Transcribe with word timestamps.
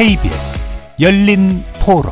KBS 0.00 0.66
열린 0.98 1.62
토론 1.84 2.04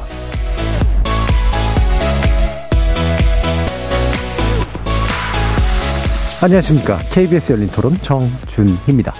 안녕하십니까. 6.42 6.98
KBS 7.10 7.52
열린 7.54 7.68
토론 7.68 7.94
정준희입니다. 7.94 9.14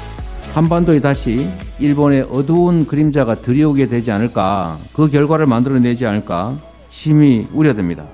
한반도에 0.52 1.01
다시 1.01 1.48
일본의 1.79 2.29
어두운 2.30 2.87
그림자가 2.87 3.37
들이오게 3.37 3.87
되지 3.87 4.11
않을까, 4.11 4.77
그 4.93 5.09
결과를 5.09 5.46
만들어내지 5.46 6.05
않을까 6.05 6.59
심히 6.91 7.48
우려됩니다. 7.55 8.07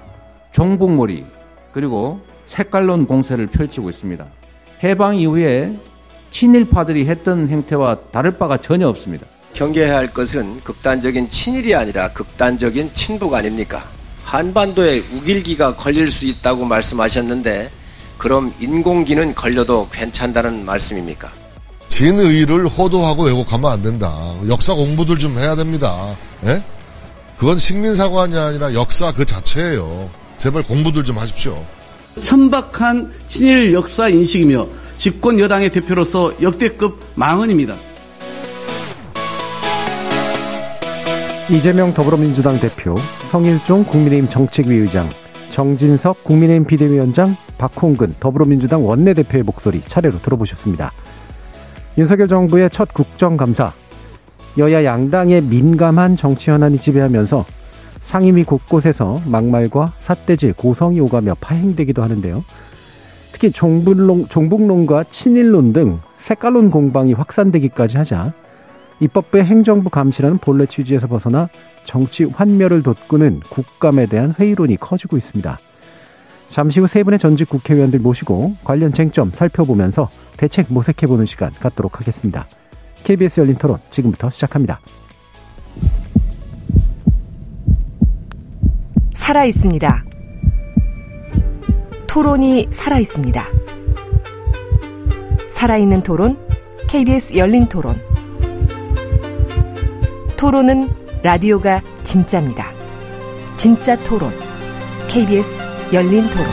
종북몰이 0.53 1.25
그리고 1.73 2.21
색깔론 2.47 3.09
공세를 3.09 3.49
펼치고 3.49 3.91
있습니다. 3.91 4.25
해방 4.85 5.17
이후에 5.17 5.77
친일파들이 6.31 7.07
했던 7.07 7.49
행태와 7.49 7.97
다를 8.13 8.39
바가 8.39 8.59
전혀 8.59 8.87
없습니다. 8.87 9.27
경계해야 9.55 9.97
할 9.97 10.13
것은 10.13 10.61
극단적인 10.63 11.31
친일이 11.31 11.75
아니라 11.75 12.13
극단적인 12.13 12.93
친북 12.93 13.35
아닙니까? 13.35 13.83
한반도에 14.25 15.03
우길기가 15.13 15.77
걸릴 15.77 16.11
수 16.11 16.27
있다고 16.27 16.65
말씀하셨는데 16.65 17.71
그럼 18.19 18.53
인공기는 18.61 19.35
걸려도 19.35 19.89
괜찮다는 19.91 20.65
말씀입니까? 20.65 21.33
진의를 21.89 22.67
호도하고 22.67 23.25
왜곡하면 23.25 23.71
안 23.73 23.83
된다. 23.83 24.35
역사 24.49 24.75
공부들 24.75 25.17
좀 25.17 25.39
해야 25.39 25.55
됩니다. 25.55 26.17
예? 26.45 26.63
그건 27.39 27.59
식민사관이 27.59 28.37
아니라 28.37 28.75
역사 28.75 29.13
그 29.13 29.25
자체예요. 29.25 30.11
제발 30.41 30.63
공부들 30.65 31.05
좀 31.05 31.19
하십시오. 31.19 31.65
선박한 32.19 33.13
친일 33.29 33.73
역사 33.73 34.09
인식이며 34.09 34.67
집권 34.99 35.39
여당의 35.39 35.71
대표로서 35.71 36.33
역대급 36.43 37.01
망언입니다. 37.15 37.75
이재명 41.51 41.93
더불어민주당 41.93 42.59
대표, 42.59 42.95
성일종 43.31 43.85
국민의힘 43.85 44.31
정책위 44.31 44.77
의장, 44.77 45.07
정진석 45.51 46.25
국민의힘 46.25 46.65
비대위원장, 46.65 47.37
박홍근 47.59 48.15
더불어민주당 48.19 48.87
원내대표의 48.87 49.45
목소리 49.45 49.83
차례로 49.83 50.21
들어보셨습니다. 50.23 50.91
윤석열 51.99 52.29
정부의 52.29 52.71
첫 52.71 52.95
국정감사, 52.95 53.75
여야 54.57 54.85
양당의 54.85 55.43
민감한 55.43 56.17
정치 56.17 56.51
현안이 56.51 56.79
지배하면서 56.79 57.45
상임위 58.01 58.45
곳곳에서 58.45 59.21
막말과 59.27 59.93
삿대질, 60.01 60.55
고성이 60.55 60.99
오가며 61.01 61.35
파행되기도 61.41 62.03
하는데요. 62.03 62.43
특히 63.33 63.53
종북론, 63.53 64.29
종북론과 64.31 65.05
친일론 65.11 65.75
등 65.75 66.01
색깔론 66.17 66.71
공방이 66.71 67.13
확산되기까지 67.13 67.99
하자 67.99 68.33
입법부의 69.01 69.45
행정부 69.45 69.91
감시라는 69.91 70.39
본래 70.39 70.67
취지에서 70.67 71.07
벗어나 71.07 71.49
정치 71.85 72.25
환멸을 72.25 72.83
돋구는 72.83 73.41
국감에 73.51 74.07
대한 74.07 74.35
회의론이 74.39 74.77
커지고 74.77 75.17
있습니다. 75.17 75.59
잠시 76.49 76.79
후 76.81 76.87
세 76.87 77.03
분의 77.03 77.19
전직 77.19 77.49
국회의원들 77.49 77.99
모시고 77.99 78.55
관련 78.63 78.93
쟁점 78.93 79.31
살펴보면서 79.31 80.09
대책 80.37 80.67
모색해보는 80.73 81.27
시간 81.27 81.51
갖도록 81.53 82.01
하겠습니다. 82.01 82.47
KBS 83.03 83.41
열린 83.41 83.57
토론 83.57 83.79
지금부터 83.91 84.31
시작합니다. 84.31 84.81
살아 89.13 89.45
있습니다. 89.45 90.05
토론이 92.07 92.69
살아 92.71 92.99
있습니다. 92.99 93.45
살아있는 95.51 96.03
토론, 96.03 96.39
KBS 96.89 97.37
열린 97.37 97.67
토론. 97.67 98.14
토론은 100.45 100.91
라디오가 101.23 101.81
진짜입니다. 102.03 102.67
진짜 103.57 103.99
토론, 104.01 104.31
KBS 105.09 105.65
열린 105.95 106.21
토론. 106.29 106.45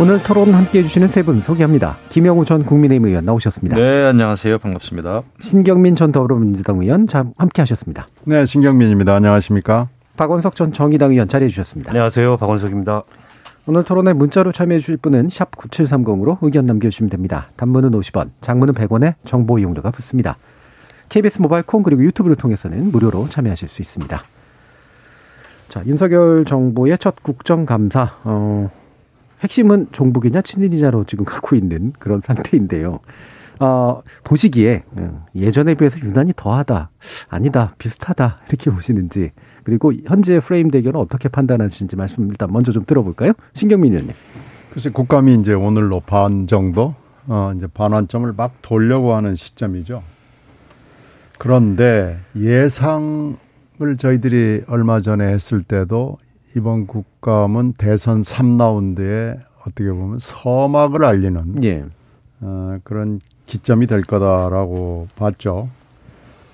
오늘 0.00 0.22
토론 0.22 0.54
함께 0.54 0.78
해주시는 0.78 1.08
세 1.08 1.24
분 1.24 1.40
소개합니다. 1.40 1.96
김영우 2.10 2.44
전 2.44 2.62
국민의힘 2.62 3.08
의원 3.08 3.24
나오셨습니다. 3.24 3.74
네, 3.76 4.04
안녕하세요. 4.04 4.58
반갑습니다. 4.58 5.22
신경민 5.40 5.96
전 5.96 6.12
더불어민주당 6.12 6.78
의원 6.80 7.08
함께 7.36 7.62
하셨습니다. 7.62 8.06
네, 8.26 8.46
신경민입니다. 8.46 9.12
안녕하십니까? 9.16 9.88
박원석 10.16 10.54
전 10.54 10.72
정의당 10.72 11.10
의원 11.10 11.26
자리해 11.26 11.48
주셨습니다. 11.48 11.90
안녕하세요. 11.90 12.36
박원석입니다. 12.36 13.02
오늘 13.68 13.82
토론에 13.82 14.12
문자로 14.12 14.52
참여해 14.52 14.78
주실 14.78 14.96
분은 14.96 15.28
샵 15.28 15.50
9730으로 15.50 16.38
의견 16.40 16.66
남겨주시면 16.66 17.10
됩니다. 17.10 17.48
단문은 17.56 17.90
50원, 17.90 18.30
장문은 18.40 18.74
100원에 18.74 19.14
정보 19.24 19.58
이용료가 19.58 19.90
붙습니다. 19.90 20.38
KBS 21.08 21.42
모바일 21.42 21.64
콩 21.64 21.82
그리고 21.82 22.04
유튜브를 22.04 22.36
통해서는 22.36 22.92
무료로 22.92 23.28
참여하실 23.28 23.66
수 23.66 23.82
있습니다. 23.82 24.22
자, 25.68 25.82
윤석열 25.84 26.44
정부의 26.44 26.96
첫 26.98 27.20
국정감사, 27.24 28.18
어, 28.22 28.70
핵심은 29.42 29.88
종북이냐 29.90 30.42
친일이냐로 30.42 31.02
지금 31.02 31.24
갖고 31.24 31.56
있는 31.56 31.92
그런 31.98 32.20
상태인데요. 32.20 33.00
어, 33.58 34.02
보시기에 34.22 34.84
어, 34.92 35.26
예전에 35.34 35.74
비해서 35.74 35.98
유난히 36.06 36.32
더하다, 36.36 36.90
아니다, 37.28 37.74
비슷하다 37.78 38.38
이렇게 38.48 38.70
보시는지 38.70 39.32
그리고 39.66 39.92
현재 40.04 40.38
프레임 40.38 40.70
대결을 40.70 41.00
어떻게 41.00 41.28
판단하시는지 41.28 41.96
말씀 41.96 42.28
일단 42.28 42.52
먼저 42.52 42.70
좀 42.70 42.84
들어볼까요? 42.84 43.32
신경민 43.52 43.94
의원님. 43.94 44.14
글쎄 44.70 44.90
국감이 44.90 45.34
이제 45.34 45.54
오늘로 45.54 45.98
반 46.06 46.46
정도 46.46 46.94
어, 47.26 47.52
이제 47.56 47.66
반환점을 47.66 48.32
막 48.34 48.62
돌려고 48.62 49.16
하는 49.16 49.34
시점이죠. 49.34 50.04
그런데 51.38 52.20
예상을 52.36 53.36
저희들이 53.98 54.62
얼마 54.68 55.00
전에 55.00 55.26
했을 55.26 55.64
때도 55.64 56.18
이번 56.56 56.86
국감은 56.86 57.72
대선 57.76 58.20
3라운드에 58.20 59.40
어떻게 59.62 59.90
보면 59.90 60.20
서막을 60.20 61.04
알리는 61.04 61.64
예. 61.64 61.84
어, 62.40 62.78
그런 62.84 63.20
기점이 63.46 63.88
될 63.88 64.02
거다라고 64.02 65.08
봤죠. 65.16 65.68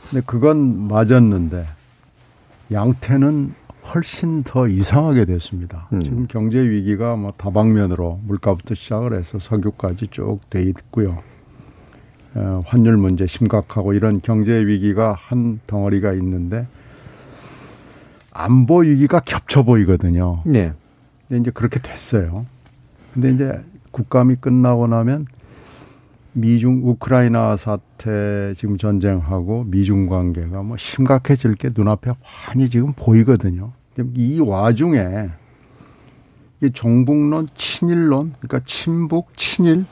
근데 0.08 0.22
그건 0.24 0.88
맞았는데 0.88 1.81
양태는 2.72 3.54
훨씬 3.92 4.42
더 4.44 4.68
이상하게 4.68 5.24
됐습니다. 5.24 5.88
음. 5.92 6.00
지금 6.00 6.26
경제 6.28 6.58
위기가 6.60 7.16
뭐 7.16 7.32
다방면으로 7.36 8.20
물가부터 8.24 8.74
시작을 8.74 9.18
해서 9.18 9.38
석유까지 9.38 10.08
쭉 10.10 10.38
돼 10.50 10.62
있고요. 10.62 11.18
어, 12.34 12.60
환율 12.64 12.96
문제 12.96 13.26
심각하고 13.26 13.92
이런 13.92 14.20
경제 14.22 14.52
위기가 14.66 15.14
한 15.18 15.60
덩어리가 15.66 16.12
있는데 16.14 16.66
안보 18.32 18.78
위기가 18.78 19.20
겹쳐 19.20 19.62
보이거든요. 19.64 20.42
네. 20.46 20.72
근데 21.28 21.40
이제 21.40 21.50
그렇게 21.50 21.80
됐어요. 21.80 22.46
근데 23.12 23.32
이제 23.32 23.60
국감이 23.90 24.36
끝나고 24.36 24.86
나면 24.86 25.26
미중 26.34 26.80
우크라이나 26.84 27.56
사태 27.56 28.54
지금 28.56 28.78
전쟁하고 28.78 29.64
미중 29.64 30.06
관계가 30.06 30.62
뭐 30.62 30.76
심각해질 30.76 31.54
게 31.56 31.70
눈앞에 31.76 32.12
환히 32.22 32.68
지금 32.70 32.92
보이거든요. 32.94 33.72
이 34.14 34.40
와중에 34.40 35.28
이 36.62 36.70
종북론, 36.70 37.48
친일론, 37.54 38.32
그러니까 38.40 38.60
친북, 38.64 39.36
친일 39.36 39.84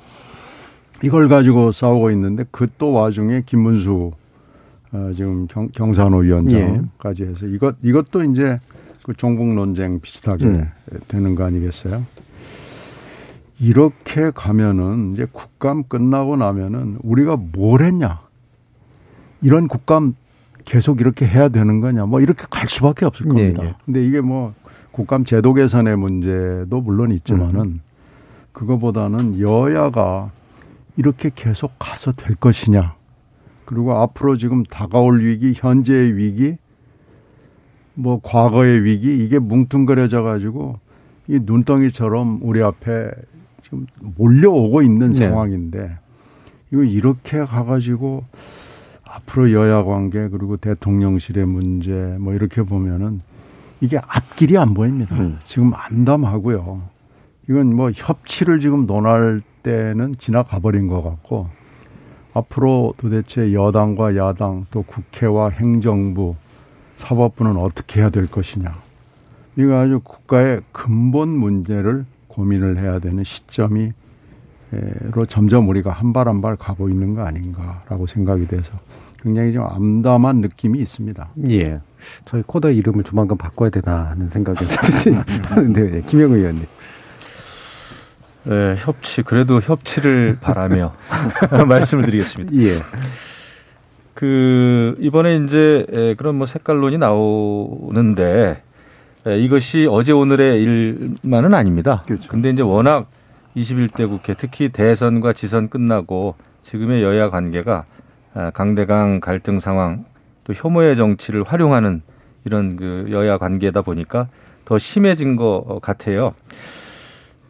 이걸 1.02 1.28
가지고 1.28 1.72
싸우고 1.72 2.10
있는데 2.12 2.44
그 2.50 2.68
또 2.78 2.92
와중에 2.92 3.42
김문수 3.44 4.12
어, 4.92 5.12
지금 5.14 5.46
경, 5.46 5.68
경산호 5.68 6.18
위원장까지 6.18 7.24
해서 7.24 7.46
이것 7.46 7.76
이것도 7.82 8.24
이제 8.24 8.58
그 9.02 9.14
종북 9.14 9.54
논쟁 9.54 10.00
비슷하게 10.00 10.44
음. 10.46 10.70
되는 11.08 11.34
거 11.34 11.44
아니겠어요? 11.44 12.04
이렇게 13.60 14.30
가면은 14.30 15.12
이제 15.12 15.26
국감 15.30 15.84
끝나고 15.84 16.36
나면은 16.36 16.98
우리가 17.02 17.36
뭘 17.36 17.82
했냐? 17.82 18.20
이런 19.42 19.68
국감 19.68 20.14
계속 20.64 21.00
이렇게 21.00 21.26
해야 21.26 21.48
되는 21.48 21.80
거냐? 21.80 22.06
뭐 22.06 22.20
이렇게 22.20 22.46
갈 22.50 22.68
수밖에 22.68 23.04
없을 23.04 23.26
네, 23.26 23.28
겁니다. 23.28 23.62
네, 23.62 23.68
네. 23.68 23.74
근데 23.84 24.04
이게 24.04 24.20
뭐 24.22 24.54
국감 24.92 25.24
제도 25.24 25.52
개선의 25.52 25.96
문제도 25.96 26.80
물론 26.80 27.12
있지만은 27.12 27.60
음. 27.60 27.80
그거보다는 28.52 29.38
여야가 29.40 30.30
이렇게 30.96 31.30
계속 31.34 31.72
가서 31.78 32.12
될 32.12 32.36
것이냐? 32.36 32.94
그리고 33.66 33.94
앞으로 33.94 34.36
지금 34.36 34.64
다가올 34.64 35.20
위기, 35.20 35.52
현재의 35.54 36.16
위기, 36.16 36.56
뭐 37.94 38.20
과거의 38.22 38.84
위기 38.84 39.22
이게 39.24 39.38
뭉뚱그려져 39.38 40.22
가지고 40.22 40.78
이 41.28 41.38
눈덩이처럼 41.42 42.40
우리 42.42 42.62
앞에 42.62 43.10
지금 43.70 43.86
몰려오고 44.16 44.82
있는 44.82 45.12
네. 45.12 45.14
상황인데 45.14 45.98
이거 46.72 46.82
이렇게 46.82 47.38
가가지고 47.44 48.24
앞으로 49.04 49.52
여야 49.52 49.84
관계 49.84 50.28
그리고 50.28 50.56
대통령실의 50.56 51.46
문제 51.46 51.92
뭐 52.20 52.34
이렇게 52.34 52.62
보면은 52.62 53.20
이게 53.80 53.98
앞길이 53.98 54.58
안 54.58 54.74
보입니다. 54.74 55.16
음. 55.16 55.38
지금 55.44 55.72
암담하고요. 55.74 56.82
이건 57.48 57.74
뭐 57.74 57.90
협치를 57.90 58.60
지금 58.60 58.86
논할 58.86 59.40
때는 59.62 60.14
지나가 60.18 60.58
버린 60.58 60.86
것 60.86 61.02
같고 61.02 61.48
앞으로 62.34 62.94
도대체 62.96 63.52
여당과 63.52 64.16
야당 64.16 64.64
또 64.70 64.82
국회와 64.82 65.50
행정부 65.50 66.36
사법부는 66.94 67.56
어떻게 67.56 68.00
해야 68.00 68.10
될 68.10 68.30
것이냐. 68.30 68.76
이거 69.56 69.74
아주 69.74 70.00
국가의 70.00 70.60
근본 70.70 71.28
문제를 71.30 72.04
고민을 72.40 72.78
해야 72.78 72.98
되는 72.98 73.22
시점이 73.22 73.92
로 75.12 75.26
점점 75.26 75.68
우리가 75.68 75.90
한 75.90 76.12
발 76.12 76.26
한 76.28 76.40
발 76.40 76.56
가고 76.56 76.88
있는 76.88 77.14
거 77.14 77.22
아닌가라고 77.22 78.06
생각이 78.06 78.46
돼서 78.48 78.72
굉장히 79.22 79.52
좀 79.52 79.64
암담한 79.64 80.36
느낌이 80.40 80.78
있습니다. 80.78 81.28
예. 81.50 81.80
저희 82.24 82.42
코더 82.46 82.70
이름을 82.70 83.04
조만간 83.04 83.36
바꿔야 83.36 83.68
되나 83.68 84.06
하는 84.10 84.26
생각이 84.28 84.64
하는데 85.44 85.96
예, 85.96 86.00
김영 86.02 86.32
의원님. 86.32 86.64
네, 88.44 88.74
협치 88.78 89.22
그래도 89.22 89.60
협치를 89.60 90.38
바라며 90.40 90.94
말씀을 91.68 92.04
드리겠습니다. 92.04 92.54
예. 92.56 92.80
그 94.14 94.94
이번에 94.98 95.36
이제 95.44 96.14
그런 96.16 96.36
뭐 96.36 96.46
색깔론이 96.46 96.96
나오는데 96.96 98.62
이것이 99.26 99.86
어제 99.90 100.12
오늘의 100.12 100.62
일만은 100.62 101.54
아닙니다. 101.54 102.02
그렇죠. 102.06 102.28
근데 102.28 102.50
이제 102.50 102.62
워낙 102.62 103.06
21대 103.56 104.08
국회 104.08 104.34
특히 104.34 104.70
대선과 104.70 105.32
지선 105.32 105.68
끝나고 105.68 106.36
지금의 106.62 107.02
여야 107.02 107.30
관계가 107.30 107.84
아, 108.32 108.50
강대강 108.50 109.20
갈등 109.20 109.60
상황 109.60 110.04
또 110.44 110.52
혐오의 110.54 110.96
정치를 110.96 111.42
활용하는 111.42 112.02
이런 112.44 112.76
그 112.76 113.08
여야 113.10 113.38
관계다 113.38 113.82
보니까 113.82 114.28
더 114.64 114.78
심해진 114.78 115.36
것 115.36 115.80
같아요. 115.82 116.34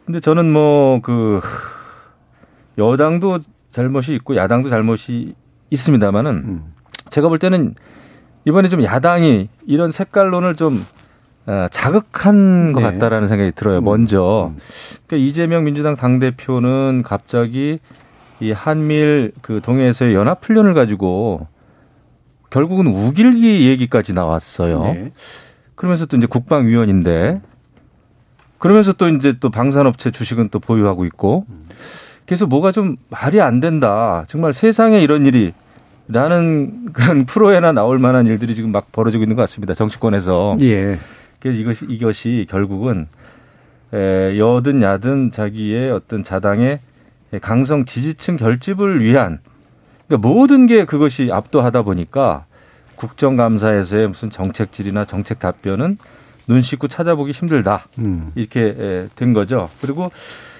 근데 0.05 0.19
저는 0.19 0.51
뭐 0.51 0.99
그 1.01 1.39
여당도 2.77 3.39
잘못이 3.71 4.13
있고 4.15 4.35
야당도 4.35 4.69
잘못이 4.69 5.35
있습니다만은 5.69 6.31
음. 6.31 6.73
제가 7.09 7.29
볼 7.29 7.39
때는 7.39 7.75
이번에 8.45 8.69
좀 8.69 8.83
야당이 8.83 9.49
이런 9.65 9.91
색깔론을 9.91 10.55
좀 10.55 10.75
어, 10.75 11.00
자극한 11.71 12.71
것 12.71 12.81
네. 12.81 12.91
같다라는 12.91 13.27
생각이 13.27 13.51
들어요. 13.53 13.79
음. 13.79 13.83
먼저 13.83 14.51
음. 14.53 14.59
그러니까 15.07 15.27
이재명 15.27 15.63
민주당 15.63 15.95
당 15.95 16.19
대표는 16.19 17.03
갑자기 17.03 17.79
이 18.39 18.51
한미일 18.51 19.33
그 19.41 19.61
동해에서의 19.63 20.15
연합 20.15 20.43
훈련을 20.43 20.73
가지고 20.73 21.47
결국은 22.49 22.87
우길기 22.87 23.67
얘기까지 23.69 24.13
나왔어요. 24.13 24.83
네. 24.83 25.11
그러면서 25.75 26.05
또 26.05 26.17
이제 26.17 26.27
국방위원인데 26.27 27.41
그러면서 28.57 28.93
또 28.93 29.09
이제 29.09 29.33
또 29.39 29.49
방산업체 29.49 30.11
주식은 30.11 30.49
또 30.49 30.59
보유하고 30.59 31.05
있고 31.05 31.45
그래서 32.25 32.45
뭐가 32.45 32.71
좀 32.71 32.97
말이 33.09 33.41
안 33.41 33.59
된다. 33.59 34.25
정말 34.27 34.53
세상에 34.53 35.01
이런 35.01 35.25
일이 35.25 35.53
라는 36.07 36.91
그런 36.93 37.25
프로에나 37.25 37.71
나올 37.71 37.97
만한 37.99 38.27
일들이 38.27 38.53
지금 38.53 38.71
막 38.71 38.91
벌어지고 38.91 39.23
있는 39.23 39.35
것 39.35 39.43
같습니다. 39.43 39.73
정치권에서. 39.73 40.57
예. 40.61 40.97
그래서 41.41 41.59
이것이 41.59 41.85
이것이 41.89 42.47
결국은 42.49 43.07
에, 43.93 44.37
여든 44.37 44.81
야든 44.81 45.31
자기의 45.31 45.91
어떤 45.91 46.23
자당의 46.23 46.79
강성 47.41 47.85
지지층 47.85 48.37
결집을 48.37 49.01
위한 49.01 49.39
그러니까 50.07 50.27
모든 50.27 50.65
게 50.65 50.85
그것이 50.85 51.29
압도하다 51.31 51.81
보니까 51.83 52.45
국정감사에서의 52.95 54.07
무슨 54.09 54.29
정책 54.29 54.71
질이나 54.71 55.05
정책 55.05 55.39
답변은 55.39 55.97
눈 56.47 56.61
씻고 56.61 56.87
찾아보기 56.87 57.31
힘들다 57.31 57.87
음. 57.99 58.31
이렇게 58.35 59.07
된 59.15 59.33
거죠. 59.33 59.69
그리고 59.81 60.11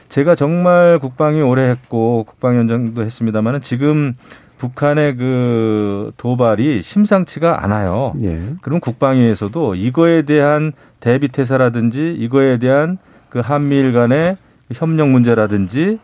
제가 0.10 0.36
정말 0.36 1.00
국방이 1.00 1.42
오래 1.42 1.70
했고 1.70 2.26
국방위원장도 2.26 3.02
했습니다만은 3.04 3.62
지금 3.62 4.16
북한의 4.62 5.16
그 5.16 6.12
도발이 6.18 6.84
심상치가 6.84 7.64
않아요. 7.64 8.14
예. 8.22 8.40
그럼 8.62 8.80
국방위에서도 8.80 9.74
이거에 9.74 10.22
대한 10.22 10.74
대비 11.00 11.30
태세라든지 11.30 12.16
이거에 12.20 12.60
대한 12.60 13.00
그 13.30 13.40
한미일 13.40 13.92
간의 13.92 14.38
협력 14.72 15.10
문제라든지 15.10 15.98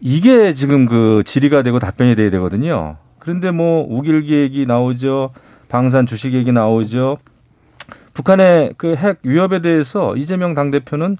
이게 0.00 0.54
지금 0.54 0.86
그 0.86 1.22
질의가 1.26 1.62
되고 1.62 1.78
답변이 1.78 2.16
돼야 2.16 2.30
되거든요. 2.30 2.96
그런데 3.18 3.50
뭐 3.50 3.86
우길기 3.90 4.32
얘기 4.40 4.64
나오죠. 4.64 5.32
방산 5.68 6.06
주식 6.06 6.32
얘기 6.32 6.52
나오죠. 6.52 7.18
북한의 8.14 8.72
그 8.78 8.96
핵 8.96 9.18
위협에 9.22 9.60
대해서 9.60 10.16
이재명 10.16 10.54
당대표는 10.54 11.18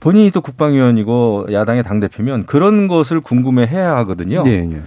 본인이 0.00 0.32
또 0.32 0.40
국방위원이고 0.40 1.46
야당의 1.52 1.84
당대표면 1.84 2.46
그런 2.46 2.88
것을 2.88 3.20
궁금해 3.20 3.64
해야 3.64 3.96
하거든요. 3.98 4.42
네, 4.42 4.62
네. 4.62 4.82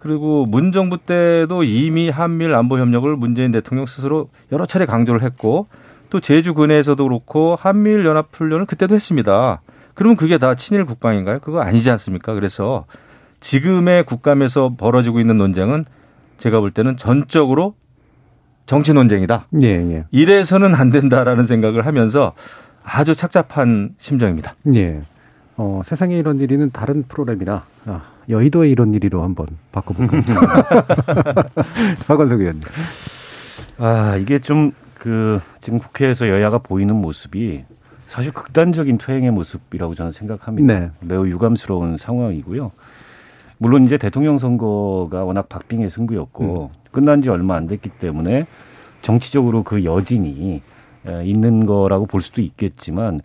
그리고 0.00 0.46
문 0.46 0.72
정부 0.72 0.98
때도 0.98 1.62
이미 1.62 2.08
한미일 2.08 2.54
안보 2.54 2.78
협력을 2.78 3.14
문재인 3.16 3.52
대통령 3.52 3.86
스스로 3.86 4.30
여러 4.50 4.66
차례 4.66 4.86
강조를 4.86 5.22
했고 5.22 5.68
또 6.08 6.18
제주 6.20 6.54
근해에서도 6.54 7.02
그렇고 7.04 7.56
한미일 7.58 8.04
연합 8.04 8.28
훈련을 8.32 8.66
그때도 8.66 8.94
했습니다. 8.94 9.60
그러면 9.94 10.16
그게 10.16 10.38
다 10.38 10.54
친일 10.54 10.86
국방인가요? 10.86 11.38
그거 11.40 11.60
아니지 11.60 11.90
않습니까? 11.90 12.34
그래서 12.34 12.86
지금의 13.40 14.04
국감에서 14.04 14.72
벌어지고 14.76 15.20
있는 15.20 15.36
논쟁은 15.36 15.84
제가 16.38 16.60
볼 16.60 16.70
때는 16.70 16.96
전적으로 16.96 17.74
정치 18.64 18.92
논쟁이다. 18.92 19.46
예, 19.62 19.66
예. 19.66 20.04
이래서는 20.10 20.74
안 20.74 20.90
된다라는 20.90 21.44
생각을 21.44 21.86
하면서 21.86 22.32
아주 22.82 23.14
착잡한 23.14 23.94
심정입니다. 23.98 24.54
예. 24.74 25.02
어, 25.56 25.82
세상에 25.84 26.16
이런 26.16 26.38
일이는 26.38 26.70
다른 26.70 27.02
프로그램이라 27.06 27.64
아, 27.86 28.02
여의도에 28.30 28.70
이런 28.70 28.94
일이로 28.94 29.22
한번 29.22 29.46
바꿔볼까요? 29.72 30.22
박원석 32.08 32.40
의원님. 32.40 32.62
아, 33.78 34.16
이게 34.16 34.38
좀 34.38 34.72
그 35.00 35.40
지금 35.60 35.78
국회에서 35.78 36.28
여야가 36.28 36.58
보이는 36.58 36.94
모습이 36.94 37.64
사실 38.06 38.32
극단적인 38.32 38.98
퇴행의 38.98 39.30
모습이라고 39.30 39.94
저는 39.94 40.12
생각합니다. 40.12 40.78
네. 40.78 40.90
매우 41.00 41.26
유감스러운 41.26 41.96
상황이고요. 41.96 42.70
물론 43.56 43.86
이제 43.86 43.96
대통령 43.96 44.36
선거가 44.36 45.24
워낙 45.24 45.48
박빙의 45.48 45.88
승부였고 45.88 46.70
음. 46.70 46.76
끝난 46.92 47.22
지 47.22 47.30
얼마 47.30 47.56
안 47.56 47.66
됐기 47.66 47.88
때문에 47.88 48.46
정치적으로 49.00 49.62
그 49.62 49.84
여진이 49.84 50.60
있는 51.24 51.66
거라고 51.66 52.04
볼 52.04 52.20
수도 52.20 52.42
있겠지만 52.42 53.22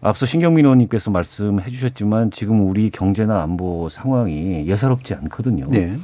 앞서 0.00 0.26
신경민 0.26 0.64
의원님께서 0.64 1.10
말씀해 1.10 1.70
주셨지만 1.70 2.30
지금 2.30 2.68
우리 2.68 2.90
경제나 2.90 3.42
안보 3.42 3.88
상황이 3.88 4.66
예사롭지 4.66 5.14
않거든요. 5.14 5.66
네. 5.70 5.96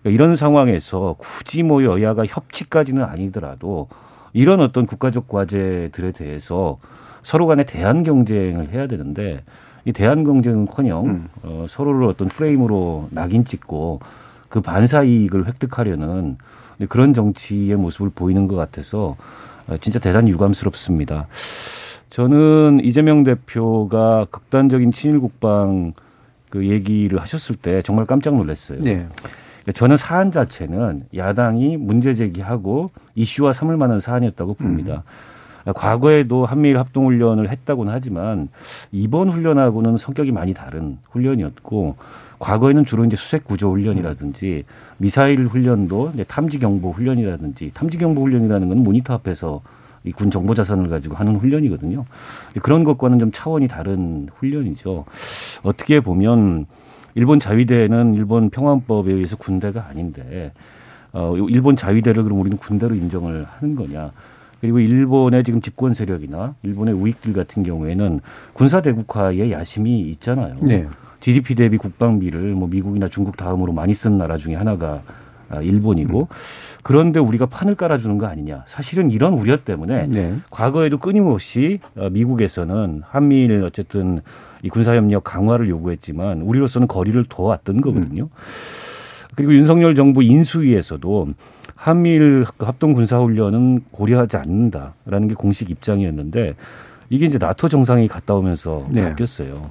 그러니까 0.00 0.10
이런 0.10 0.36
상황에서 0.36 1.14
굳이 1.18 1.62
뭐 1.62 1.84
여야가 1.84 2.26
협치까지는 2.26 3.04
아니더라도 3.04 3.88
이런 4.32 4.60
어떤 4.60 4.86
국가적 4.86 5.28
과제들에 5.28 6.12
대해서 6.12 6.78
서로 7.22 7.46
간에 7.46 7.64
대한 7.64 8.02
경쟁을 8.02 8.70
해야 8.70 8.86
되는데 8.86 9.42
이 9.84 9.92
대한 9.92 10.24
경쟁은커녕 10.24 11.06
음. 11.06 11.28
어, 11.42 11.66
서로를 11.68 12.06
어떤 12.06 12.28
프레임으로 12.28 13.08
낙인 13.10 13.44
찍고 13.44 14.00
그 14.48 14.60
반사 14.60 15.04
이익을 15.04 15.46
획득하려는 15.46 16.36
그런 16.88 17.14
정치의 17.14 17.76
모습을 17.76 18.10
보이는 18.14 18.48
것 18.48 18.56
같아서 18.56 19.16
어, 19.68 19.76
진짜 19.80 19.98
대단히 19.98 20.30
유감스럽습니다. 20.32 21.26
저는 22.10 22.80
이재명 22.82 23.22
대표가 23.22 24.26
극단적인 24.30 24.92
친일 24.92 25.20
국방 25.20 25.92
그 26.50 26.68
얘기를 26.68 27.20
하셨을 27.20 27.56
때 27.56 27.80
정말 27.82 28.04
깜짝 28.04 28.34
놀랐어요. 28.34 28.82
네. 28.82 29.06
저는 29.72 29.96
사안 29.96 30.32
자체는 30.32 31.04
야당이 31.14 31.76
문제 31.76 32.12
제기하고 32.14 32.90
이슈화 33.14 33.52
삼을 33.52 33.76
만한 33.76 34.00
사안이었다고 34.00 34.54
봅니다. 34.54 35.04
음. 35.66 35.72
과거에도 35.74 36.46
한미일 36.46 36.78
합동훈련을 36.78 37.50
했다고는 37.50 37.92
하지만 37.92 38.48
이번 38.90 39.28
훈련하고는 39.28 39.98
성격이 39.98 40.32
많이 40.32 40.54
다른 40.54 40.98
훈련이었고 41.10 41.96
과거에는 42.38 42.86
주로 42.86 43.04
이제 43.04 43.14
수색 43.14 43.44
구조 43.44 43.70
훈련이라든지 43.70 44.64
미사일 44.96 45.46
훈련도 45.46 46.12
이제 46.14 46.24
탐지 46.24 46.58
경보 46.58 46.90
훈련이라든지 46.92 47.70
탐지 47.74 47.98
경보 47.98 48.22
훈련이라는 48.22 48.68
건 48.68 48.78
모니터 48.82 49.14
앞에서 49.14 49.60
이 50.04 50.12
군 50.12 50.30
정보 50.30 50.54
자산을 50.54 50.88
가지고 50.88 51.16
하는 51.16 51.36
훈련이거든요. 51.36 52.04
그런 52.62 52.84
것과는 52.84 53.18
좀 53.18 53.30
차원이 53.32 53.68
다른 53.68 54.28
훈련이죠. 54.36 55.04
어떻게 55.62 56.00
보면 56.00 56.66
일본 57.14 57.38
자위대는 57.40 58.14
일본 58.14 58.50
평화법에 58.50 59.12
의해서 59.12 59.36
군대가 59.36 59.86
아닌데 59.88 60.52
어 61.12 61.34
일본 61.48 61.76
자위대를 61.76 62.22
그럼 62.22 62.40
우리는 62.40 62.56
군대로 62.56 62.94
인정을 62.94 63.44
하는 63.44 63.74
거냐? 63.76 64.12
그리고 64.60 64.78
일본의 64.78 65.42
지금 65.44 65.60
집권 65.60 65.92
세력이나 65.94 66.54
일본의 66.62 66.94
우익들 66.94 67.32
같은 67.32 67.62
경우에는 67.62 68.20
군사 68.52 68.80
대국화에 68.82 69.50
야심이 69.50 70.00
있잖아요. 70.12 70.56
네. 70.60 70.86
GDP 71.20 71.54
대비 71.54 71.76
국방비를 71.76 72.52
뭐 72.54 72.68
미국이나 72.68 73.08
중국 73.08 73.36
다음으로 73.36 73.72
많이 73.72 73.92
쓴 73.92 74.16
나라 74.16 74.36
중에 74.38 74.54
하나가 74.54 75.02
아, 75.06 75.19
일본이고 75.62 76.20
음. 76.20 76.34
그런데 76.82 77.20
우리가 77.20 77.46
판을 77.46 77.74
깔아주는 77.74 78.18
거 78.18 78.26
아니냐. 78.26 78.64
사실은 78.66 79.10
이런 79.10 79.34
우려 79.34 79.64
때문에 79.64 80.06
네. 80.06 80.34
과거에도 80.50 80.98
끊임없이 80.98 81.80
어, 81.96 82.08
미국에서는 82.10 83.02
한미일 83.06 83.64
어쨌든 83.64 84.20
이 84.62 84.68
군사협력 84.68 85.24
강화를 85.24 85.68
요구했지만 85.68 86.42
우리로서는 86.42 86.88
거리를 86.88 87.24
둬왔던 87.28 87.80
거거든요. 87.80 88.24
음. 88.24 88.28
그리고 89.34 89.54
윤석열 89.54 89.94
정부 89.94 90.22
인수위에서도 90.22 91.28
한미일 91.74 92.44
합동 92.58 92.92
군사훈련은 92.92 93.84
고려하지 93.90 94.36
않는다라는 94.36 95.28
게 95.28 95.34
공식 95.34 95.70
입장이었는데 95.70 96.54
이게 97.08 97.26
이제 97.26 97.38
나토 97.38 97.68
정상이 97.68 98.06
갔다 98.06 98.34
오면서 98.34 98.86
네. 98.90 99.02
바뀌었어요. 99.02 99.62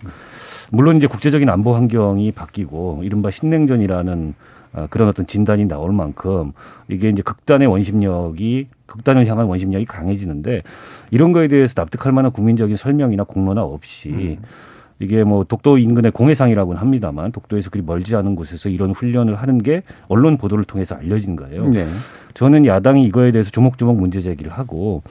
물론 0.71 0.98
이제 0.98 1.07
국제적인 1.07 1.50
안보 1.50 1.75
환경이 1.75 2.31
바뀌고 2.31 3.01
이른바 3.03 3.31
신냉전이라는 3.31 4.33
어, 4.73 4.88
그런 4.89 5.07
어떤 5.07 5.25
진단이 5.25 5.67
나올 5.67 5.93
만큼 5.93 6.51
이게 6.88 7.09
이제 7.09 7.21
극단의 7.21 7.67
원심력이 7.67 8.67
극단을 8.85 9.27
향한 9.27 9.47
원심력이 9.47 9.85
강해지는데 9.85 10.63
이런 11.11 11.31
거에 11.31 11.47
대해서 11.47 11.73
납득할 11.75 12.11
만한 12.11 12.31
국민적인 12.31 12.75
설명이나 12.75 13.23
공론화 13.23 13.63
없이 13.63 14.09
음. 14.09 14.38
이게 14.99 15.23
뭐 15.23 15.45
독도 15.45 15.77
인근의 15.77 16.11
공해상이라고는 16.11 16.79
합니다만 16.79 17.31
독도에서 17.31 17.69
그리 17.69 17.81
멀지 17.81 18.15
않은 18.15 18.35
곳에서 18.35 18.69
이런 18.69 18.91
훈련을 18.91 19.35
하는 19.35 19.63
게 19.63 19.83
언론 20.07 20.38
보도를 20.38 20.65
통해서 20.65 20.95
알려진 20.95 21.35
거예요. 21.35 21.69
네. 21.69 21.85
저는 22.33 22.65
야당이 22.65 23.05
이거에 23.05 23.31
대해서 23.31 23.49
조목조목 23.49 23.97
문제 23.97 24.19
제기를 24.19 24.51
하고 24.51 25.01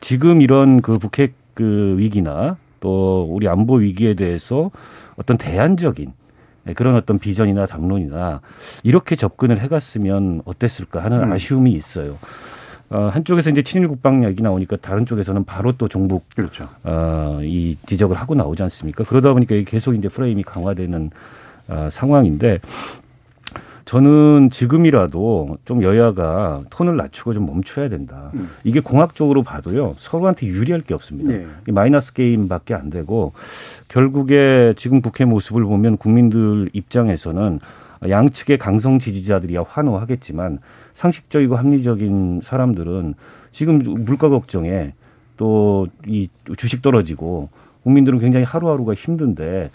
지금 0.00 0.42
이런 0.42 0.82
그 0.82 0.98
북핵 0.98 1.32
그 1.54 1.94
위기나 1.98 2.56
또 2.80 3.26
우리 3.30 3.48
안보 3.48 3.76
위기에 3.76 4.14
대해서 4.14 4.70
어떤 5.16 5.36
대안적인 5.36 6.12
그런 6.74 6.94
어떤 6.96 7.18
비전이나 7.18 7.66
담론이나 7.66 8.40
이렇게 8.82 9.16
접근을 9.16 9.60
해갔으면 9.60 10.42
어땠을까 10.44 11.02
하는 11.02 11.24
음. 11.24 11.32
아쉬움이 11.32 11.72
있어요. 11.72 12.16
어, 12.90 13.08
한쪽에서 13.12 13.50
이제 13.50 13.62
친일 13.62 13.86
국방 13.88 14.24
얘기 14.24 14.42
나오니까 14.42 14.76
다른 14.76 15.06
쪽에서는 15.06 15.44
바로 15.44 15.72
또 15.72 15.86
종북 15.88 16.24
그렇죠. 16.34 16.68
어, 16.82 17.38
이 17.42 17.76
지적을 17.86 18.16
하고 18.16 18.34
나오지 18.34 18.62
않습니까? 18.64 19.04
그러다 19.04 19.32
보니까 19.32 19.54
계속 19.64 19.94
이제 19.94 20.08
프레임이 20.08 20.42
강화되는 20.42 21.10
어, 21.68 21.88
상황인데 21.90 22.58
저는 23.90 24.50
지금이라도 24.52 25.58
좀 25.64 25.82
여야가 25.82 26.62
톤을 26.70 26.96
낮추고 26.96 27.34
좀 27.34 27.46
멈춰야 27.46 27.88
된다. 27.88 28.30
음. 28.34 28.48
이게 28.62 28.78
공학적으로 28.78 29.42
봐도요 29.42 29.96
서로한테 29.98 30.46
유리할 30.46 30.82
게 30.82 30.94
없습니다. 30.94 31.32
네. 31.32 31.44
마이너스 31.72 32.12
게임밖에 32.12 32.72
안 32.72 32.88
되고 32.88 33.32
결국에 33.88 34.74
지금 34.76 35.00
국회 35.00 35.24
모습을 35.24 35.64
보면 35.64 35.96
국민들 35.96 36.70
입장에서는 36.72 37.58
양측의 38.08 38.58
강성 38.58 39.00
지지자들이야 39.00 39.64
환호하겠지만 39.66 40.60
상식적이고 40.94 41.56
합리적인 41.56 42.42
사람들은 42.44 43.14
지금 43.50 43.78
물가 43.80 44.28
걱정에 44.28 44.92
또 45.36 45.88
이 46.06 46.28
주식 46.56 46.80
떨어지고 46.80 47.48
국민들은 47.82 48.20
굉장히 48.20 48.44
하루하루가 48.44 48.94
힘든데 48.94 49.70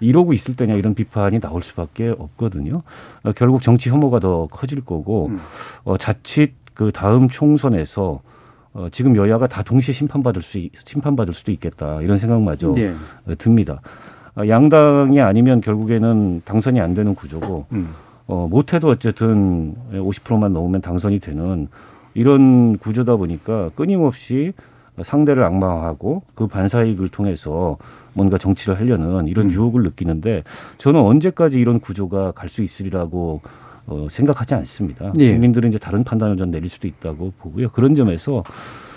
이러고 0.00 0.32
있을 0.32 0.56
때냐 0.56 0.74
이런 0.74 0.94
비판이 0.94 1.40
나올 1.40 1.62
수밖에 1.62 2.14
없거든요. 2.18 2.82
어, 3.22 3.32
결국 3.32 3.62
정치 3.62 3.90
혐오가 3.90 4.18
더 4.18 4.46
커질 4.50 4.84
거고 4.84 5.28
음. 5.28 5.38
어, 5.84 5.96
자칫 5.96 6.54
그 6.74 6.90
다음 6.92 7.28
총선에서 7.28 8.20
어, 8.72 8.88
지금 8.92 9.16
여야가 9.16 9.48
다 9.48 9.62
동시에 9.62 9.92
심판받을 9.92 10.42
수 10.42 10.58
심판받을 10.74 11.34
수도 11.34 11.52
있겠다 11.52 12.00
이런 12.02 12.18
생각마저 12.18 12.72
네. 12.72 12.94
듭니다. 13.38 13.80
어, 14.36 14.46
양당이 14.48 15.20
아니면 15.20 15.60
결국에는 15.60 16.42
당선이 16.44 16.80
안 16.80 16.94
되는 16.94 17.14
구조고 17.14 17.66
음. 17.72 17.94
어, 18.26 18.46
못해도 18.48 18.88
어쨌든 18.88 19.74
50%만 19.92 20.52
넘으면 20.52 20.80
당선이 20.80 21.18
되는 21.18 21.68
이런 22.14 22.78
구조다 22.78 23.16
보니까 23.16 23.70
끊임없이 23.74 24.52
상대를 25.02 25.42
악마화하고 25.44 26.22
그 26.34 26.46
반사 26.46 26.82
이익을 26.84 27.08
통해서 27.08 27.78
뭔가 28.12 28.38
정치를 28.38 28.78
하려는 28.78 29.28
이런 29.28 29.46
음. 29.46 29.52
유혹을 29.52 29.82
느끼는데 29.84 30.42
저는 30.78 31.00
언제까지 31.00 31.58
이런 31.58 31.80
구조가 31.80 32.32
갈 32.32 32.48
수 32.48 32.62
있으리라고 32.62 33.40
어, 33.86 34.06
생각하지 34.10 34.54
않습니다. 34.54 35.12
예. 35.18 35.32
국민들은 35.32 35.68
이제 35.70 35.78
다른 35.78 36.04
판단을 36.04 36.36
좀 36.36 36.50
내릴 36.50 36.68
수도 36.68 36.86
있다고 36.88 37.32
보고요. 37.38 37.70
그런 37.70 37.94
점에서 37.94 38.44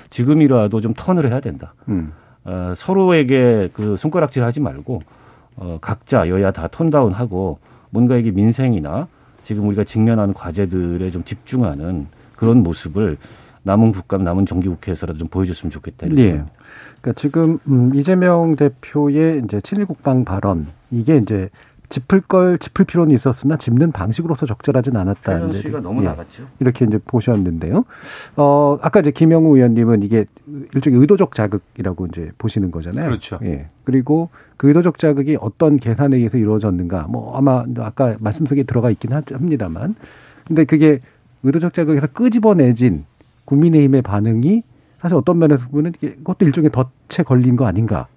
지금이라도 0.09 0.81
좀 0.81 0.93
턴을 0.95 1.29
해야 1.31 1.39
된다. 1.39 1.73
음. 1.87 2.11
어, 2.43 2.73
서로에게 2.75 3.69
그 3.73 3.95
손가락질 3.97 4.43
하지 4.43 4.59
말고 4.59 5.01
어, 5.55 5.77
각자 5.81 6.27
여야 6.29 6.51
다 6.51 6.67
톤다운하고 6.67 7.59
뭔가 7.91 8.17
이게 8.17 8.31
민생이나 8.31 9.07
지금 9.43 9.67
우리가 9.67 9.83
직면하는 9.83 10.33
과제들에 10.33 11.11
좀 11.11 11.23
집중하는 11.23 12.07
그런 12.35 12.63
모습을 12.63 13.17
남은 13.63 13.93
국감, 13.93 14.23
남은 14.23 14.45
정기국회에서라도 14.45 15.19
좀 15.19 15.27
보여줬으면 15.29 15.71
좋겠다. 15.71 16.07
이런 16.07 16.15
네. 16.15 16.43
그러니까 17.01 17.13
지금 17.19 17.59
음, 17.67 17.95
이재명 17.95 18.55
대표의 18.55 19.41
이제 19.45 19.61
친일 19.61 19.85
국방 19.85 20.25
발언 20.25 20.67
이게 20.91 21.17
이제 21.17 21.49
짚을 21.89 22.21
걸 22.21 22.57
짚을 22.57 22.85
필요는 22.85 23.13
있었으나 23.13 23.55
짚는 23.55 23.91
방식으로서 23.91 24.47
적절하진 24.47 24.95
않았다. 24.95 25.51
시가 25.53 25.79
너무 25.79 26.01
예, 26.01 26.07
나갔죠. 26.07 26.47
이렇게 26.59 26.85
이제 26.85 26.97
보셨는데요. 27.05 27.85
어 28.35 28.79
아까 28.81 28.99
이제 28.99 29.11
김영우 29.11 29.55
의원님은 29.55 30.01
이게 30.01 30.25
일종의 30.73 30.99
의도적 30.99 31.35
자극이라고 31.35 32.07
이제 32.07 32.31
보시는 32.39 32.71
거잖아요. 32.71 33.05
그렇죠. 33.05 33.37
예. 33.43 33.67
그리고 33.83 34.29
그 34.57 34.69
의도적 34.69 34.97
자극이 34.97 35.37
어떤 35.39 35.77
계산에 35.77 36.17
의해서 36.17 36.39
이루어졌는가, 36.39 37.07
뭐 37.09 37.37
아마 37.37 37.63
아까 37.77 38.15
말씀 38.19 38.45
속에 38.47 38.63
들어가 38.63 38.89
있긴 38.89 39.11
합니다만, 39.13 39.95
근데 40.47 40.63
그게 40.63 40.99
의도적 41.43 41.73
자극에서 41.73 42.07
끄집어내진 42.07 43.05
국민의힘의 43.45 44.01
반응이 44.01 44.63
사실 45.01 45.17
어떤 45.17 45.39
면에서 45.39 45.67
보면 45.67 45.93
이것도 46.01 46.45
일종의 46.45 46.71
덫에 46.71 47.23
걸린 47.25 47.55
거 47.55 47.65
아닌가. 47.65 48.07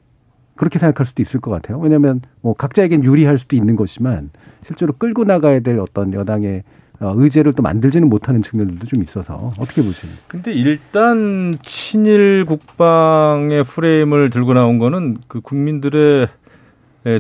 그렇게 0.54 0.78
생각할 0.78 1.04
수도 1.04 1.21
있을 1.23 1.40
것 1.40 1.50
같아요. 1.50 1.78
왜냐하면 1.78 2.23
뭐 2.40 2.54
각자에겐 2.54 3.04
유리할 3.04 3.38
수도 3.38 3.56
있는 3.56 3.76
것이지만 3.76 4.30
실제로 4.64 4.92
끌고 4.95 5.25
나가야 5.25 5.61
될 5.61 5.78
어떤 5.78 6.14
여당의 6.14 6.62
어, 6.99 7.12
의제를 7.14 7.52
또 7.52 7.62
만들지는 7.62 8.09
못하는 8.09 8.42
측면들도 8.42 8.87
좀 8.87 9.02
있어서 9.02 9.52
어떻게 9.59 9.83
보십니까? 9.83 10.23
근데 10.28 10.54
일단 10.54 11.52
친일 11.61 12.47
국방의 12.47 13.64
프레임을 13.64 14.30
들고 14.30 14.54
나온 14.54 14.78
거는 14.78 15.18
그 15.28 15.42
국민들의 15.42 16.28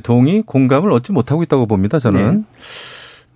동의, 0.02 0.42
공감을 0.42 0.90
얻지 0.92 1.12
못하고 1.12 1.42
있다고 1.42 1.66
봅니다. 1.66 1.98
저는. 1.98 2.38
네. 2.38 2.44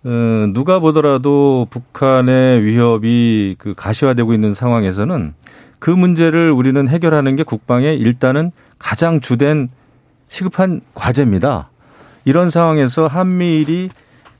어, 0.02 0.46
누가 0.54 0.78
보더라도 0.78 1.66
북한의 1.70 2.64
위협이 2.64 3.56
그 3.58 3.74
가시화되고 3.74 4.32
있는 4.32 4.54
상황에서는 4.54 5.34
그 5.78 5.90
문제를 5.90 6.50
우리는 6.52 6.88
해결하는 6.88 7.36
게 7.36 7.42
국방의 7.42 7.98
일단은 7.98 8.50
가장 8.78 9.20
주된 9.20 9.68
시급한 10.28 10.80
과제입니다. 10.94 11.70
이런 12.24 12.50
상황에서 12.50 13.06
한미일이 13.06 13.90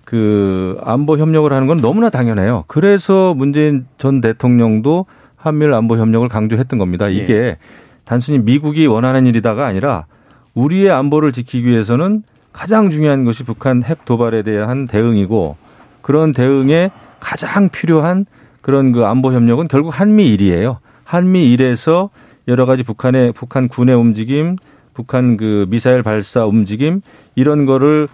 그 0.04 0.78
안보 0.82 1.18
협력을 1.18 1.50
하는 1.52 1.66
건 1.66 1.78
너무나 1.78 2.10
당연해요. 2.10 2.64
그래서 2.66 3.34
문재인 3.34 3.86
전 3.98 4.20
대통령도 4.20 5.06
한미일 5.36 5.72
안보 5.72 5.96
협력을 5.96 6.28
강조했던 6.28 6.78
겁니다. 6.78 7.08
이게 7.08 7.34
네. 7.34 7.58
단순히 8.04 8.38
미국이 8.38 8.86
원하는 8.86 9.26
일이다가 9.26 9.66
아니라 9.66 10.06
우리의 10.54 10.90
안보를 10.90 11.32
지키기 11.32 11.66
위해서는 11.68 12.22
가장 12.52 12.90
중요한 12.90 13.24
것이 13.24 13.44
북한 13.44 13.82
핵 13.82 14.04
도발에 14.04 14.42
대한 14.42 14.86
대응이고 14.86 15.56
그런 16.02 16.32
대응에 16.32 16.90
가장 17.20 17.68
필요한 17.68 18.26
그런 18.62 18.92
그 18.92 19.04
안보 19.04 19.32
협력은 19.32 19.68
결국 19.68 19.98
한미일이에요. 19.98 20.78
한미일에서 21.04 22.10
여러 22.48 22.66
가지 22.66 22.82
북한의 22.82 23.32
북한 23.32 23.68
군의 23.68 23.94
움직임, 23.94 24.56
북한 24.94 25.36
그 25.36 25.66
미사일 25.68 26.02
발사 26.02 26.44
움직임 26.44 27.00
이런 27.34 27.66
거를 27.66 28.08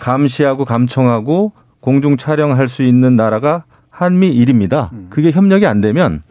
감시하고 0.00 0.64
감청하고 0.64 1.52
공중 1.80 2.16
촬영할 2.16 2.68
수 2.68 2.82
있는 2.82 3.16
나라가 3.16 3.64
한미일입니다. 3.90 4.90
음. 4.92 5.06
그게 5.10 5.30
협력이 5.30 5.66
안 5.66 5.80
되면 5.80 6.22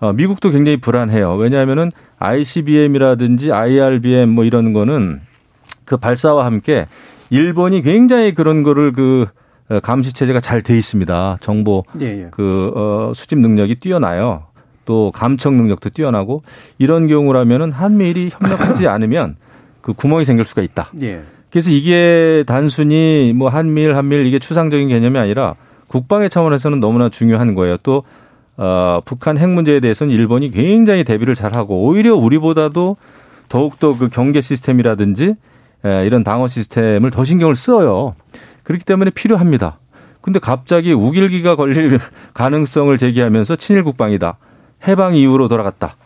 어, 0.00 0.12
미국도 0.12 0.50
굉장히 0.50 0.78
불안해요. 0.78 1.36
왜냐하면은 1.36 1.90
ICBM이라든지 2.18 3.52
IRBM 3.52 4.28
뭐 4.28 4.44
이런 4.44 4.72
거는 4.72 5.20
그 5.86 5.96
발사와 5.96 6.44
함께 6.44 6.86
일본이 7.30 7.80
굉장히 7.80 8.34
그런 8.34 8.62
거를 8.62 8.92
그 8.92 9.26
어, 9.68 9.80
감시 9.80 10.12
체제가 10.12 10.40
잘 10.40 10.62
돼 10.62 10.76
있습니다. 10.76 11.38
정보 11.40 11.82
예, 12.00 12.06
예. 12.06 12.28
그 12.30 12.72
어, 12.76 13.12
수집 13.14 13.38
능력이 13.38 13.76
뛰어나요. 13.76 14.44
또 14.84 15.10
감청 15.12 15.56
능력도 15.56 15.90
뛰어나고 15.90 16.42
이런 16.78 17.08
경우라면은 17.08 17.72
한미일이 17.72 18.30
협력하지 18.32 18.86
않으면 18.88 19.36
그 19.80 19.92
구멍이 19.92 20.24
생길 20.24 20.44
수가 20.44 20.62
있다. 20.62 20.90
예. 21.02 21.22
그래서 21.50 21.70
이게 21.70 22.44
단순히 22.46 23.32
뭐 23.34 23.48
한미일 23.48 23.96
한미일 23.96 24.26
이게 24.26 24.38
추상적인 24.38 24.88
개념이 24.88 25.18
아니라 25.18 25.54
국방의 25.88 26.30
차원에서는 26.30 26.78
너무나 26.80 27.08
중요한 27.08 27.54
거예요. 27.54 27.76
또 27.82 28.04
어, 28.56 29.00
북한 29.04 29.36
핵 29.38 29.48
문제에 29.50 29.80
대해서는 29.80 30.14
일본이 30.14 30.50
굉장히 30.50 31.04
대비를 31.04 31.34
잘하고 31.34 31.84
오히려 31.84 32.14
우리보다도 32.14 32.96
더욱더 33.48 33.96
그 33.96 34.08
경계 34.08 34.40
시스템이라든지 34.40 35.24
에, 35.24 35.34
이런 36.04 36.24
방어 36.24 36.48
시스템을 36.48 37.10
더 37.10 37.24
신경을 37.24 37.54
써요. 37.54 38.14
그렇기 38.62 38.84
때문에 38.84 39.10
필요합니다. 39.10 39.78
근데 40.20 40.38
갑자기 40.38 40.92
우길기가 40.92 41.54
걸릴 41.54 41.98
가능성을 42.34 42.96
제기하면서 42.98 43.56
친일 43.56 43.84
국방이다. 43.84 44.38
해방 44.86 45.14
이후로 45.14 45.48
돌아갔다. 45.48 45.96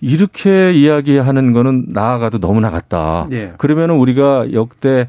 이렇게 0.00 0.72
이야기하는 0.74 1.52
거는 1.52 1.86
나아가도 1.88 2.38
너무 2.38 2.60
나갔다. 2.60 3.26
예. 3.32 3.54
그러면은 3.56 3.94
우리가 3.96 4.52
역대 4.52 5.08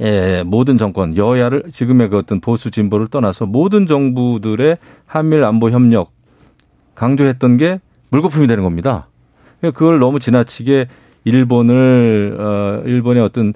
예, 0.00 0.44
모든 0.46 0.78
정권, 0.78 1.16
여야를 1.16 1.64
지금의 1.72 2.08
그 2.10 2.18
어떤 2.18 2.40
보수 2.40 2.70
진보를 2.70 3.08
떠나서 3.08 3.46
모든 3.46 3.86
정부들의 3.86 4.78
한밀 5.06 5.42
안보 5.42 5.70
협력 5.70 6.12
강조했던 6.94 7.56
게 7.56 7.80
물거품이 8.10 8.46
되는 8.46 8.62
겁니다. 8.62 9.08
그걸 9.60 9.98
너무 9.98 10.20
지나치게 10.20 10.86
일본을 11.24 12.36
어 12.38 12.82
일본의 12.84 13.22
어떤 13.22 13.52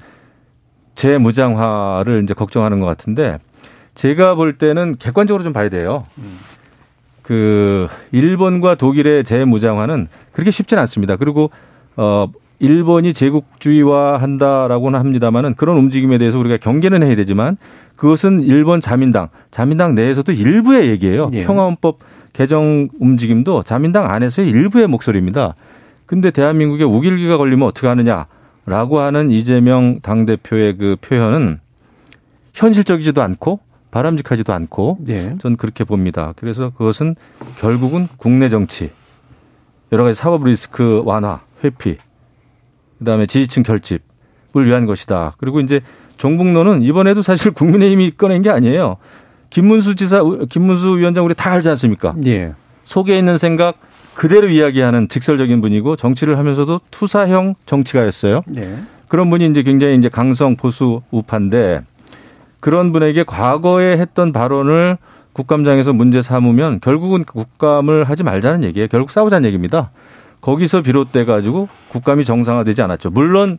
재무장화를 0.95 2.23
이제 2.23 2.35
걱정하는 2.35 2.81
것 2.81 2.87
같은데 2.87 3.38
제가 3.95 4.35
볼 4.35 4.59
때는 4.59 4.97
객관적으로 4.99 5.42
좀 5.42 5.52
봐야 5.52 5.69
돼요. 5.69 6.04
그 7.23 7.88
일본과 8.11 8.75
독일의 8.75 9.25
재무장화는 9.25 10.09
그렇게 10.33 10.50
쉽지는 10.50 10.81
않습니다. 10.83 11.16
그리고 11.16 11.50
어 11.97 12.28
일본이 12.62 13.12
제국주의화 13.12 14.19
한다라고는 14.19 14.99
합니다만은 14.99 15.54
그런 15.54 15.76
움직임에 15.78 16.16
대해서 16.19 16.38
우리가 16.38 16.59
경계는 16.59 17.02
해야 17.02 17.16
되지만 17.16 17.57
그것은 17.97 18.40
일본 18.42 18.81
자민당, 18.81 19.28
자민당 19.50 19.97
내에서도 19.97 20.31
일부의 20.31 20.88
얘기예요. 20.90 21.26
예. 21.33 21.42
평화헌법 21.45 21.99
개정 22.33 22.88
움직임도 23.00 23.64
자민당 23.64 24.09
안에서의 24.11 24.49
일부의 24.49 24.87
목소리입니다. 24.87 25.54
근데 26.12 26.31
대한민국에 26.31 26.85
우길기가 26.85 27.38
걸리면 27.38 27.66
어떻게 27.66 27.87
하느냐라고 27.87 28.99
하는 28.99 29.31
이재명 29.31 29.99
당대표의 30.00 30.76
그 30.76 30.97
표현은 31.00 31.59
현실적이지도 32.52 33.23
않고 33.23 33.61
바람직하지도 33.90 34.52
않고 34.52 34.99
예. 35.09 35.38
전 35.40 35.57
그렇게 35.57 35.85
봅니다. 35.85 36.35
그래서 36.37 36.69
그것은 36.69 37.16
결국은 37.61 38.09
국내 38.19 38.50
정치 38.50 38.90
여러 39.90 40.04
가지 40.04 40.21
사법 40.21 40.45
리스크 40.45 41.00
완화, 41.07 41.40
회피, 41.64 41.97
그다음에 42.99 43.25
지지층 43.25 43.62
결집을 43.62 44.66
위한 44.66 44.85
것이다. 44.85 45.33
그리고 45.38 45.61
이제 45.61 45.81
종북론은 46.19 46.83
이번에도 46.83 47.23
사실 47.23 47.52
국민의힘이 47.57 48.19
꺼낸 48.19 48.42
게 48.42 48.50
아니에요. 48.50 48.99
김문수 49.49 49.95
지사, 49.95 50.23
김문수 50.50 50.99
위원장 50.99 51.25
우리 51.25 51.35
다 51.35 51.52
알지 51.52 51.71
않습니까? 51.71 52.14
예. 52.26 52.52
속에 52.85 53.16
있는 53.16 53.38
생각 53.38 53.78
그대로 54.14 54.49
이야기하는 54.49 55.09
직설적인 55.09 55.61
분이고 55.61 55.97
정치를 55.97 56.38
하면서도 56.38 56.81
투사형 56.90 57.54
정치가였어요. 57.66 58.42
예. 58.57 58.76
그런 59.09 59.31
분이 59.31 59.47
이제 59.49 59.62
굉장히 59.62 59.97
이제 59.97 60.09
강성 60.09 60.57
보수 60.57 61.02
우파인데 61.11 61.83
그런 62.61 62.92
분에게 62.92 63.25
과거에 63.25 63.99
했던 63.99 64.33
발언을 64.33 64.97
국감장에서 65.33 65.92
문제 65.92 66.23
삼으면 66.23 66.81
결국은 66.81 67.25
국감을 67.25 68.04
하지 68.04 68.23
말자는 68.23 68.64
얘기예요. 68.64 68.88
결국 68.88 69.11
싸우자는 69.11 69.47
얘기입니다. 69.47 69.90
거기서 70.40 70.83
비롯돼 70.83 71.25
가지고 71.25 71.69
국감이 71.88 72.25
정상화되지 72.25 72.83
않았죠. 72.83 73.11
물론 73.11 73.59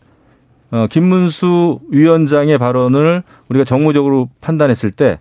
어 0.72 0.88
김문수 0.89 1.79
위원장의 1.91 2.57
발언을 2.57 3.24
우리가 3.50 3.65
정무적으로 3.65 4.29
판단했을 4.41 4.91
때 4.91 5.19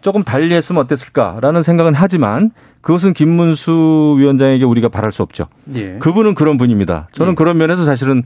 조금 0.00 0.22
달리 0.22 0.54
했으면 0.54 0.82
어땠을까라는 0.82 1.62
생각은 1.62 1.94
하지만 1.94 2.50
그것은 2.82 3.14
김문수 3.14 4.16
위원장에게 4.18 4.64
우리가 4.64 4.88
바랄 4.88 5.12
수 5.12 5.22
없죠. 5.22 5.46
예. 5.74 5.94
그분은 5.98 6.34
그런 6.34 6.58
분입니다. 6.58 7.08
저는 7.12 7.32
예. 7.32 7.34
그런 7.36 7.56
면에서 7.56 7.84
사실은 7.84 8.24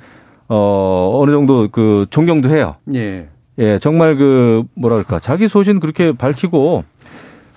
어 0.48 1.18
어느 1.20 1.30
정도 1.30 1.68
그 1.70 2.06
존경도 2.10 2.48
해요. 2.48 2.76
예. 2.94 3.28
예, 3.58 3.78
정말 3.78 4.16
그 4.16 4.64
뭐랄까 4.75 5.18
자기 5.18 5.46
소신 5.48 5.78
그렇게 5.78 6.12
밝히고 6.12 6.84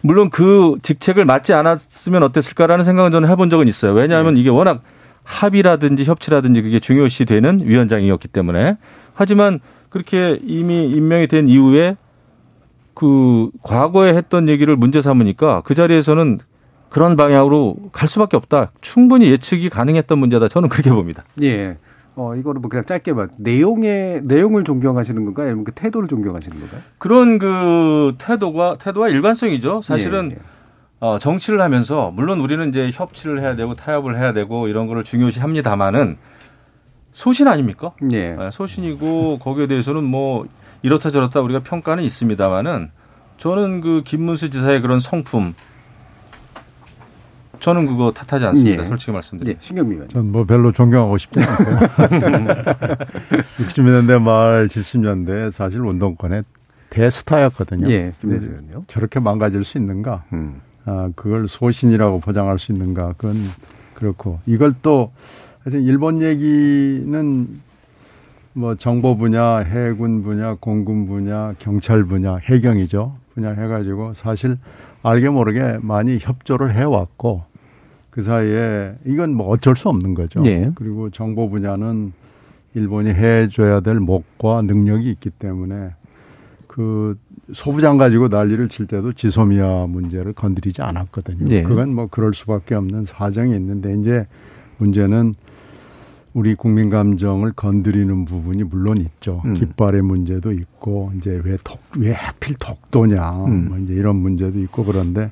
물론 0.02 0.30
그 0.30 0.78
직책을 0.82 1.26
맡지 1.26 1.54
않았으면 1.54 2.24
어땠을까라는 2.24 2.84
생각은 2.84 3.12
저는 3.12 3.30
해본 3.30 3.50
적은 3.50 3.68
있어요. 3.68 3.94
왜냐하면 3.94 4.38
예. 4.38 4.42
이게 4.42 4.50
워낙 4.50 4.82
합의라든지 5.24 6.04
협치라든지 6.04 6.62
그게 6.62 6.80
중요시 6.80 7.26
되는 7.26 7.60
위원장이었기 7.64 8.28
때문에 8.28 8.78
하지만 9.14 9.60
그렇게 9.90 10.38
이미 10.44 10.86
임명이 10.86 11.28
된 11.28 11.48
이후에 11.48 11.96
그 12.94 13.50
과거에 13.64 14.14
했던 14.14 14.50
얘기를 14.50 14.76
문제 14.76 15.02
삼으니까 15.02 15.62
그 15.64 15.76
자리에서는 15.76 16.40
그런 16.90 17.16
방향으로 17.16 17.76
갈 17.92 18.08
수밖에 18.08 18.36
없다. 18.38 18.72
충분히 18.82 19.30
예측이 19.30 19.70
가능했던 19.70 20.18
문제다. 20.18 20.48
저는 20.48 20.70
그렇게 20.70 20.90
봅니다. 20.90 21.24
예. 21.42 21.78
어, 22.16 22.36
이거를 22.36 22.60
뭐 22.60 22.70
그냥 22.70 22.86
짧게 22.86 23.14
봐. 23.14 23.28
내용의, 23.38 24.22
내용을 24.26 24.64
존경하시는 24.64 25.24
건가요? 25.26 25.48
아니면 25.48 25.64
그 25.64 25.72
태도를 25.72 26.10
존경하시는 26.10 26.60
건가요? 26.60 26.82
그런 26.98 27.40
그 27.40 28.16
태도가, 28.18 28.78
태도와 28.78 29.10
일관성이죠. 29.10 29.82
사실은 29.84 30.32
예, 30.32 30.36
예. 30.36 30.40
어, 31.00 31.18
정치를 31.18 31.62
하면서, 31.62 32.12
물론 32.14 32.42
우리는 32.42 32.68
이제 32.70 32.90
협치를 32.94 33.40
해야 33.40 33.56
되고 33.56 33.76
타협을 33.76 34.18
해야 34.18 34.34
되고 34.34 34.68
이런 34.68 34.88
거를 34.88 35.06
중요시 35.06 35.40
합니다만은 35.40 36.18
소신 37.12 37.48
아닙니까? 37.48 37.92
예. 38.12 38.32
네, 38.32 38.50
소신이고 38.52 39.40
거기에 39.40 39.68
대해서는 39.68 40.04
뭐 40.04 40.46
이렇다 40.82 41.10
저렇다 41.10 41.42
우리가 41.42 41.62
평가는 41.62 42.04
있습니다만은 42.04 42.92
저는 43.38 43.82
그 43.82 44.02
김문수 44.06 44.50
지사의 44.50 44.82
그런 44.82 45.00
성품 45.00 45.54
저는 47.60 47.86
그거 47.86 48.12
탓하지 48.12 48.46
않습니다. 48.46 48.84
예. 48.84 48.88
솔직히 48.88 49.12
말씀드리면. 49.12 49.56
예. 49.62 49.66
신경미 49.66 49.94
의원. 49.96 50.10
전뭐 50.10 50.46
별로 50.46 50.72
존경하고 50.72 51.18
싶지 51.18 51.40
않고 51.42 51.64
60년대 53.58 54.22
말 54.22 54.68
70년대 54.68 55.52
사실 55.52 55.82
운동권의 55.82 56.44
대스타였거든요. 56.90 57.90
예. 57.90 58.14
저렇게 58.88 59.20
망가질 59.20 59.64
수 59.66 59.78
있는가? 59.78 60.24
음. 60.34 60.62
아, 60.86 61.10
그걸 61.16 61.48
소신이라고 61.48 62.20
포장할 62.20 62.58
수 62.60 62.72
있는가? 62.72 63.14
그건 63.18 63.36
그렇고 63.94 64.40
이걸 64.46 64.74
또 64.82 65.12
하여튼 65.64 65.84
일본 65.84 66.22
얘기는 66.22 67.48
뭐 68.54 68.76
정보 68.76 69.18
분야, 69.18 69.58
해군 69.58 70.24
분야, 70.24 70.56
공군 70.60 71.08
분야, 71.08 71.54
경찰 71.60 72.04
분야, 72.06 72.38
해경이죠. 72.42 73.14
분야 73.36 73.52
해가지고 73.52 74.14
사실 74.14 74.58
알게 75.04 75.30
모르게 75.30 75.78
많이 75.82 76.18
협조를 76.20 76.74
해왔고 76.74 77.44
그 78.20 78.24
사이에 78.24 78.96
이건 79.06 79.34
뭐 79.34 79.48
어쩔 79.48 79.78
수 79.78 79.88
없는 79.88 80.14
거죠. 80.14 80.42
네. 80.42 80.70
그리고 80.76 81.10
정보 81.10 81.50
분야는 81.50 82.12
일본이 82.76 83.12
해줘야 83.12 83.80
될 83.80 83.96
목과 84.02 84.62
능력이 84.62 85.10
있기 85.12 85.30
때문에 85.30 85.92
그 86.68 87.18
소부장 87.54 87.98
가지고 87.98 88.28
난리를 88.28 88.68
칠 88.68 88.88
때도 88.88 89.14
지소미아 89.14 89.88
문제를 89.88 90.34
건드리지 90.34 90.82
않았거든요. 90.82 91.46
네. 91.46 91.64
그건 91.64 91.96
뭐 91.96 92.08
그럴 92.08 92.34
수밖에 92.34 92.76
없는 92.76 93.06
사정이 93.06 93.56
있는데 93.56 93.96
이제 93.98 94.28
문제는 94.80 95.36
우리 96.34 96.56
국민 96.56 96.90
감정을 96.90 97.54
건드리는 97.54 98.26
부분이 98.26 98.64
물론 98.64 98.98
있죠. 98.98 99.42
음. 99.46 99.54
깃발의 99.54 100.02
문제도 100.02 100.52
있고 100.52 101.14
이제 101.18 101.42
왜 101.46 101.58
독, 101.64 101.80
왜 101.98 102.12
하필 102.12 102.56
독도냐 102.60 103.46
음. 103.46 103.70
뭐 103.70 103.78
이제 103.78 103.94
이런 103.94 104.18
문제도 104.18 104.60
있고 104.60 104.84
그런데 104.84 105.32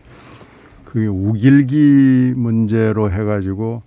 그게 0.97 1.05
우길기 1.07 2.33
문제로 2.35 3.11
해가지고 3.11 3.83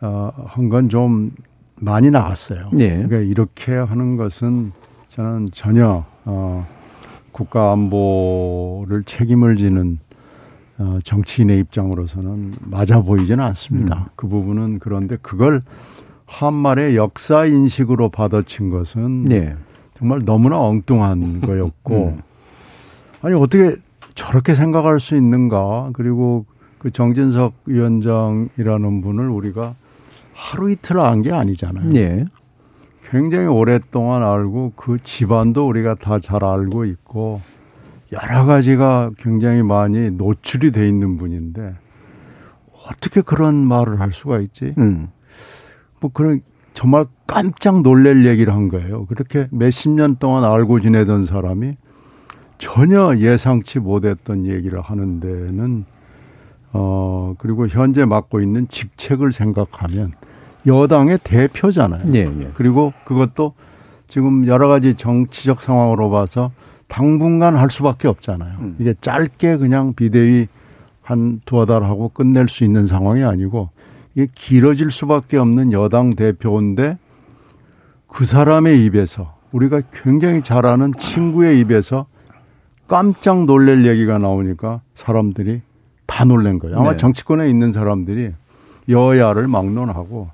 어 0.00 0.30
한 0.46 0.70
건 0.70 0.88
좀 0.88 1.32
많이 1.76 2.10
나왔어요. 2.10 2.70
네. 2.72 2.88
그러니까 2.94 3.18
이렇게 3.18 3.74
하는 3.74 4.16
것은 4.16 4.72
저는 5.10 5.50
전혀 5.52 6.04
어 6.24 6.66
국가 7.32 7.72
안보를 7.72 9.02
책임을 9.04 9.56
지는 9.56 9.98
어 10.78 10.98
정치인의 11.04 11.58
입장으로서는 11.60 12.52
맞아 12.60 13.02
보이지는 13.02 13.44
않습니다. 13.44 13.98
음. 13.98 14.04
그 14.16 14.26
부분은 14.28 14.78
그런데 14.78 15.16
그걸 15.20 15.62
한말의 16.26 16.96
역사 16.96 17.44
인식으로 17.44 18.08
받아친 18.08 18.70
것은 18.70 19.24
네. 19.26 19.54
정말 19.98 20.24
너무나 20.24 20.58
엉뚱한 20.58 21.40
거였고 21.46 22.14
음. 22.16 22.22
아니 23.20 23.34
어떻게 23.34 23.76
저렇게 24.20 24.54
생각할 24.54 25.00
수 25.00 25.16
있는가 25.16 25.90
그리고 25.94 26.44
그 26.78 26.90
정진석 26.90 27.54
위원장이라는 27.64 29.00
분을 29.00 29.30
우리가 29.30 29.74
하루 30.34 30.70
이틀 30.70 30.98
안 31.00 31.22
게 31.22 31.32
아니잖아요. 31.32 31.88
네. 31.90 32.24
굉장히 33.10 33.46
오랫동안 33.46 34.22
알고 34.22 34.74
그 34.76 34.98
집안도 35.00 35.66
우리가 35.66 35.94
다 35.94 36.18
잘 36.20 36.44
알고 36.44 36.84
있고 36.84 37.40
여러 38.12 38.44
가지가 38.44 39.12
굉장히 39.18 39.62
많이 39.62 40.10
노출이 40.10 40.70
돼 40.70 40.86
있는 40.86 41.16
분인데 41.16 41.74
어떻게 42.88 43.22
그런 43.22 43.54
말을 43.56 44.00
할 44.00 44.12
수가 44.12 44.38
있지? 44.40 44.74
음. 44.78 45.08
뭐 46.00 46.10
그런 46.12 46.40
정말 46.74 47.06
깜짝 47.26 47.80
놀랄 47.82 48.26
얘기를 48.26 48.52
한 48.52 48.68
거예요. 48.68 49.06
그렇게 49.06 49.48
몇십 49.50 49.90
년 49.92 50.16
동안 50.16 50.44
알고 50.44 50.80
지내던 50.80 51.22
사람이 51.24 51.76
전혀 52.60 53.16
예상치 53.16 53.80
못했던 53.80 54.46
얘기를 54.46 54.80
하는 54.80 55.18
데는 55.18 55.86
어 56.72 57.34
그리고 57.38 57.66
현재 57.66 58.04
맡고 58.04 58.40
있는 58.40 58.68
직책을 58.68 59.32
생각하면 59.32 60.12
여당의 60.66 61.18
대표잖아요. 61.24 62.04
네, 62.04 62.26
네. 62.26 62.50
그리고 62.54 62.92
그것도 63.04 63.54
지금 64.06 64.46
여러 64.46 64.68
가지 64.68 64.94
정치적 64.94 65.62
상황으로 65.62 66.10
봐서 66.10 66.52
당분간 66.86 67.56
할 67.56 67.70
수밖에 67.70 68.08
없잖아요. 68.08 68.58
음. 68.60 68.76
이게 68.78 68.94
짧게 69.00 69.56
그냥 69.56 69.94
비대위 69.94 70.46
한 71.00 71.40
두어 71.46 71.64
달 71.64 71.82
하고 71.82 72.10
끝낼 72.10 72.48
수 72.48 72.62
있는 72.62 72.86
상황이 72.86 73.24
아니고 73.24 73.70
이게 74.14 74.28
길어질 74.34 74.90
수밖에 74.90 75.38
없는 75.38 75.72
여당 75.72 76.14
대표인데 76.14 76.98
그 78.06 78.24
사람의 78.26 78.84
입에서 78.84 79.34
우리가 79.52 79.80
굉장히 79.92 80.42
잘 80.42 80.66
아는 80.66 80.92
친구의 80.92 81.58
입에서 81.60 82.06
깜짝 82.90 83.44
놀랄 83.44 83.86
얘기가 83.86 84.18
나오니까 84.18 84.80
사람들이 84.96 85.60
다 86.06 86.24
놀란 86.24 86.58
거예요. 86.58 86.76
아마 86.76 86.90
네. 86.90 86.96
정치권에 86.96 87.48
있는 87.48 87.70
사람들이 87.70 88.32
여야를 88.88 89.46
막론하고 89.46 90.28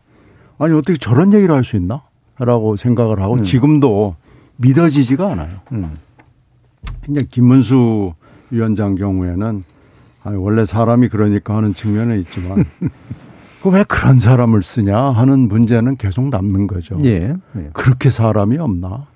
아니 0.58 0.72
어떻게 0.72 0.96
저런 0.98 1.34
얘기를 1.34 1.54
할 1.54 1.62
수 1.64 1.76
있나? 1.76 2.00
라고 2.38 2.76
생각을 2.76 3.20
하고 3.20 3.34
음. 3.34 3.42
지금도 3.42 4.16
믿어지지가 4.56 5.32
않아요. 5.32 5.50
음. 5.72 5.98
근데 7.04 7.24
김문수 7.30 8.14
위원장 8.50 8.94
경우에는 8.94 9.62
아니 10.24 10.36
원래 10.36 10.64
사람이 10.64 11.08
그러니까 11.10 11.54
하는 11.56 11.74
측면은 11.74 12.18
있지만 12.20 12.64
그 13.62 13.68
왜 13.68 13.84
그런 13.84 14.18
사람을 14.18 14.62
쓰냐 14.62 14.96
하는 14.96 15.40
문제는 15.48 15.96
계속 15.96 16.28
남는 16.28 16.68
거죠. 16.68 16.96
예. 17.04 17.34
예. 17.56 17.70
그렇게 17.74 18.08
사람이 18.10 18.56
없나? 18.58 19.06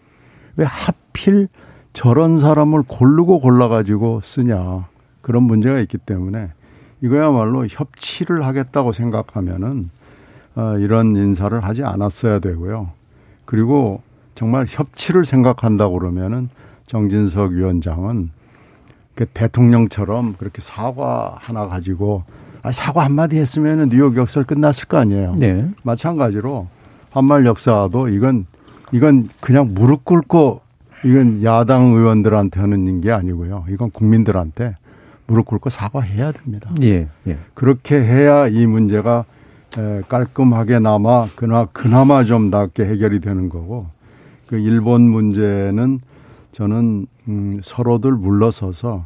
왜 0.56 0.66
하필 0.66 1.48
저런 1.92 2.38
사람을 2.38 2.82
고르고 2.86 3.40
골라가지고 3.40 4.20
쓰냐. 4.22 4.86
그런 5.22 5.42
문제가 5.42 5.78
있기 5.80 5.98
때문에 5.98 6.50
이거야말로 7.02 7.66
협치를 7.66 8.44
하겠다고 8.46 8.92
생각하면은 8.92 9.90
어, 10.56 10.76
이런 10.78 11.16
인사를 11.16 11.58
하지 11.62 11.84
않았어야 11.84 12.38
되고요. 12.38 12.90
그리고 13.44 14.02
정말 14.34 14.66
협치를 14.68 15.24
생각한다고 15.24 15.98
그러면은 15.98 16.48
정진석 16.86 17.52
위원장은 17.52 18.30
그 19.14 19.26
대통령처럼 19.26 20.34
그렇게 20.38 20.60
사과 20.60 21.36
하나 21.40 21.66
가지고 21.66 22.24
아, 22.62 22.72
사과 22.72 23.04
한마디 23.04 23.36
했으면 23.36 23.88
뉴욕 23.88 24.16
역사를 24.16 24.44
끝났을 24.46 24.88
거 24.88 24.98
아니에요. 24.98 25.34
네. 25.36 25.68
마찬가지로 25.82 26.68
한말 27.10 27.46
역사도 27.46 28.08
이건 28.08 28.46
이건 28.92 29.28
그냥 29.40 29.68
무릎 29.72 30.04
꿇고 30.04 30.60
이건 31.04 31.42
야당 31.42 31.92
의원들한테 31.92 32.60
하는 32.60 33.00
게 33.00 33.10
아니고요. 33.10 33.64
이건 33.70 33.90
국민들한테 33.90 34.76
무릎 35.26 35.46
꿇고 35.46 35.70
사과해야 35.70 36.32
됩니다. 36.32 36.70
예, 36.82 37.08
예. 37.26 37.38
그렇게 37.54 37.94
해야 37.96 38.48
이 38.48 38.66
문제가 38.66 39.24
깔끔하게 40.08 40.80
남아 40.80 41.28
그나 41.36 41.66
그나마 41.72 42.24
좀 42.24 42.50
낫게 42.50 42.84
해결이 42.84 43.20
되는 43.20 43.48
거고 43.48 43.86
그 44.48 44.58
일본 44.58 45.02
문제는 45.02 46.00
저는 46.52 47.06
음, 47.28 47.60
서로들 47.62 48.12
물러서서 48.12 49.04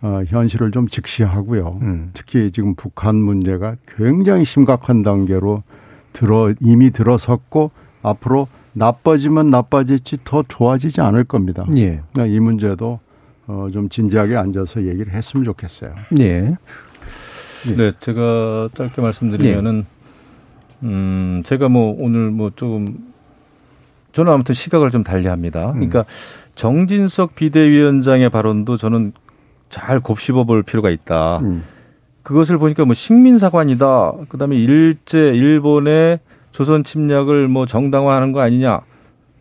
어, 0.00 0.22
현실을 0.26 0.70
좀 0.70 0.88
직시하고요. 0.88 1.78
음. 1.82 2.10
특히 2.14 2.50
지금 2.52 2.74
북한 2.74 3.16
문제가 3.16 3.76
굉장히 3.96 4.44
심각한 4.44 5.02
단계로 5.02 5.62
들어 6.12 6.54
이미 6.60 6.90
들어섰고 6.90 7.70
앞으로 8.02 8.48
나빠지면 8.72 9.50
나빠질지 9.50 10.18
더 10.24 10.44
좋아지지 10.46 11.00
않을 11.00 11.24
겁니다. 11.24 11.66
예. 11.76 12.00
그러니까 12.12 12.26
이 12.26 12.38
문제도 12.40 13.00
어, 13.46 13.68
좀 13.72 13.88
진지하게 13.88 14.36
앉아서 14.36 14.84
얘기를 14.86 15.12
했으면 15.12 15.44
좋겠어요. 15.44 15.94
예. 16.20 16.56
예. 17.66 17.76
네, 17.76 17.92
제가 17.98 18.68
짧게 18.74 19.02
말씀드리면은 19.02 19.84
예. 20.84 20.86
음, 20.86 21.42
제가 21.44 21.68
뭐 21.68 21.96
오늘 21.98 22.30
뭐 22.30 22.52
조금 22.54 23.12
저는 24.12 24.32
아무튼 24.32 24.54
시각을 24.54 24.90
좀 24.90 25.02
달리합니다. 25.02 25.70
음. 25.70 25.74
그러니까 25.74 26.04
정진석 26.54 27.34
비대위원장의 27.34 28.30
발언도 28.30 28.76
저는 28.76 29.12
잘 29.70 30.00
곱씹어 30.00 30.44
볼 30.44 30.62
필요가 30.62 30.90
있다. 30.90 31.38
음. 31.38 31.64
그것을 32.22 32.58
보니까 32.58 32.84
뭐 32.84 32.94
식민사관이다. 32.94 34.12
그다음에 34.28 34.56
일제 34.56 35.18
일본의 35.18 36.20
조선 36.58 36.82
침략을 36.82 37.46
뭐 37.46 37.66
정당화하는 37.66 38.32
거 38.32 38.40
아니냐. 38.40 38.80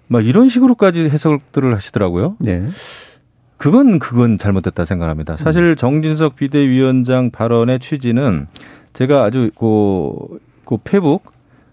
막 0.06 0.24
이런 0.24 0.50
식으로까지 0.50 1.10
해석들을 1.10 1.74
하시더라고요. 1.74 2.36
네. 2.38 2.64
그건 3.58 3.98
그건 3.98 4.38
잘못됐다 4.38 4.86
생각합니다. 4.86 5.36
사실 5.36 5.64
음. 5.64 5.76
정진석 5.76 6.36
비대위원장 6.36 7.32
발언의 7.32 7.80
취지는 7.80 8.46
제가 8.94 9.24
아주 9.24 9.50
그, 9.58 10.38
그 10.64 10.78
페북 10.84 11.32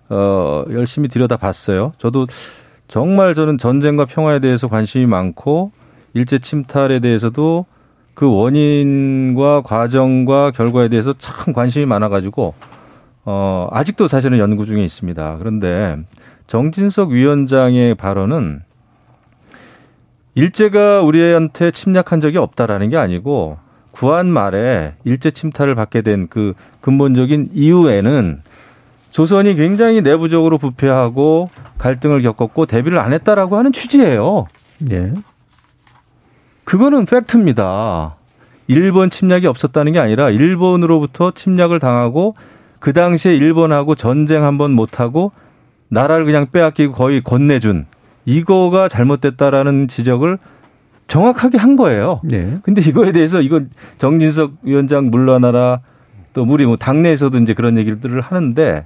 어 0.09 0.65
열심히 0.71 1.09
들여다 1.09 1.37
봤어요. 1.37 1.93
저도 1.99 2.27
정말 2.89 3.35
저는 3.35 3.59
전쟁과 3.59 4.07
평화에 4.07 4.39
대해서 4.39 4.67
관심이 4.69 5.05
많고 5.05 5.73
일제 6.15 6.39
침탈에 6.39 7.01
대해서도 7.01 7.67
그 8.15 8.35
원인과 8.35 9.61
과정과 9.61 10.53
결과에 10.53 10.89
대해서 10.89 11.13
참 11.19 11.53
관심이 11.53 11.85
많아가지고 11.85 12.55
어 13.25 13.69
아직도 13.71 14.09
사실은 14.09 14.39
연구 14.39 14.67
중에 14.67 14.85
있습니다. 14.85 15.37
그런데 15.39 15.97
정진석 16.47 17.11
위원장의 17.11 17.95
발언은 17.95 18.63
일제가 20.35 21.01
우리한테 21.03 21.71
침략한 21.71 22.21
적이 22.21 22.39
없다라는 22.39 22.91
게 22.91 22.97
아니고 22.97 23.59
구한 23.93 24.27
말에 24.27 24.95
일제 25.05 25.31
침탈을 25.31 25.75
받게 25.75 26.03
된 26.03 26.27
그 26.29 26.55
근본적인 26.81 27.51
이유에는 27.55 28.43
조선이 29.13 29.55
굉장히 29.55 30.03
내부적으로 30.03 30.59
부패하고 30.59 31.49
갈등을 31.79 32.23
겪었고 32.23 32.67
대비를 32.67 32.99
안 32.99 33.13
했다라고 33.13 33.57
하는 33.57 33.73
취지예요. 33.73 34.47
네. 34.79 35.15
그거는 36.65 37.07
팩트입니다. 37.07 38.17
일본 38.67 39.11
침략이 39.11 39.47
없었다는 39.47 39.93
게 39.93 40.01
아니라 40.01 40.31
일본으로부터 40.31 41.31
침략을 41.31 41.79
당하고 41.79 42.35
그 42.85 42.93
당시에 42.93 43.35
일본하고 43.35 43.95
전쟁 43.95 44.43
한 44.45 44.59
번 44.59 44.73
못하고 44.73 45.33
나라를 45.89 46.27
그냥 46.27 46.49
빼앗기고 46.53 46.93
거의 46.93 47.23
건네준 47.23 47.87
이거가 48.27 48.89
잘못됐다라는 48.89 49.89
지적을 49.89 50.39
정확하게 51.07 51.57
한 51.57 51.77
거예요. 51.77 52.21
네. 52.25 52.59
근데 52.63 52.83
이거에 52.83 53.13
대해서 53.13 53.41
이건 53.41 53.71
정진석 53.97 54.53
위원장 54.63 55.11
물러나라 55.11 55.81
또 56.35 56.45
우리 56.47 56.67
뭐 56.67 56.77
당내에서도 56.77 57.39
이제 57.39 57.55
그런 57.55 57.79
얘기들을 57.79 58.21
하는데 58.21 58.85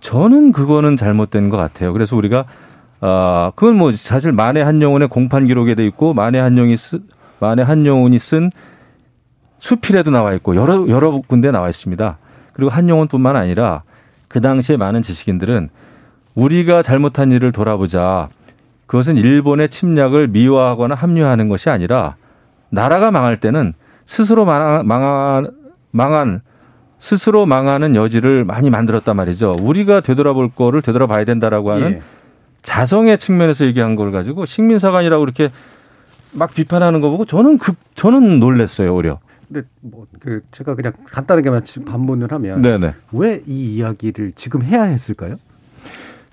저는 0.00 0.52
그거는 0.52 0.96
잘못된 0.98 1.48
것 1.48 1.56
같아요. 1.56 1.94
그래서 1.94 2.14
우리가 2.14 2.44
아 3.00 3.52
그건 3.54 3.76
뭐 3.76 3.90
사실 3.92 4.32
만해 4.32 4.60
한영훈의 4.60 5.08
공판 5.08 5.46
기록에 5.46 5.74
돼 5.74 5.86
있고 5.86 6.12
만해 6.12 6.38
한영이 6.40 6.76
쓰 6.76 7.00
만해 7.40 7.62
한영훈이 7.62 8.18
쓴 8.18 8.50
수필에도 9.60 10.10
나와 10.10 10.34
있고 10.34 10.56
여러 10.56 10.86
여러 10.88 11.10
군데 11.26 11.50
나와 11.50 11.70
있습니다. 11.70 12.18
그리고 12.58 12.72
한영훈뿐만 12.72 13.36
아니라 13.36 13.84
그 14.26 14.40
당시에 14.40 14.76
많은 14.76 15.00
지식인들은 15.00 15.68
우리가 16.34 16.82
잘못한 16.82 17.30
일을 17.30 17.52
돌아보자. 17.52 18.28
그것은 18.86 19.16
일본의 19.16 19.68
침략을 19.68 20.26
미화하거나 20.26 20.96
합류하는 20.96 21.48
것이 21.48 21.70
아니라 21.70 22.16
나라가 22.68 23.12
망할 23.12 23.36
때는 23.36 23.74
스스로 24.06 24.44
망한, 24.44 24.88
망한, 24.88 25.50
망한 25.92 26.40
스스로 26.98 27.46
망하는 27.46 27.94
여지를 27.94 28.44
많이 28.44 28.70
만들었단 28.70 29.14
말이죠. 29.14 29.54
우리가 29.60 30.00
되돌아볼 30.00 30.50
거를 30.50 30.82
되돌아봐야 30.82 31.24
된다라고 31.24 31.70
하는 31.70 31.92
예. 31.92 32.02
자성의 32.62 33.18
측면에서 33.18 33.66
얘기한 33.66 33.94
걸 33.94 34.10
가지고 34.10 34.46
식민사관이라고 34.46 35.22
이렇게 35.22 35.50
막 36.32 36.52
비판하는 36.52 37.00
거 37.00 37.08
보고 37.10 37.24
저는 37.24 37.58
그 37.58 37.74
저는 37.94 38.40
놀랬어요 38.40 38.96
오히려. 38.96 39.20
근데 39.48 39.66
뭐 39.80 40.06
그 40.20 40.42
제가 40.52 40.74
그냥 40.74 40.92
간단하게만 41.10 41.62
반문을 41.86 42.32
하면 42.32 42.62
왜 43.12 43.42
이 43.46 43.76
이야기를 43.76 44.32
지금 44.36 44.62
해야 44.62 44.82
했을까요? 44.84 45.36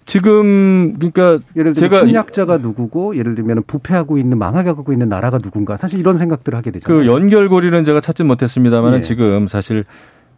지금 0.06 0.94
그러니까 0.98 1.40
예를 1.56 1.74
들면 1.74 1.74
제가 1.74 2.06
침략자가 2.06 2.58
누구고 2.60 3.18
예를 3.18 3.34
들면 3.36 3.64
부패하고 3.66 4.18
있는 4.18 4.38
망하고 4.38 4.94
있는 4.94 5.10
나라가 5.10 5.40
누군가 5.40 5.78
사실 5.78 6.00
이런 6.00 6.18
생각들을 6.20 6.56
하게 6.58 6.72
되죠. 6.72 6.86
그 6.88 7.08
연결고리는 7.08 7.84
제가 7.84 8.02
찾지 8.02 8.24
못했습니다만 8.24 8.96
예. 8.96 9.02
지금 9.02 9.48
사실 9.48 9.84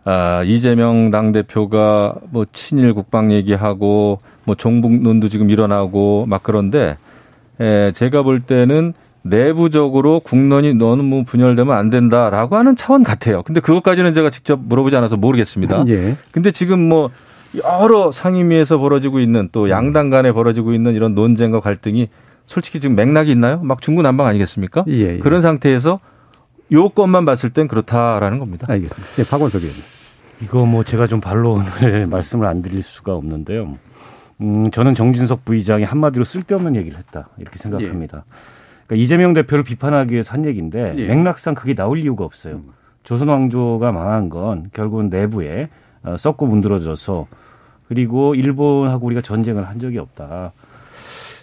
아 0.06 0.42
이재명 0.44 1.12
당 1.12 1.34
대표가 1.34 2.16
뭐 2.30 2.46
친일 2.54 2.94
국방 2.94 3.34
얘기하고 3.34 4.22
뭐 4.46 4.56
종북론도 4.56 5.28
지금 5.28 5.50
일어나고 5.50 6.26
막 6.28 6.44
그런데 6.44 6.98
에 7.60 7.88
예, 7.88 7.92
제가 7.94 8.22
볼 8.22 8.40
때는 8.40 8.94
내부적으로 9.30 10.20
국론이 10.20 10.74
너무 10.74 11.24
분열되면 11.24 11.76
안 11.76 11.90
된다라고 11.90 12.56
하는 12.56 12.76
차원 12.76 13.04
같아요. 13.04 13.44
근데 13.44 13.60
그것까지는 13.60 14.14
제가 14.14 14.30
직접 14.30 14.60
물어보지 14.60 14.96
않아서 14.96 15.18
모르겠습니다. 15.18 15.86
예. 15.88 16.16
근데 16.32 16.52
지금 16.52 16.80
뭐 16.88 17.10
여러 17.64 18.12
상임위에서 18.12 18.78
벌어지고 18.78 19.20
있는 19.20 19.50
또 19.52 19.70
양당 19.70 20.10
간에 20.10 20.32
벌어지고 20.32 20.74
있는 20.74 20.94
이런 20.94 21.16
논쟁과 21.16 21.62
갈등이 21.62 22.10
솔직히 22.46 22.80
지금 22.80 22.96
맥락이 22.96 23.32
있나요? 23.32 23.60
막 23.60 23.82
중구난방 23.82 24.26
아니겠습니까? 24.26 24.86
예, 24.88 24.94
예. 24.94 25.18
그런 25.18 25.42
상태에서 25.42 26.00
요건만 26.72 27.26
봤을 27.26 27.50
땐 27.50 27.68
그렇다라는 27.68 28.40
겁니다. 28.40 28.68
알겠습니다. 28.70 29.08
네, 29.16 29.24
박원석 29.30 29.62
의원님. 29.62 29.84
이거 30.42 30.66
뭐 30.66 30.84
제가 30.84 31.08
좀 31.08 31.20
반론을 31.20 32.08
말씀을 32.08 32.46
안 32.48 32.62
드릴 32.62 32.84
수가 32.84 33.14
없는데요. 33.16 33.74
음, 34.42 34.70
저는 34.72 34.94
정진석 34.96 35.46
부의장이 35.46 35.84
한마디로 35.84 36.24
쓸데없는 36.24 36.76
얘기를 36.76 36.98
했다. 36.98 37.30
이렇게 37.38 37.58
생각합니다. 37.58 38.24
예. 38.26 38.57
그러니까 38.88 39.04
이재명 39.04 39.34
대표를 39.34 39.64
비판하기 39.64 40.12
위해서 40.12 40.34
한 40.34 40.46
얘기인데 40.46 40.94
예. 40.98 41.08
맥락상 41.08 41.54
그게 41.56 41.76
나올 41.76 42.00
이유가 42.00 42.24
없어요. 42.26 42.56
음. 42.56 42.70
조선 43.04 43.28
왕조가 43.28 43.92
망한 43.92 44.30
건 44.30 44.70
결국은 44.74 45.10
내부에 45.10 45.70
어, 46.04 46.16
썩고 46.18 46.46
문드러져서 46.48 47.28
그리고 47.88 48.36
일본하고 48.36 49.06
우리가 49.06 49.22
전쟁을 49.22 49.68
한 49.68 49.80
적이 49.80 50.00
없다. 50.00 50.52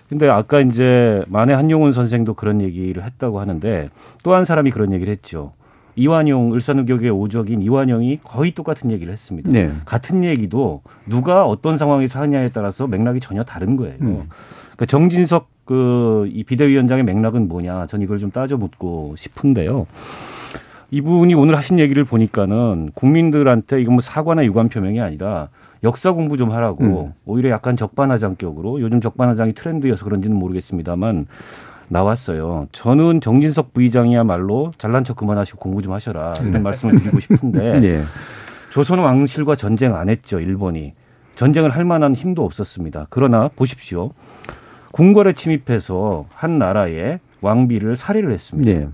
근데 0.08 0.28
아까 0.28 0.60
이제 0.60 1.22
만해 1.28 1.54
한용운 1.54 1.92
선생도 1.92 2.34
그런 2.34 2.60
얘기를 2.60 3.02
했다고 3.02 3.40
하는데 3.40 3.88
또 4.22 4.34
한 4.34 4.44
사람이 4.44 4.70
그런 4.70 4.92
얘기를 4.92 5.10
했죠. 5.12 5.52
이완용 5.96 6.52
을사늑역의 6.52 7.10
오적인 7.10 7.62
이완용이 7.62 8.20
거의 8.24 8.50
똑같은 8.52 8.90
얘기를 8.90 9.12
했습니다. 9.12 9.48
네. 9.50 9.72
같은 9.84 10.24
얘기도 10.24 10.82
누가 11.08 11.46
어떤 11.46 11.76
상황에서 11.76 12.20
하냐에 12.20 12.50
따라서 12.50 12.86
맥락이 12.86 13.20
전혀 13.20 13.44
다른 13.44 13.76
거예요. 13.76 13.96
음. 14.02 14.28
그러니까 14.72 14.86
정진석 14.86 15.48
그 15.64 16.04
이 16.34 16.44
비대위원장의 16.44 17.04
맥락은 17.04 17.48
뭐냐? 17.48 17.86
전 17.86 18.02
이걸 18.02 18.18
좀 18.18 18.30
따져 18.30 18.56
묻고 18.56 19.14
싶은데요. 19.16 19.86
이분이 20.90 21.34
오늘 21.34 21.56
하신 21.56 21.78
얘기를 21.78 22.04
보니까는 22.04 22.90
국민들한테 22.94 23.80
이건 23.80 23.94
뭐 23.94 24.00
사과나 24.00 24.44
유감 24.44 24.68
표명이 24.68 25.00
아니라 25.00 25.48
역사 25.82 26.12
공부 26.12 26.36
좀 26.36 26.50
하라고 26.52 26.84
음. 26.84 27.12
오히려 27.26 27.50
약간 27.50 27.76
적반하장격으로 27.76 28.80
요즘 28.80 29.00
적반하장이 29.00 29.54
트렌드여서 29.54 30.04
그런지는 30.04 30.36
모르겠습니다만 30.38 31.26
나왔어요. 31.88 32.68
저는 32.72 33.20
정진석 33.20 33.74
부의장이야말로 33.74 34.72
잘난 34.78 35.04
척 35.04 35.16
그만하시고 35.16 35.58
공부 35.58 35.82
좀 35.82 35.92
하셔라 35.92 36.32
이런 36.40 36.52
네. 36.52 36.58
말씀을 36.60 36.98
드리고 36.98 37.20
싶은데 37.20 37.80
네. 37.80 38.02
조선 38.70 38.98
왕실과 38.98 39.54
전쟁 39.54 39.94
안 39.94 40.08
했죠 40.08 40.40
일본이 40.40 40.94
전쟁을 41.36 41.70
할 41.70 41.84
만한 41.84 42.14
힘도 42.14 42.44
없었습니다. 42.44 43.08
그러나 43.10 43.48
보십시오. 43.54 44.12
궁궐에 44.94 45.32
침입해서 45.32 46.26
한 46.32 46.60
나라의 46.60 47.18
왕비를 47.40 47.96
살해를 47.96 48.32
했습니다. 48.32 48.70
네. 48.70 48.88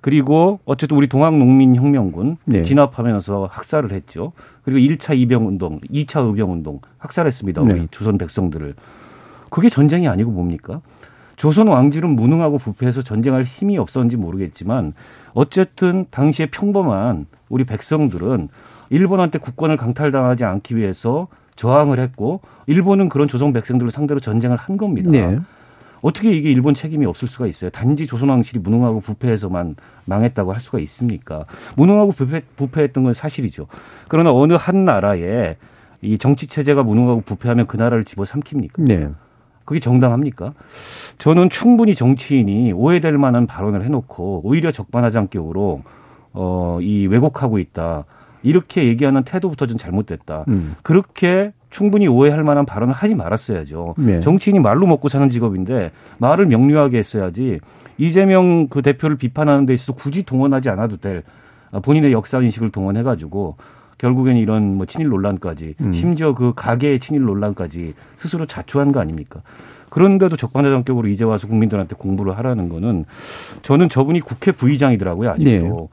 그리고 0.00 0.58
어쨌든 0.64 0.96
우리 0.96 1.06
동학농민혁명군 1.06 2.36
네. 2.46 2.62
진압하면서 2.62 3.50
학살을 3.52 3.92
했죠. 3.92 4.32
그리고 4.64 4.78
1차 4.78 5.14
이병운동, 5.18 5.80
2차 5.80 6.26
의병운동 6.26 6.80
학살했습니다. 6.96 7.60
우리 7.60 7.74
네. 7.74 7.86
조선 7.90 8.16
백성들을. 8.16 8.74
그게 9.50 9.68
전쟁이 9.68 10.08
아니고 10.08 10.30
뭡니까? 10.30 10.80
조선 11.36 11.68
왕실은 11.68 12.16
무능하고 12.16 12.56
부패해서 12.56 13.02
전쟁할 13.02 13.44
힘이 13.44 13.76
없었는지 13.76 14.16
모르겠지만 14.16 14.94
어쨌든 15.34 16.06
당시에 16.10 16.46
평범한 16.46 17.26
우리 17.50 17.64
백성들은 17.64 18.48
일본한테 18.88 19.38
국권을 19.40 19.76
강탈당하지 19.76 20.44
않기 20.44 20.74
위해서 20.76 21.28
저항을 21.56 21.98
했고 21.98 22.40
일본은 22.66 23.08
그런 23.08 23.28
조선 23.28 23.52
백성들을 23.52 23.90
상대로 23.90 24.20
전쟁을 24.20 24.56
한 24.56 24.76
겁니다. 24.76 25.10
네. 25.10 25.38
어떻게 26.02 26.30
이게 26.32 26.50
일본 26.50 26.74
책임이 26.74 27.06
없을 27.06 27.28
수가 27.28 27.46
있어요? 27.46 27.70
단지 27.70 28.06
조선왕실이 28.06 28.60
무능하고 28.60 29.00
부패해서만 29.00 29.76
망했다고 30.04 30.52
할 30.52 30.60
수가 30.60 30.78
있습니까? 30.80 31.46
무능하고 31.76 32.12
부패, 32.12 32.42
부패했던 32.56 33.04
건 33.04 33.14
사실이죠. 33.14 33.68
그러나 34.08 34.30
어느 34.30 34.52
한 34.52 34.84
나라에 34.84 35.56
이 36.02 36.18
정치 36.18 36.46
체제가 36.46 36.82
무능하고 36.82 37.22
부패하면 37.22 37.66
그 37.66 37.78
나라를 37.78 38.04
집어삼킵니까? 38.04 38.82
네. 38.82 39.08
그게 39.64 39.80
정당합니까? 39.80 40.52
저는 41.16 41.48
충분히 41.48 41.94
정치인이 41.94 42.74
오해될 42.74 43.16
만한 43.16 43.46
발언을 43.46 43.82
해놓고 43.84 44.42
오히려 44.44 44.70
적반하장격으로 44.70 45.82
어, 46.34 46.78
이 46.82 47.06
왜곡하고 47.06 47.58
있다. 47.58 48.04
이렇게 48.44 48.84
얘기하는 48.84 49.24
태도부터 49.24 49.66
좀 49.66 49.76
잘못됐다. 49.78 50.44
음. 50.48 50.76
그렇게 50.82 51.52
충분히 51.70 52.06
오해할 52.06 52.44
만한 52.44 52.64
발언을 52.64 52.94
하지 52.94 53.16
말았어야죠. 53.16 53.96
네. 53.98 54.20
정치인이 54.20 54.60
말로 54.60 54.86
먹고 54.86 55.08
사는 55.08 55.28
직업인데 55.28 55.90
말을 56.18 56.46
명료하게 56.46 56.98
했어야지 56.98 57.58
이재명 57.98 58.68
그 58.68 58.80
대표를 58.82 59.16
비판하는 59.16 59.66
데 59.66 59.74
있어서 59.74 59.92
굳이 59.92 60.22
동원하지 60.22 60.68
않아도 60.68 60.98
될 60.98 61.24
아, 61.72 61.80
본인의 61.80 62.12
역사 62.12 62.40
인식을 62.40 62.70
동원해 62.70 63.02
가지고 63.02 63.56
결국엔 63.98 64.36
이런 64.36 64.76
뭐 64.76 64.86
친일 64.86 65.08
논란까지 65.08 65.74
음. 65.80 65.92
심지어 65.92 66.34
그 66.34 66.52
가계의 66.54 67.00
친일 67.00 67.22
논란까지 67.22 67.94
스스로 68.16 68.46
자초한 68.46 68.92
거 68.92 69.00
아닙니까? 69.00 69.40
그런데도 69.90 70.36
적반하장격으로 70.36 71.08
이제 71.08 71.24
와서 71.24 71.46
국민들한테 71.46 71.94
공부를 71.96 72.36
하라는 72.38 72.68
거는 72.68 73.04
저는 73.62 73.88
저분이 73.88 74.20
국회 74.20 74.52
부의장이더라고요 74.52 75.30
아직도. 75.30 75.50
네. 75.50 75.86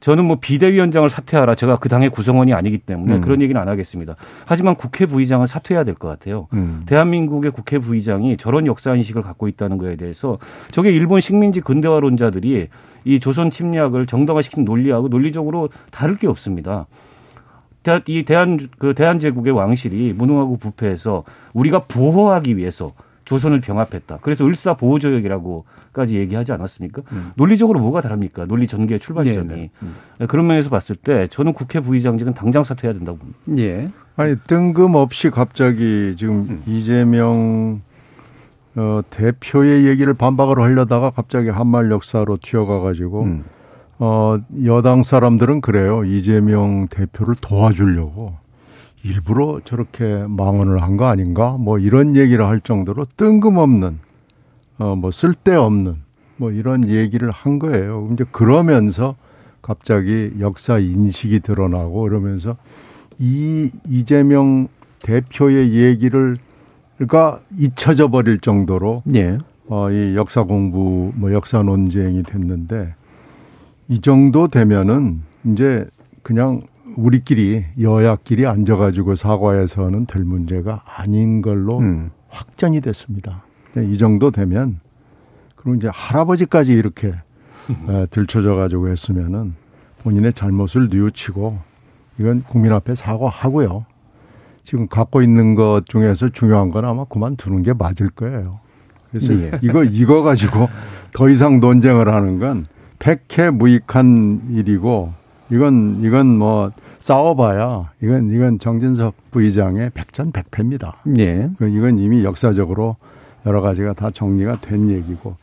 저는 0.00 0.24
뭐 0.24 0.38
비대위원장을 0.40 1.08
사퇴하라. 1.08 1.54
제가 1.54 1.76
그 1.76 1.88
당의 1.88 2.08
구성원이 2.10 2.54
아니기 2.54 2.78
때문에 2.78 3.16
음. 3.16 3.20
그런 3.20 3.42
얘기는 3.42 3.60
안 3.60 3.68
하겠습니다. 3.68 4.16
하지만 4.46 4.74
국회 4.74 5.06
부의장은 5.06 5.46
사퇴해야 5.46 5.84
될 5.84 5.94
것 5.94 6.08
같아요. 6.08 6.48
음. 6.54 6.82
대한민국의 6.86 7.50
국회 7.50 7.78
부의장이 7.78 8.38
저런 8.38 8.66
역사 8.66 8.94
인식을 8.94 9.22
갖고 9.22 9.46
있다는 9.48 9.76
거에 9.76 9.96
대해서 9.96 10.38
저게 10.70 10.90
일본 10.90 11.20
식민지 11.20 11.60
근대화론자들이 11.60 12.68
이 13.04 13.20
조선 13.20 13.50
침략을 13.50 14.06
정당화시킨 14.06 14.64
논리하고 14.64 15.08
논리적으로 15.08 15.68
다를 15.90 16.16
게 16.16 16.26
없습니다. 16.26 16.86
이 18.06 18.24
대한 18.24 18.68
그 18.78 18.94
대한제국의 18.94 19.52
왕실이 19.54 20.14
무능하고 20.16 20.58
부패해서 20.58 21.24
우리가 21.54 21.80
보호하기 21.88 22.56
위해서 22.56 22.92
조선을 23.30 23.60
병합했다. 23.60 24.18
그래서 24.22 24.44
을사 24.44 24.74
보호조약이라고까지 24.74 26.16
얘기하지 26.18 26.50
않았습니까? 26.50 27.02
음. 27.12 27.30
논리적으로 27.36 27.78
뭐가 27.78 28.00
다릅니까? 28.00 28.44
논리 28.46 28.66
전개의 28.66 28.98
출발점이. 28.98 29.48
네, 29.48 29.54
네. 29.54 29.70
음. 29.84 29.94
네, 30.18 30.26
그런 30.26 30.48
면에서 30.48 30.68
봤을 30.68 30.96
때 30.96 31.28
저는 31.28 31.52
국회 31.52 31.78
부의장직은 31.78 32.34
당장 32.34 32.64
사퇴해야 32.64 32.92
된다고 32.92 33.18
봅니다. 33.18 33.38
예. 33.58 33.88
아니 34.16 34.34
뜬금없이 34.48 35.30
갑자기 35.30 36.16
지금 36.18 36.34
음. 36.50 36.62
이재명 36.66 37.82
어, 38.74 39.00
대표의 39.10 39.86
얘기를 39.86 40.12
반박을 40.12 40.58
하려다가 40.58 41.10
갑자기 41.10 41.50
한말 41.50 41.92
역사로 41.92 42.38
튀어가 42.42 42.80
가지고 42.80 43.22
음. 43.22 43.44
어, 44.00 44.38
여당 44.64 45.04
사람들은 45.04 45.60
그래요. 45.60 46.02
이재명 46.04 46.88
대표를 46.88 47.36
도와주려고 47.40 48.34
일부러 49.02 49.60
저렇게 49.64 50.24
망언을 50.28 50.82
한 50.82 50.96
거 50.96 51.06
아닌가? 51.06 51.56
뭐 51.58 51.78
이런 51.78 52.16
얘기를 52.16 52.44
할 52.46 52.60
정도로 52.60 53.06
뜬금없는 53.16 53.98
어 54.78 54.94
뭐 54.96 55.10
쓸데없는 55.10 55.96
뭐 56.36 56.50
이런 56.52 56.88
얘기를 56.88 57.30
한 57.30 57.58
거예요. 57.58 58.08
이제 58.12 58.24
그러면서 58.30 59.16
갑자기 59.62 60.32
역사 60.40 60.78
인식이 60.78 61.40
드러나고 61.40 62.02
그러면서 62.02 62.56
이 63.18 63.70
이재명 63.86 64.68
대표의 65.02 65.74
얘기를 65.74 66.36
가 67.08 67.40
잊혀져 67.58 68.08
버릴 68.08 68.40
정도로 68.40 69.02
예. 69.14 69.38
어, 69.68 69.90
이 69.90 70.14
역사 70.16 70.42
공부 70.42 71.12
뭐 71.14 71.32
역사 71.32 71.62
논쟁이 71.62 72.22
됐는데 72.22 72.94
이 73.88 74.00
정도 74.00 74.48
되면은 74.48 75.20
이제 75.44 75.86
그냥 76.22 76.60
우리끼리 76.96 77.64
여야끼리 77.80 78.46
앉아가지고 78.46 79.14
사과해서는 79.14 80.06
될 80.06 80.24
문제가 80.24 80.82
아닌 80.84 81.42
걸로 81.42 81.78
음. 81.78 82.10
확정이 82.28 82.80
됐습니다. 82.80 83.44
이 83.76 83.98
정도 83.98 84.30
되면 84.30 84.80
그리고 85.56 85.76
이제 85.76 85.88
할아버지까지 85.92 86.72
이렇게 86.72 87.14
들춰져 88.10 88.54
가지고 88.54 88.88
했으면은 88.88 89.54
본인의 90.02 90.32
잘못을 90.32 90.88
뉘우치고 90.90 91.58
이건 92.18 92.42
국민 92.42 92.72
앞에 92.72 92.94
사과하고요. 92.94 93.84
지금 94.64 94.88
갖고 94.88 95.22
있는 95.22 95.54
것 95.54 95.82
중에서 95.86 96.28
중요한 96.28 96.70
건 96.70 96.84
아마 96.84 97.04
그만두는 97.04 97.62
게 97.62 97.72
맞을 97.72 98.10
거예요. 98.10 98.60
그래서 99.10 99.34
예. 99.34 99.52
이거 99.62 99.84
이거 99.84 100.22
가지고 100.22 100.68
더 101.12 101.28
이상 101.28 101.60
논쟁을 101.60 102.12
하는 102.12 102.38
건 102.38 102.66
백해 102.98 103.50
무익한 103.50 104.42
일이고 104.50 105.12
이건 105.50 106.00
이건 106.02 106.38
뭐 106.38 106.70
싸워봐야 106.98 107.90
이건 108.02 108.30
이건 108.30 108.58
정진석 108.58 109.14
부의장의 109.30 109.90
백전백패입니다. 109.94 111.02
예. 111.18 111.50
그 111.58 111.68
이건 111.68 111.98
이미 111.98 112.24
역사적으로 112.24 112.96
여러 113.46 113.60
가지가 113.60 113.94
다 113.94 114.10
정리가 114.10 114.60
된 114.60 114.90
얘기고 114.90 115.36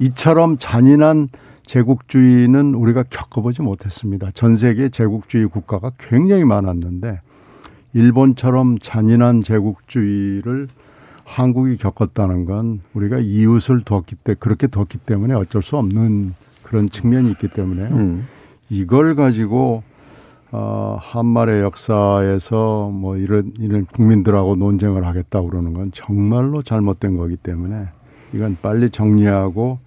이처럼 0.00 0.56
잔인한 0.58 1.28
제국주의는 1.66 2.74
우리가 2.74 3.04
겪어보지 3.04 3.62
못했습니다. 3.62 4.30
전 4.34 4.56
세계 4.56 4.88
제국주의 4.88 5.46
국가가 5.46 5.92
굉장히 5.98 6.44
많았는데 6.44 7.20
일본처럼 7.94 8.78
잔인한 8.78 9.40
제국주의를 9.40 10.68
한국이 11.24 11.76
겪었다는 11.76 12.44
건 12.44 12.80
우리가 12.92 13.18
이웃을 13.18 13.82
두었기 13.82 14.16
때문에 14.16 14.38
그렇게 14.38 14.66
두었기 14.66 14.98
때문에 14.98 15.34
어쩔 15.34 15.62
수 15.62 15.76
없는 15.78 16.34
그런 16.62 16.86
측면이 16.86 17.30
있기 17.30 17.48
때문에 17.48 17.82
음. 17.82 18.26
이걸 18.74 19.14
가지고 19.14 19.82
어, 20.50 20.98
한말의 21.00 21.62
역사에서 21.62 22.90
뭐 22.92 23.16
이런 23.16 23.52
이런 23.58 23.86
국민들하고 23.86 24.56
논쟁을 24.56 25.06
하겠다 25.06 25.42
그러는 25.42 25.74
건 25.74 25.90
정말로 25.92 26.62
잘못된 26.62 27.16
거기 27.16 27.36
때문에 27.36 27.88
이건 28.32 28.56
빨리 28.60 28.90
정리하고 28.90 29.78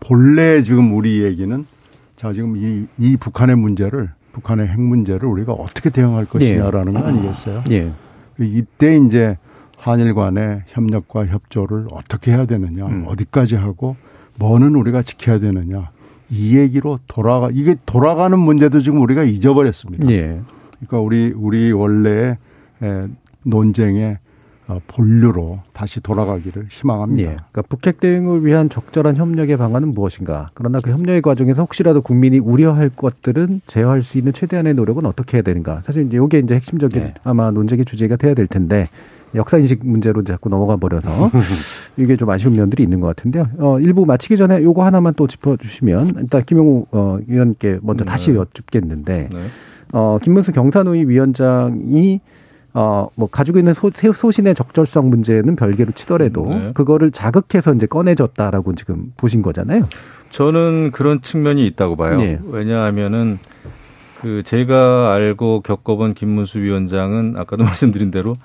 본래 0.00 0.62
지금 0.62 0.94
우리 0.94 1.22
얘기는 1.22 1.66
자 2.16 2.32
지금 2.32 2.56
이, 2.56 2.86
이 2.98 3.16
북한의 3.16 3.56
문제를 3.56 4.10
북한의 4.32 4.68
핵 4.68 4.80
문제를 4.80 5.28
우리가 5.28 5.52
어떻게 5.52 5.90
대응할 5.90 6.24
것이냐라는 6.24 6.92
거 6.92 7.00
아니겠어요? 7.00 7.64
예. 7.70 7.90
이때 8.38 8.96
이제 8.96 9.36
한일 9.76 10.14
간의 10.14 10.62
협력과 10.66 11.26
협조를 11.26 11.88
어떻게 11.90 12.32
해야 12.32 12.46
되느냐, 12.46 12.86
음. 12.86 13.04
어디까지 13.06 13.56
하고 13.56 13.96
뭐는 14.38 14.74
우리가 14.74 15.02
지켜야 15.02 15.38
되느냐. 15.38 15.90
이 16.30 16.56
얘기로 16.56 17.00
돌아가 17.06 17.48
이게 17.52 17.74
돌아가는 17.86 18.38
문제도 18.38 18.80
지금 18.80 19.00
우리가 19.00 19.24
잊어버렸습니다. 19.24 20.10
예. 20.10 20.40
그러니까 20.76 21.00
우리 21.00 21.32
우리 21.36 21.72
원래 21.72 22.38
논쟁의 23.44 24.18
어, 24.68 24.80
본류로 24.86 25.58
다시 25.72 26.00
돌아가기를 26.00 26.66
희망합니다. 26.70 27.22
예. 27.22 27.36
그러니까 27.50 27.62
북핵 27.62 27.98
대응을 27.98 28.46
위한 28.46 28.70
적절한 28.70 29.16
협력의 29.16 29.56
방안은 29.56 29.88
무엇인가? 29.88 30.50
그러나 30.54 30.78
그 30.80 30.90
협력의 30.90 31.22
과정에서 31.22 31.62
혹시라도 31.62 32.02
국민이 32.02 32.38
우려할 32.38 32.88
것들은 32.88 33.62
제어할 33.66 34.04
수 34.04 34.16
있는 34.16 34.32
최대한의 34.32 34.74
노력은 34.74 35.06
어떻게 35.06 35.38
해야 35.38 35.42
되는가? 35.42 35.82
사실 35.84 36.06
이제 36.06 36.18
이게 36.24 36.38
이제 36.38 36.54
핵심적인 36.54 37.02
네. 37.02 37.14
아마 37.24 37.50
논쟁의 37.50 37.84
주제가 37.84 38.14
돼야 38.14 38.34
될 38.34 38.46
텐데 38.46 38.86
역사 39.34 39.58
인식 39.58 39.80
문제로 39.86 40.24
자꾸 40.24 40.48
넘어가 40.48 40.76
버려서 40.76 41.30
이게 41.96 42.16
좀 42.16 42.30
아쉬운 42.30 42.54
면들이 42.54 42.82
있는 42.82 43.00
것 43.00 43.14
같은데요. 43.14 43.46
어, 43.58 43.78
일부 43.78 44.04
마치기 44.06 44.36
전에 44.36 44.62
요거 44.62 44.84
하나만 44.84 45.14
또 45.14 45.26
짚어주시면 45.26 46.12
일단 46.22 46.42
김용우 46.44 46.86
어, 46.90 47.18
위원께 47.26 47.78
먼저 47.82 48.04
네. 48.04 48.10
다시 48.10 48.34
여쭙겠는데 48.34 49.28
네. 49.32 49.40
어, 49.92 50.18
김문수 50.22 50.52
경산노위 50.52 51.04
위원장이 51.06 52.20
어, 52.72 53.08
뭐, 53.16 53.28
가지고 53.28 53.58
있는 53.58 53.74
소, 53.74 53.90
소신의 53.90 54.54
적절성 54.54 55.10
문제는 55.10 55.56
별개로 55.56 55.90
치더라도 55.92 56.48
네. 56.52 56.70
그거를 56.72 57.10
자극해서 57.10 57.74
이제 57.74 57.86
꺼내졌다라고 57.86 58.76
지금 58.76 59.12
보신 59.16 59.42
거잖아요. 59.42 59.82
저는 60.30 60.92
그런 60.92 61.20
측면이 61.20 61.66
있다고 61.66 61.96
봐요. 61.96 62.18
네. 62.18 62.38
왜냐하면은 62.48 63.38
그 64.20 64.42
제가 64.44 65.12
알고 65.14 65.62
겪어본 65.62 66.14
김문수 66.14 66.60
위원장은 66.60 67.34
아까도 67.36 67.64
말씀드린 67.64 68.10
대로 68.10 68.36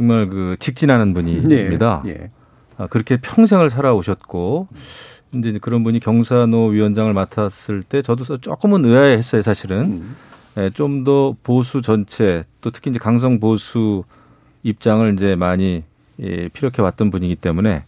정말 0.00 0.30
그 0.30 0.56
직진하는 0.58 1.12
분입니다. 1.12 2.02
네. 2.06 2.12
네. 2.14 2.30
아, 2.78 2.86
그렇게 2.86 3.18
평생을 3.20 3.68
살아오셨고 3.68 4.68
이제 5.34 5.58
그런 5.60 5.84
분이 5.84 6.00
경사노 6.00 6.68
위원장을 6.68 7.12
맡았을 7.12 7.82
때 7.82 8.00
저도 8.00 8.38
조금은 8.38 8.82
의아해했어요, 8.86 9.42
사실은. 9.42 9.84
음. 9.84 10.16
예, 10.56 10.70
좀 10.70 11.04
더 11.04 11.36
보수 11.42 11.82
전체 11.82 12.44
또 12.62 12.70
특히 12.70 12.90
이제 12.90 12.98
강성 12.98 13.38
보수 13.40 14.04
입장을 14.62 15.12
이제 15.14 15.36
많이 15.36 15.84
예, 16.18 16.48
피력해 16.48 16.80
왔던 16.82 17.10
분이기 17.10 17.36
때문에 17.36 17.84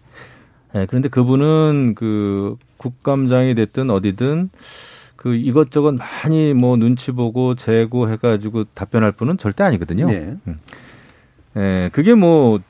예, 0.74 0.86
그런데 0.86 1.08
그분은 1.08 1.94
그 1.96 2.56
국감장이 2.76 3.54
됐든 3.54 3.88
어디든 3.90 4.50
그 5.16 5.34
이것저것 5.34 5.94
많이 5.94 6.52
뭐 6.52 6.76
눈치 6.76 7.10
보고 7.10 7.54
재고해 7.54 8.16
가지고 8.16 8.64
답변할 8.74 9.12
분은 9.12 9.38
절대 9.38 9.64
아니거든요. 9.64 10.08
네. 10.08 10.36
음. 10.46 10.60
예, 11.56 11.90
그게 11.92 12.14
뭐뭐 12.14 12.60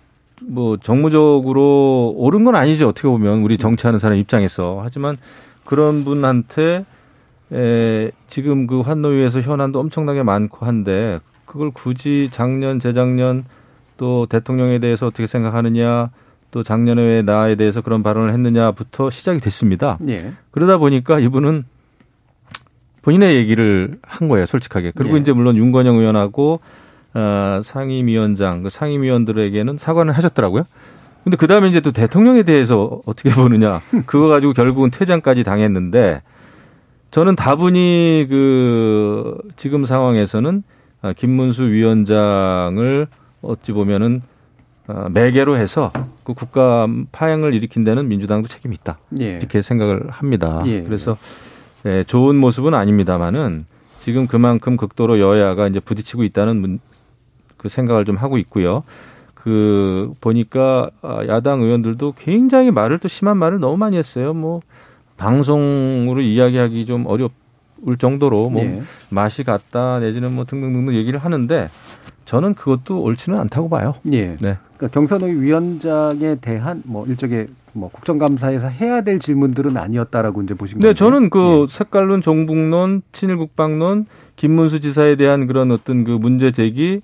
뭐 0.48 0.76
정무적으로 0.78 2.14
옳은 2.16 2.44
건 2.44 2.56
아니죠. 2.56 2.88
어떻게 2.88 3.08
보면 3.08 3.42
우리 3.42 3.58
정치하는 3.58 3.98
사람 3.98 4.18
입장에서 4.18 4.80
하지만 4.82 5.16
그런 5.64 6.04
분한테 6.04 6.84
에, 7.52 8.10
지금 8.28 8.66
그 8.66 8.80
환노위에서 8.80 9.40
현안도 9.40 9.78
엄청나게 9.78 10.22
많고 10.22 10.66
한데 10.66 11.20
그걸 11.44 11.70
굳이 11.70 12.30
작년, 12.32 12.80
재작년 12.80 13.44
또 13.98 14.26
대통령에 14.26 14.78
대해서 14.78 15.06
어떻게 15.06 15.26
생각하느냐 15.26 16.10
또 16.50 16.62
작년에 16.62 17.02
왜 17.02 17.22
나에 17.22 17.56
대해서 17.56 17.80
그런 17.80 18.02
발언을 18.02 18.32
했느냐부터 18.32 19.10
시작이 19.10 19.40
됐습니다. 19.40 19.98
예. 20.08 20.32
그러다 20.50 20.78
보니까 20.78 21.18
이분은 21.18 21.64
본인의 23.02 23.36
얘기를 23.36 23.98
한 24.02 24.28
거예요, 24.28 24.46
솔직하게. 24.46 24.92
그리고 24.94 25.16
예. 25.16 25.20
이제 25.20 25.32
물론 25.32 25.56
윤건영 25.56 25.96
의원하고 25.96 26.60
어, 27.14 27.60
상임위원장, 27.62 28.62
그 28.62 28.70
상임위원들에게는 28.70 29.78
사과를 29.78 30.12
하셨더라고요. 30.12 30.64
근데 31.24 31.36
그 31.36 31.46
다음에 31.46 31.68
이제 31.68 31.80
또 31.80 31.92
대통령에 31.92 32.42
대해서 32.42 33.00
어떻게 33.06 33.30
보느냐. 33.34 33.80
그거 34.06 34.28
가지고 34.28 34.52
결국은 34.52 34.90
퇴장까지 34.90 35.44
당했는데 35.44 36.22
저는 37.10 37.36
다분히 37.36 38.26
그 38.28 39.38
지금 39.56 39.84
상황에서는 39.84 40.62
아, 41.02 41.12
김문수 41.12 41.64
위원장을 41.64 43.06
어찌 43.42 43.72
보면은 43.72 44.22
아, 44.86 45.08
매개로 45.10 45.56
해서 45.56 45.92
그 46.24 46.32
국가 46.34 46.86
파행을 47.12 47.54
일으킨 47.54 47.84
데는 47.84 48.08
민주당도 48.08 48.48
책임이 48.48 48.74
있다. 48.80 48.98
예. 49.20 49.36
이렇게 49.36 49.62
생각을 49.62 50.10
합니다. 50.10 50.62
예. 50.66 50.82
그래서 50.82 51.16
예, 51.86 52.04
좋은 52.04 52.36
모습은 52.36 52.74
아닙니다만은 52.74 53.66
지금 53.98 54.26
그만큼 54.26 54.76
극도로 54.76 55.20
여야가 55.20 55.68
이제 55.68 55.80
부딪히고 55.80 56.24
있다는 56.24 56.60
문, 56.60 56.80
그 57.62 57.68
생각을 57.68 58.04
좀 58.04 58.16
하고 58.16 58.38
있고요. 58.38 58.82
그 59.34 60.12
보니까 60.20 60.90
아, 61.00 61.24
야당 61.26 61.62
의원들도 61.62 62.14
굉장히 62.18 62.70
말을 62.70 62.98
또 62.98 63.08
심한 63.08 63.36
말을 63.38 63.60
너무 63.60 63.76
많이 63.76 63.96
했어요. 63.96 64.34
뭐 64.34 64.60
방송으로 65.16 66.20
이야기하기 66.20 66.84
좀 66.86 67.06
어려울 67.06 67.30
정도로 67.98 68.50
뭐 68.50 68.62
예. 68.62 68.82
맛이 69.08 69.44
같다 69.44 70.00
내지는 70.00 70.32
뭐 70.34 70.44
등등등등 70.44 70.94
얘기를 70.94 71.18
하는데 71.18 71.68
저는 72.24 72.54
그것도 72.54 73.00
옳지는 73.00 73.38
않다고 73.38 73.68
봐요. 73.68 73.94
예. 74.12 74.36
네. 74.40 74.58
그러니까 74.76 74.88
경선의 74.92 75.40
위원장에 75.40 76.36
대한 76.40 76.82
뭐 76.84 77.06
일종의 77.06 77.48
뭐 77.72 77.88
국정감사에서 77.90 78.68
해야 78.68 79.00
될 79.00 79.18
질문들은 79.18 79.76
아니었다라고 79.76 80.42
이제 80.42 80.54
보신 80.54 80.78
거예요. 80.78 80.92
네, 80.92 80.96
저는 80.96 81.30
그 81.30 81.66
예. 81.68 81.72
색깔론 81.72 82.20
종북론, 82.20 83.02
친일국방론, 83.12 84.06
김문수 84.36 84.80
지사에 84.80 85.16
대한 85.16 85.46
그런 85.46 85.70
어떤 85.70 86.04
그 86.04 86.10
문제 86.10 86.52
제기 86.52 87.00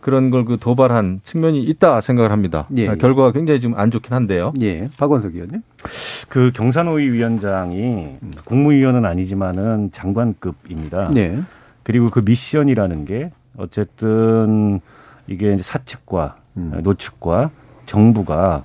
그런 0.00 0.30
걸 0.30 0.44
그 0.44 0.56
도발한 0.56 1.20
측면이 1.24 1.62
있다 1.62 2.00
생각을 2.00 2.32
합니다. 2.32 2.66
예. 2.76 2.88
아, 2.88 2.94
결과가 2.94 3.32
굉장히 3.32 3.60
지금 3.60 3.78
안 3.78 3.90
좋긴 3.90 4.12
한데요. 4.14 4.52
예. 4.60 4.88
박원석 4.96 5.34
의원님. 5.34 5.62
그 6.28 6.50
경산호위 6.54 7.10
위원장이 7.10 8.16
국무위원은 8.44 9.04
아니지만은 9.04 9.90
장관급입니다. 9.92 11.10
네. 11.12 11.40
그리고 11.82 12.08
그 12.08 12.22
미션이라는 12.24 13.04
게 13.04 13.30
어쨌든 13.56 14.80
이게 15.26 15.54
이제 15.54 15.62
사측과 15.62 16.36
음. 16.56 16.80
노측과 16.82 17.50
정부가 17.86 18.64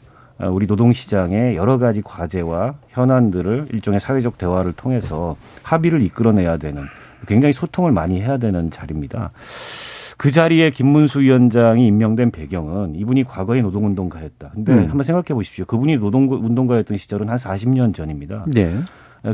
우리 0.52 0.66
노동시장의 0.66 1.56
여러 1.56 1.78
가지 1.78 2.02
과제와 2.02 2.76
현안들을 2.90 3.68
일종의 3.72 4.00
사회적 4.00 4.38
대화를 4.38 4.74
통해서 4.74 5.36
합의를 5.64 6.02
이끌어내야 6.02 6.58
되는 6.58 6.84
굉장히 7.28 7.54
소통을 7.54 7.92
많이 7.92 8.22
해야 8.22 8.38
되는 8.38 8.70
자리입니다. 8.70 9.32
그 10.18 10.32
자리에 10.32 10.70
김문수 10.70 11.22
위원장이 11.22 11.88
임명된 11.88 12.32
배경은 12.32 12.96
이분이 12.96 13.26
과거에 13.26 13.62
노동운동가였다. 13.62 14.52
근데 14.54 14.74
음. 14.74 14.80
한번 14.90 15.04
생각해 15.04 15.34
보십시오. 15.34 15.66
그분이 15.66 15.98
노동운동가였던 15.98 16.98
시절은 16.98 17.30
한 17.30 17.38
40년 17.38 17.94
전입니다. 17.94 18.46
네. 18.48 18.78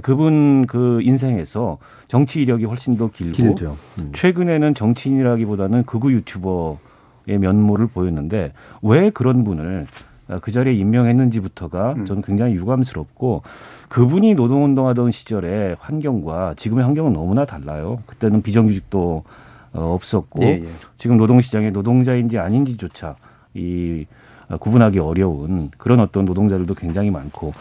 그분 0.01 0.65
그 0.67 1.01
인생에서 1.03 1.77
정치 2.07 2.41
이력이 2.41 2.65
훨씬 2.65 2.97
더 2.97 3.09
길고 3.09 3.55
음. 3.99 4.11
최근에는 4.13 4.73
정치인이라기보다는 4.73 5.83
극우 5.83 6.11
유튜버의 6.13 7.37
면모를 7.39 7.87
보였는데 7.87 8.53
왜 8.81 9.09
그런 9.09 9.43
분을 9.43 9.87
그 10.41 10.51
자리에 10.51 10.73
임명했는지부터가 10.73 11.93
음. 11.97 12.05
저는 12.05 12.21
굉장히 12.21 12.53
유감스럽고 12.55 13.43
그분이 13.89 14.35
노동운동하던 14.35 15.11
시절의 15.11 15.75
환경과 15.79 16.53
지금의 16.55 16.85
환경은 16.85 17.11
너무나 17.11 17.43
달라요. 17.43 17.99
그때는 18.05 18.41
비정규직도 18.41 19.01
어, 19.09 19.23
없었고 19.73 20.43
예, 20.43 20.61
예. 20.63 20.67
지금 20.97 21.17
노동시장에 21.17 21.69
노동자인지 21.69 22.37
아닌지조차 22.37 23.15
이 23.53 24.05
어, 24.49 24.57
구분하기 24.57 24.99
어려운 24.99 25.71
그런 25.77 25.99
어떤 25.99 26.25
노동자들도 26.25 26.73
굉장히 26.75 27.09
많고 27.09 27.53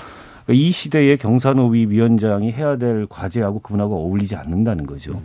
그러니까 0.44 0.66
이 0.66 0.70
시대에 0.70 1.16
경산노위 1.16 1.86
위원장이 1.86 2.52
해야 2.52 2.76
될 2.76 3.06
과제하고 3.08 3.60
그분하고 3.60 3.96
어울리지 3.96 4.36
않는다는 4.36 4.86
거죠. 4.86 5.20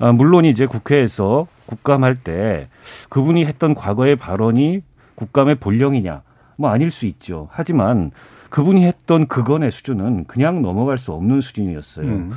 아, 0.00 0.12
물론 0.12 0.44
이제 0.44 0.66
국회에서 0.66 1.48
국감할 1.66 2.16
때 2.22 2.68
그분이 3.08 3.44
했던 3.44 3.74
과거의 3.74 4.16
발언이 4.16 4.82
국감의 5.16 5.56
본령이냐 5.56 6.22
뭐 6.56 6.70
아닐 6.70 6.90
수 6.90 7.06
있죠. 7.06 7.48
하지만 7.50 8.12
그분이 8.50 8.84
했던 8.84 9.26
그건의 9.26 9.70
수준은 9.70 10.24
그냥 10.26 10.62
넘어갈 10.62 10.98
수 10.98 11.12
없는 11.12 11.40
수준이었어요. 11.40 12.06
음. 12.06 12.32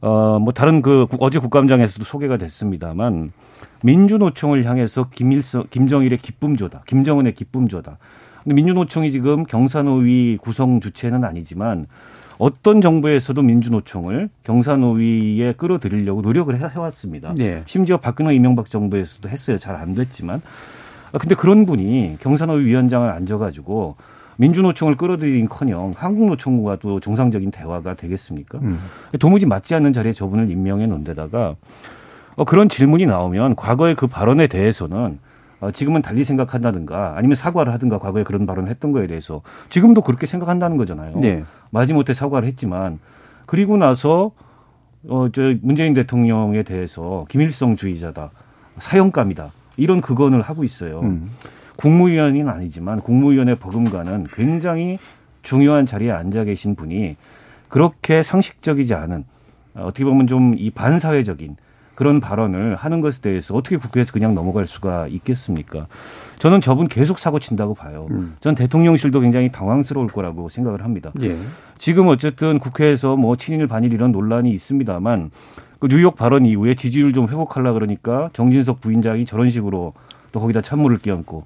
어, 0.00 0.38
뭐 0.40 0.52
다른 0.52 0.80
그 0.82 1.06
어제 1.18 1.38
국감장에서도 1.38 2.04
소개가 2.04 2.36
됐습니다만 2.36 3.32
민주노총을 3.82 4.64
향해서 4.64 5.08
김일성, 5.10 5.64
김정일의 5.70 6.18
기쁨조다. 6.18 6.82
김정은의 6.86 7.34
기쁨조다. 7.34 7.98
근데 8.44 8.54
민주노총이 8.54 9.10
지금 9.10 9.44
경산노위 9.44 10.38
구성 10.40 10.80
주체는 10.80 11.24
아니지만 11.24 11.86
어떤 12.38 12.80
정부에서도 12.80 13.42
민주노총을 13.42 14.30
경산노위에 14.44 15.54
끌어들이려고 15.56 16.22
노력을 16.22 16.56
해왔습니다. 16.56 17.34
네. 17.36 17.62
심지어 17.66 17.96
박근혜 17.96 18.34
이명박 18.34 18.70
정부에서도 18.70 19.28
했어요. 19.28 19.58
잘 19.58 19.74
안 19.74 19.94
됐지만. 19.94 20.40
아, 21.10 21.18
근데 21.18 21.34
그런 21.34 21.66
분이 21.66 22.18
경산노위 22.20 22.64
위원장을 22.66 23.08
앉아가지고 23.10 23.96
민주노총을 24.38 24.96
끌어들인커녕 24.96 25.92
한국노총과도 25.96 27.00
정상적인 27.00 27.50
대화가 27.50 27.94
되겠습니까? 27.94 28.58
음. 28.62 28.78
도무지 29.18 29.46
맞지 29.46 29.74
않는 29.74 29.92
자리에 29.92 30.12
저분을 30.12 30.50
임명해 30.50 30.86
놓은 30.86 31.04
데다가 31.04 31.56
어, 32.36 32.44
그런 32.44 32.68
질문이 32.68 33.04
나오면 33.04 33.56
과거의 33.56 33.96
그 33.96 34.06
발언에 34.06 34.46
대해서는 34.46 35.18
어, 35.60 35.72
지금은 35.72 36.02
달리 36.02 36.24
생각한다든가 36.24 37.14
아니면 37.16 37.34
사과를 37.34 37.72
하든가 37.72 37.98
과거에 37.98 38.22
그런 38.22 38.46
발언을 38.46 38.70
했던 38.70 38.92
거에 38.92 39.08
대해서 39.08 39.42
지금도 39.70 40.02
그렇게 40.02 40.26
생각한다는 40.26 40.76
거잖아요. 40.76 41.16
네. 41.16 41.42
마지못해 41.70 42.14
사과를 42.14 42.46
했지만 42.46 43.00
그리고 43.44 43.76
나서 43.76 44.30
어, 45.08 45.28
저 45.32 45.54
문재인 45.62 45.94
대통령에 45.94 46.62
대해서 46.62 47.26
김일성주의자다, 47.28 48.30
사형감이다 48.78 49.50
이런 49.76 50.00
극언을 50.00 50.42
하고 50.42 50.62
있어요. 50.62 51.00
음. 51.00 51.28
국무위원은 51.78 52.48
아니지만 52.48 53.00
국무위원회 53.00 53.54
버금가는 53.54 54.26
굉장히 54.34 54.98
중요한 55.42 55.86
자리에 55.86 56.10
앉아 56.10 56.44
계신 56.44 56.74
분이 56.74 57.16
그렇게 57.68 58.22
상식적이지 58.22 58.94
않은 58.94 59.24
어, 59.74 59.84
어떻게 59.84 60.04
보면 60.04 60.26
좀 60.26 60.54
이 60.58 60.70
반사회적인 60.70 61.56
그런 61.94 62.20
발언을 62.20 62.76
하는 62.76 63.00
것에 63.00 63.22
대해서 63.22 63.54
어떻게 63.54 63.76
국회에서 63.76 64.12
그냥 64.12 64.34
넘어갈 64.34 64.66
수가 64.66 65.08
있겠습니까? 65.08 65.88
저는 66.38 66.60
저분 66.60 66.86
계속 66.86 67.18
사고 67.18 67.40
친다고 67.40 67.74
봐요. 67.74 68.06
음. 68.10 68.36
전 68.40 68.54
대통령실도 68.54 69.18
굉장히 69.20 69.50
당황스러울 69.50 70.06
거라고 70.06 70.48
생각을 70.48 70.84
합니다. 70.84 71.12
예. 71.22 71.36
지금 71.76 72.06
어쨌든 72.06 72.60
국회에서 72.60 73.16
뭐 73.16 73.34
친일 73.36 73.66
반일 73.66 73.92
이런 73.92 74.12
논란이 74.12 74.50
있습니다만 74.50 75.30
그 75.80 75.88
뉴욕 75.88 76.14
발언 76.14 76.46
이후에 76.46 76.74
지지율 76.74 77.12
좀 77.12 77.26
회복하려 77.26 77.72
그러니까 77.72 78.30
정진석 78.32 78.80
부인장이 78.80 79.24
저런 79.26 79.50
식으로 79.50 79.92
또 80.30 80.40
거기다 80.40 80.60
찬물을 80.60 80.98
끼얹고 80.98 81.44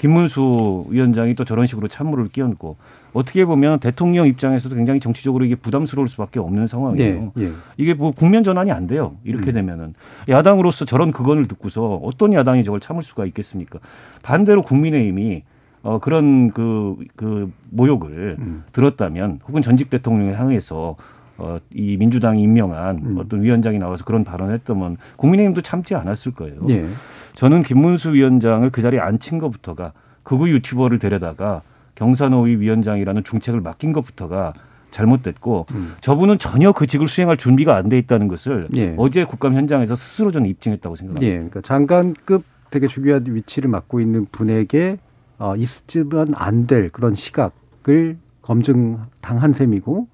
김문수 0.00 0.86
위원장이 0.88 1.34
또 1.34 1.44
저런 1.44 1.66
식으로 1.66 1.86
찬물을 1.86 2.28
끼얹고 2.28 2.76
어떻게 3.12 3.44
보면 3.44 3.80
대통령 3.80 4.26
입장에서도 4.26 4.74
굉장히 4.74 4.98
정치적으로 4.98 5.44
이게 5.44 5.54
부담스러울 5.54 6.08
수밖에 6.08 6.40
없는 6.40 6.66
상황이에요. 6.66 7.32
예, 7.36 7.42
예. 7.42 7.50
이게 7.76 7.92
뭐 7.92 8.10
국면 8.10 8.42
전환이 8.42 8.72
안 8.72 8.86
돼요. 8.86 9.16
이렇게 9.24 9.52
음. 9.52 9.52
되면은 9.52 9.94
야당으로서 10.30 10.86
저런 10.86 11.12
그건을 11.12 11.48
듣고서 11.48 11.96
어떤 12.02 12.32
야당이 12.32 12.64
저걸 12.64 12.80
참을 12.80 13.02
수가 13.02 13.26
있겠습니까? 13.26 13.78
반대로 14.22 14.62
국민의힘이 14.62 15.42
어 15.82 15.98
그런 15.98 16.50
그그 16.50 17.04
그 17.16 17.52
모욕을 17.68 18.36
음. 18.38 18.64
들었다면 18.72 19.40
혹은 19.46 19.60
전직 19.60 19.90
대통령을 19.90 20.40
향해서 20.40 20.96
어, 21.36 21.58
이 21.74 21.96
민주당이 21.98 22.42
임명한 22.42 22.98
음. 22.98 23.18
어떤 23.18 23.42
위원장이 23.42 23.78
나와서 23.78 24.04
그런 24.04 24.24
발언을 24.24 24.54
했다면 24.54 24.98
국민의힘도 25.16 25.62
참지 25.62 25.94
않았을 25.94 26.32
거예요. 26.32 26.60
예. 26.68 26.86
저는 27.34 27.62
김문수 27.62 28.12
위원장을 28.12 28.68
그 28.70 28.82
자리에 28.82 29.00
앉힌 29.00 29.38
것부터가 29.38 29.92
극우 30.22 30.48
유튜버를 30.48 30.98
데려다가 30.98 31.62
경산호위 31.94 32.56
위원장이라는 32.56 33.24
중책을 33.24 33.60
맡긴 33.60 33.92
것부터가 33.92 34.52
잘못됐고 34.90 35.66
음. 35.72 35.92
저분은 36.00 36.38
전혀 36.38 36.72
그 36.72 36.86
직을 36.86 37.06
수행할 37.06 37.36
준비가 37.36 37.76
안 37.76 37.88
돼 37.88 37.98
있다는 37.98 38.26
것을 38.28 38.68
예. 38.76 38.94
어제 38.98 39.24
국감 39.24 39.54
현장에서 39.54 39.94
스스로 39.94 40.32
저는 40.32 40.48
입증했다고 40.48 40.96
생각합니다. 40.96 41.26
예. 41.26 41.34
그러니까 41.34 41.60
장관급 41.60 42.44
되게 42.70 42.86
중요한 42.86 43.24
위치를 43.26 43.70
맡고 43.70 44.00
있는 44.00 44.26
분에게 44.32 44.98
어, 45.38 45.54
있으면 45.56 46.34
안 46.34 46.66
될 46.66 46.90
그런 46.90 47.14
시각을 47.14 48.18
검증 48.42 48.98
당한 49.20 49.52
셈이고 49.52 50.08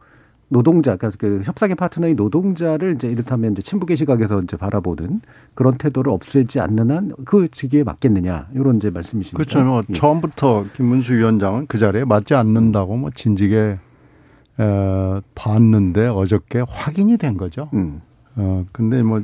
노동자, 0.48 0.96
그러니까 0.96 1.18
그 1.18 1.42
협상의 1.44 1.74
파트너의 1.74 2.14
노동자를 2.14 2.94
이제 2.94 3.08
이렇다면 3.08 3.52
이제 3.52 3.62
친북의 3.62 3.96
시각에서 3.96 4.40
이제 4.42 4.56
바라보는 4.56 5.20
그런 5.54 5.76
태도를 5.76 6.12
없애지 6.12 6.60
않는 6.60 6.90
한 6.90 7.12
그 7.24 7.48
직위에 7.50 7.82
맞겠느냐 7.82 8.48
이런 8.54 8.76
이제 8.76 8.90
말씀이십니다. 8.90 9.36
그렇죠. 9.36 9.64
뭐 9.64 9.82
예. 9.88 9.92
처음부터 9.92 10.66
김문수 10.74 11.14
위원장은 11.16 11.66
그 11.66 11.78
자리에 11.78 12.04
맞지 12.04 12.34
않는다고 12.34 12.96
뭐 12.96 13.10
진직에 13.12 13.78
어, 14.58 15.20
봤는데 15.34 16.06
어저께 16.06 16.62
확인이 16.68 17.16
된 17.16 17.36
거죠. 17.36 17.68
음. 17.74 18.00
어 18.36 18.64
근데 18.70 19.02
뭐 19.02 19.22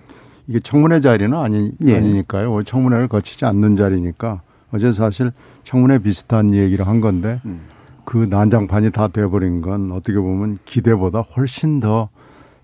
이게 0.48 0.58
청문회 0.58 1.00
자리는 1.00 1.36
아니 1.38 1.70
예. 1.86 1.96
아니니까요. 1.96 2.64
청문회를 2.64 3.06
거치지 3.08 3.44
않는 3.44 3.76
자리니까 3.76 4.42
어제 4.72 4.90
사실 4.90 5.30
청문회 5.62 6.00
비슷한 6.00 6.52
얘기를 6.54 6.86
한 6.86 7.00
건데. 7.00 7.40
음. 7.44 7.60
그 8.04 8.26
난장판이 8.28 8.90
다 8.90 9.08
돼버린 9.08 9.60
건 9.60 9.92
어떻게 9.92 10.18
보면 10.18 10.58
기대보다 10.64 11.20
훨씬 11.20 11.80
더 11.80 12.08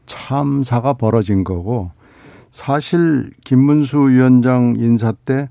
참사가 0.07 0.95
벌어진 0.95 1.45
거고 1.45 1.91
사실 2.51 3.31
김문수 3.45 4.09
위원장 4.09 4.75
인사 4.79 5.13
때 5.13 5.49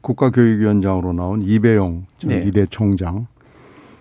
국가교육위원장으로 0.00 1.12
나온 1.12 1.42
이배용 1.42 2.06
네. 2.24 2.44
이대 2.46 2.66
총장 2.66 3.26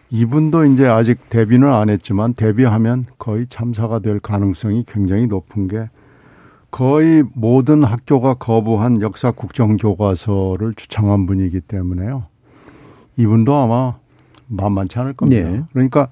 이분도 0.09 0.65
이제 0.65 0.87
아직 0.87 1.29
데뷔는 1.29 1.71
안 1.73 1.89
했지만 1.89 2.33
데뷔하면 2.33 3.05
거의 3.17 3.47
참사가 3.49 3.99
될 3.99 4.19
가능성이 4.19 4.83
굉장히 4.85 5.27
높은 5.27 5.67
게 5.67 5.89
거의 6.69 7.23
모든 7.33 7.83
학교가 7.83 8.35
거부한 8.35 9.01
역사 9.01 9.31
국정 9.31 9.77
교과서를 9.77 10.73
추창한 10.73 11.25
분이기 11.25 11.59
때문에요. 11.61 12.23
이분도 13.17 13.53
아마 13.55 13.95
만만치 14.51 14.99
않을 14.99 15.13
겁니다. 15.13 15.49
네. 15.49 15.63
그러니까 15.71 16.07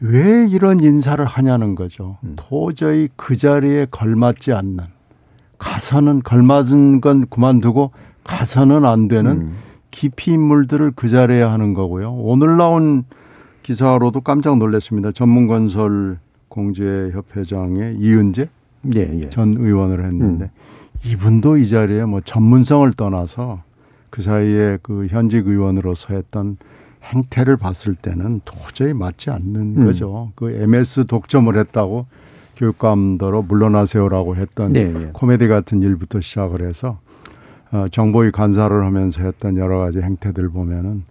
왜 0.00 0.46
이런 0.48 0.80
인사를 0.80 1.24
하냐는 1.24 1.74
거죠. 1.74 2.18
음. 2.24 2.34
도저히 2.36 3.08
그 3.16 3.36
자리에 3.36 3.86
걸맞지 3.90 4.52
않는 4.52 4.84
가서는 5.58 6.22
걸맞은 6.22 7.00
건 7.00 7.26
그만두고 7.30 7.92
가서는 8.24 8.84
안 8.84 9.08
되는 9.08 9.30
음. 9.32 9.56
깊이 9.90 10.32
인물들을 10.32 10.92
그 10.94 11.08
자리에 11.08 11.42
하는 11.42 11.72
거고요. 11.72 12.12
오늘 12.12 12.56
나온 12.56 13.04
기사로도 13.62 14.20
깜짝 14.20 14.58
놀랐습니다. 14.58 15.12
전문건설 15.12 16.18
공제협회장의 16.48 17.96
이은재 17.96 18.48
예, 18.94 19.20
예. 19.20 19.30
전 19.30 19.56
의원을 19.58 20.04
했는데 20.04 20.44
음. 20.44 20.48
이분도 21.04 21.56
이 21.56 21.68
자리에 21.68 22.04
뭐 22.04 22.20
전문성을 22.20 22.92
떠나서 22.92 23.62
그 24.10 24.22
사이에 24.22 24.78
그 24.82 25.06
현직 25.08 25.46
의원으로서 25.46 26.14
했던 26.14 26.56
행태를 27.06 27.56
봤을 27.56 27.94
때는 27.94 28.40
도저히 28.44 28.92
맞지 28.92 29.30
않는 29.30 29.76
음. 29.78 29.84
거죠. 29.84 30.32
그 30.34 30.50
MS 30.50 31.06
독점을 31.06 31.56
했다고 31.56 32.06
교육감더러 32.56 33.42
물러나세요라고 33.42 34.36
했던 34.36 34.72
네, 34.72 34.86
네. 34.86 35.10
코미디 35.12 35.46
같은 35.48 35.82
일부터 35.82 36.20
시작을 36.20 36.66
해서 36.66 36.98
어, 37.70 37.86
정보위 37.90 38.30
간사를 38.30 38.84
하면서 38.84 39.22
했던 39.22 39.56
여러 39.56 39.78
가지 39.78 40.00
행태들 40.00 40.48
보면은 40.48 41.04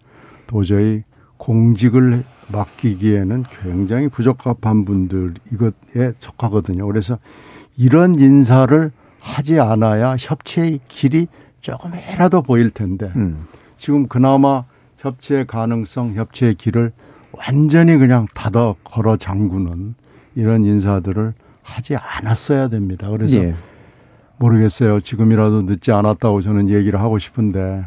도저히 0.48 1.04
공직을 1.38 2.24
맡기기에는 2.52 3.44
굉장히 3.62 4.08
부적합한 4.08 4.86
분들 4.86 5.34
이것에 5.52 6.14
속하거든요. 6.20 6.86
그래서 6.88 7.18
이런 7.78 8.18
인사를 8.18 8.92
하지 9.20 9.60
않아야 9.60 10.16
협치의 10.18 10.80
길이 10.88 11.28
조금이라도 11.62 12.42
보일 12.44 12.70
텐데 12.70 13.12
음. 13.16 13.48
지금 13.78 14.08
그나마 14.08 14.64
협치의 15.06 15.46
가능성, 15.46 16.16
협치의 16.16 16.56
길을 16.56 16.92
완전히 17.32 17.98
그냥 17.98 18.26
닫아 18.34 18.74
걸어 18.84 19.18
잠그는 19.18 19.96
이런 20.36 20.66
인사들을 20.66 21.34
하지 21.62 21.96
않았어야 21.96 22.68
됩니다. 22.68 23.10
그래서 23.10 23.38
예. 23.38 23.56
모르겠어요. 24.38 25.02
지금이라도 25.02 25.64
늦지 25.64 25.92
않았다고 25.92 26.42
저는 26.42 26.70
얘기를 26.70 27.00
하고 27.00 27.18
싶은데 27.20 27.86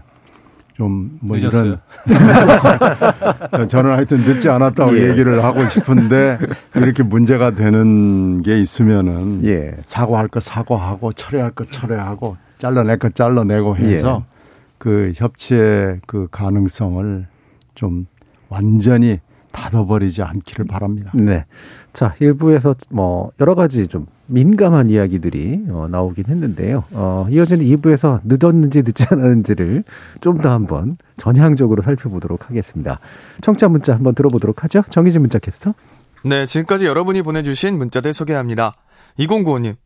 좀뭐 0.77 1.37
이런 1.37 1.81
저는 3.69 3.91
하여튼 3.91 4.19
늦지 4.19 4.49
않았다고 4.49 4.97
예. 4.99 5.11
얘기를 5.11 5.43
하고 5.43 5.69
싶은데 5.69 6.39
이렇게 6.77 7.03
문제가 7.03 7.51
되는 7.51 8.43
게 8.43 8.61
있으면은 8.61 9.45
예. 9.45 9.75
사과할 9.85 10.29
거 10.29 10.41
사과하고 10.41 11.13
철회할 11.13 11.51
거 11.51 11.65
철회하고 11.65 12.37
잘라낼 12.59 12.99
거 12.99 13.09
잘라내고 13.11 13.77
해서 13.77 14.25
예. 14.25 14.38
그 14.79 15.13
협치의 15.15 16.01
그 16.07 16.29
가능성을 16.31 17.27
좀 17.75 18.07
완전히 18.49 19.19
닫아버리지 19.53 20.23
않기를 20.23 20.67
바랍니다. 20.67 21.11
네. 21.15 21.45
자, 21.93 22.15
일부에서 22.21 22.75
뭐 22.91 23.33
여러 23.41 23.55
가지 23.55 23.89
좀 23.89 24.07
민감한 24.27 24.91
이야기들이 24.91 25.65
어, 25.71 25.89
나오긴 25.91 26.27
했는데요. 26.29 26.85
어, 26.93 27.27
이어지는 27.31 27.65
2부에서 27.65 28.21
늦었는지 28.25 28.83
늦지 28.83 29.05
않았는지를 29.11 29.85
좀 30.21 30.39
더 30.39 30.51
한번 30.51 30.99
전향적으로 31.17 31.83
살펴보도록 31.83 32.49
하겠습니다. 32.51 33.01
청자 33.41 33.69
문자 33.69 33.95
한번 33.95 34.15
들어보도록 34.15 34.63
하죠. 34.65 34.83
정희진 34.91 35.23
문자 35.23 35.39
캐스터. 35.39 35.75
네, 36.25 36.47
지금까지 36.47 36.87
여러분이 36.87 37.23
보내주신 37.23 37.79
문자들 37.79 38.13
소개합니다. 38.13 38.75
2095님. 39.19 39.77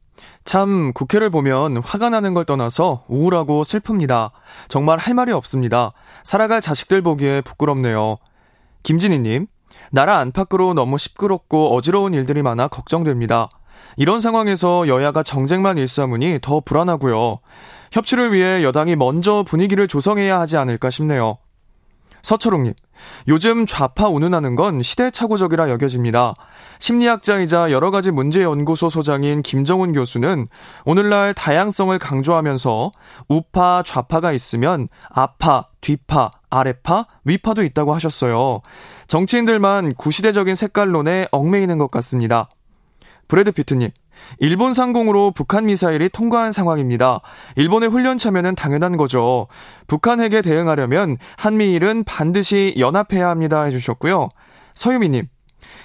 참 0.45 0.93
국회를 0.93 1.31
보면 1.31 1.79
화가 1.79 2.11
나는 2.11 2.35
걸 2.35 2.45
떠나서 2.45 3.05
우울하고 3.09 3.63
슬픕니다. 3.63 4.31
정말 4.69 4.99
할 4.99 5.15
말이 5.15 5.33
없습니다. 5.33 5.93
살아갈 6.25 6.61
자식들 6.61 7.03
보기에 7.03 7.41
부끄럽네요. 7.43 8.19
김진희님, 8.83 9.47
나라 9.91 10.19
안팎으로 10.19 10.75
너무 10.75 10.99
시끄럽고 10.99 11.75
어지러운 11.75 12.15
일들이 12.15 12.43
많아 12.43 12.69
걱정됩니다. 12.69 13.49
이런 13.97 14.21
상황에서 14.21 14.89
여야가 14.89 15.23
정쟁만 15.23 15.79
일삼으니 15.79 16.39
더 16.41 16.61
불안하고요. 16.61 17.37
협치를 17.93 18.33
위해 18.33 18.63
여당이 18.63 18.97
먼저 18.97 19.45
분위기를 19.47 19.87
조성해야 19.87 20.41
하지 20.41 20.57
않을까 20.57 20.91
싶네요. 20.91 21.39
서초롱님, 22.23 22.75
요즘 23.29 23.67
좌파 23.67 24.09
운운하는 24.09 24.55
건 24.57 24.81
시대착오적이라 24.81 25.71
여겨집니다. 25.71 26.35
심리학자이자 26.83 27.71
여러 27.71 27.93
가지 27.93 28.11
문제 28.11 28.43
연구소 28.43 28.89
소장인 28.89 29.41
김정훈 29.41 29.93
교수는 29.93 30.49
오늘날 30.85 31.33
다양성을 31.33 31.97
강조하면서 31.97 32.91
우파, 33.29 33.85
좌파가 33.87 34.33
있으면 34.33 34.89
아파, 35.09 35.69
뒤파, 35.81 36.33
아래파, 36.51 37.07
위파도 37.25 37.63
있다고 37.63 37.95
하셨어요. 37.95 38.63
정치인들만 39.07 39.95
구시대적인 39.95 40.57
색깔론에 40.57 41.29
얽매이는 41.31 41.79
것 41.79 41.89
같습니다. 41.93 42.49
브래드 43.29 43.53
피트님, 43.53 43.91
일본 44.41 44.75
상공으로 44.75 45.31
북한 45.37 45.67
미사일이 45.67 46.09
통과한 46.09 46.51
상황입니다. 46.51 47.21
일본의 47.55 47.91
훈련 47.91 48.19
참여는 48.19 48.57
당연한 48.57 48.97
거죠. 48.97 49.47
북한 49.87 50.21
핵에 50.21 50.43
대응하려면 50.43 51.17
한미일은 51.37 52.03
반드시 52.03 52.75
연합해야 52.77 53.29
합니다 53.29 53.63
해주셨고요. 53.63 54.31
서유미님, 54.75 55.29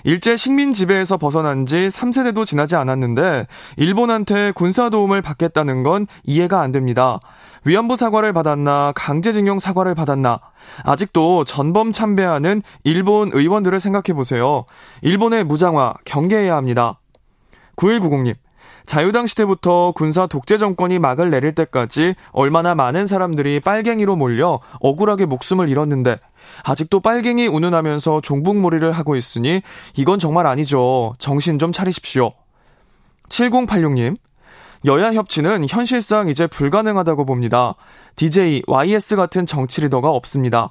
일제 0.03 0.35
식민 0.35 0.73
지배에서 0.73 1.17
벗어난 1.17 1.65
지 1.65 1.87
3세대도 1.87 2.45
지나지 2.45 2.75
않았는데 2.75 3.47
일본한테 3.77 4.51
군사 4.51 4.89
도움을 4.89 5.21
받겠다는 5.21 5.83
건 5.83 6.07
이해가 6.23 6.61
안 6.61 6.71
됩니다. 6.71 7.19
위안부 7.65 7.95
사과를 7.95 8.33
받았나 8.33 8.93
강제징용 8.95 9.59
사과를 9.59 9.95
받았나 9.95 10.39
아직도 10.83 11.43
전범 11.43 11.91
참배하는 11.91 12.61
일본 12.83 13.31
의원들을 13.33 13.79
생각해 13.79 14.15
보세요. 14.15 14.65
일본의 15.01 15.43
무장화 15.43 15.95
경계해야 16.05 16.55
합니다. 16.55 16.99
9190님. 17.75 18.35
자유당 18.85 19.27
시대부터 19.27 19.91
군사 19.91 20.27
독재 20.27 20.57
정권이 20.57 20.97
막을 20.97 21.29
내릴 21.29 21.53
때까지 21.53 22.15
얼마나 22.31 22.73
많은 22.73 23.05
사람들이 23.05 23.59
빨갱이로 23.59 24.15
몰려 24.15 24.61
억울하게 24.79 25.25
목숨을 25.25 25.67
잃었는데 25.67 26.19
아직도 26.63 26.99
빨갱이 26.99 27.47
운운하면서 27.47 28.21
종북몰이를 28.21 28.91
하고 28.91 29.15
있으니 29.15 29.61
이건 29.95 30.19
정말 30.19 30.47
아니죠. 30.47 31.13
정신 31.19 31.59
좀 31.59 31.71
차리십시오. 31.71 32.33
7086님. 33.29 34.17
여야 34.85 35.11
협치는 35.13 35.67
현실상 35.67 36.29
이제 36.29 36.47
불가능하다고 36.47 37.25
봅니다. 37.25 37.75
DJ, 38.15 38.63
YS 38.67 39.15
같은 39.15 39.45
정치 39.45 39.81
리더가 39.81 40.09
없습니다. 40.11 40.69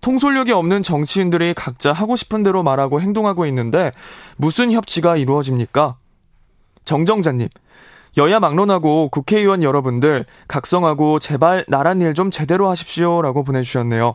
통솔력이 0.00 0.52
없는 0.52 0.82
정치인들이 0.82 1.54
각자 1.54 1.92
하고 1.92 2.16
싶은 2.16 2.42
대로 2.42 2.62
말하고 2.62 3.00
행동하고 3.00 3.46
있는데 3.46 3.92
무슨 4.36 4.72
협치가 4.72 5.16
이루어집니까? 5.16 5.96
정정자님, 6.84 7.48
여야 8.16 8.40
막론하고 8.40 9.08
국회의원 9.10 9.62
여러분들 9.62 10.26
각성하고 10.48 11.18
제발 11.18 11.64
나란 11.68 12.00
일 12.00 12.14
좀 12.14 12.30
제대로 12.30 12.68
하십시오라고 12.68 13.44
보내주셨네요. 13.44 14.14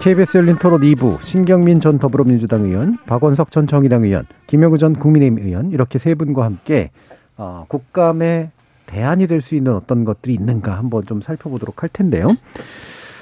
KBS 0.00 0.38
열린 0.38 0.56
토론 0.56 0.80
2부 0.80 1.20
신경민 1.22 1.80
전 1.80 1.98
더불어민주당 1.98 2.62
의원, 2.64 2.98
박원석 3.06 3.50
전 3.50 3.66
정의당 3.66 4.04
의원, 4.04 4.26
김영우 4.46 4.78
전 4.78 4.94
국민의힘 4.94 5.44
의원 5.44 5.70
이렇게 5.72 5.98
세 5.98 6.14
분과 6.14 6.44
함께 6.44 6.90
어, 7.36 7.64
국감의 7.68 8.50
대안이 8.86 9.26
될 9.26 9.40
수 9.40 9.54
있는 9.54 9.74
어떤 9.74 10.04
것들이 10.04 10.34
있는가 10.34 10.78
한번 10.78 11.04
좀 11.04 11.20
살펴보도록 11.20 11.82
할 11.82 11.90
텐데요. 11.92 12.28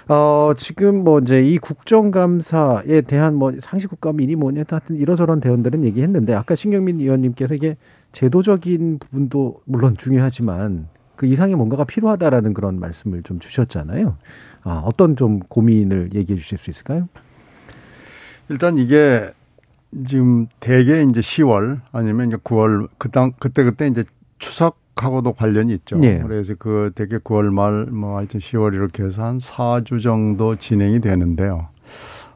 어, 0.08 0.52
지금 0.56 1.02
뭐 1.02 1.18
이제 1.18 1.42
이 1.42 1.58
국정감사에 1.58 3.00
대한 3.02 3.34
뭐 3.34 3.52
상시 3.60 3.86
국감이니 3.86 4.36
뭐냐 4.36 4.64
하여튼 4.68 4.96
이러저런 4.96 5.40
대원들은 5.40 5.82
얘기했는데 5.84 6.34
아까 6.34 6.54
신경민 6.54 7.00
의원님께서 7.00 7.54
이게 7.54 7.76
제도적인 8.12 8.98
부분도 8.98 9.62
물론 9.64 9.96
중요하지만 9.96 10.88
그 11.16 11.26
이상의 11.26 11.56
뭔가가 11.56 11.84
필요하다라는 11.84 12.54
그런 12.54 12.78
말씀을 12.78 13.22
좀 13.22 13.40
주셨잖아요. 13.40 14.16
아, 14.68 14.82
어떤 14.84 15.14
좀 15.14 15.38
고민을 15.38 16.10
얘기해 16.12 16.36
주실 16.36 16.58
수 16.58 16.70
있을까요? 16.70 17.08
일단 18.48 18.78
이게 18.78 19.30
지금 20.06 20.46
대개 20.58 21.02
이제 21.02 21.20
10월 21.20 21.80
아니면 21.92 22.28
이제 22.28 22.36
9월 22.36 22.88
그당 22.98 23.32
그때 23.38 23.62
그때 23.62 23.86
이제 23.86 24.04
추석하고도 24.40 25.34
관련이 25.34 25.72
있죠. 25.74 25.96
네. 25.98 26.18
그래서 26.20 26.54
그 26.58 26.90
대개 26.96 27.16
9월 27.16 27.50
말 27.52 27.86
뭐 27.90 28.16
하여튼 28.18 28.40
10월 28.40 28.74
이렇게 28.74 29.04
해서 29.04 29.22
한 29.24 29.38
4주 29.38 30.02
정도 30.02 30.56
진행이 30.56 31.00
되는데요. 31.00 31.68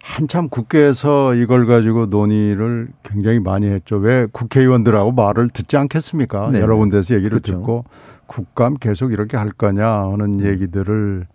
한참 0.03 0.49
국회에서 0.49 1.35
이걸 1.35 1.67
가지고 1.67 2.07
논의를 2.07 2.89
굉장히 3.03 3.41
많이 3.41 3.67
했죠. 3.67 3.97
왜 3.97 4.27
국회의원들하고 4.31 5.13
말을 5.13 5.51
듣지 5.51 5.77
않겠습니까? 5.77 6.51
네. 6.51 6.61
여러 6.61 6.77
군데서 6.77 7.15
얘기를 7.15 7.41
그렇죠. 7.41 7.59
듣고 7.59 7.85
국감 8.27 8.75
계속 8.77 9.13
이렇게 9.13 9.37
할 9.37 9.51
거냐 9.51 9.87
하는 9.87 10.41
얘기들을 10.41 11.27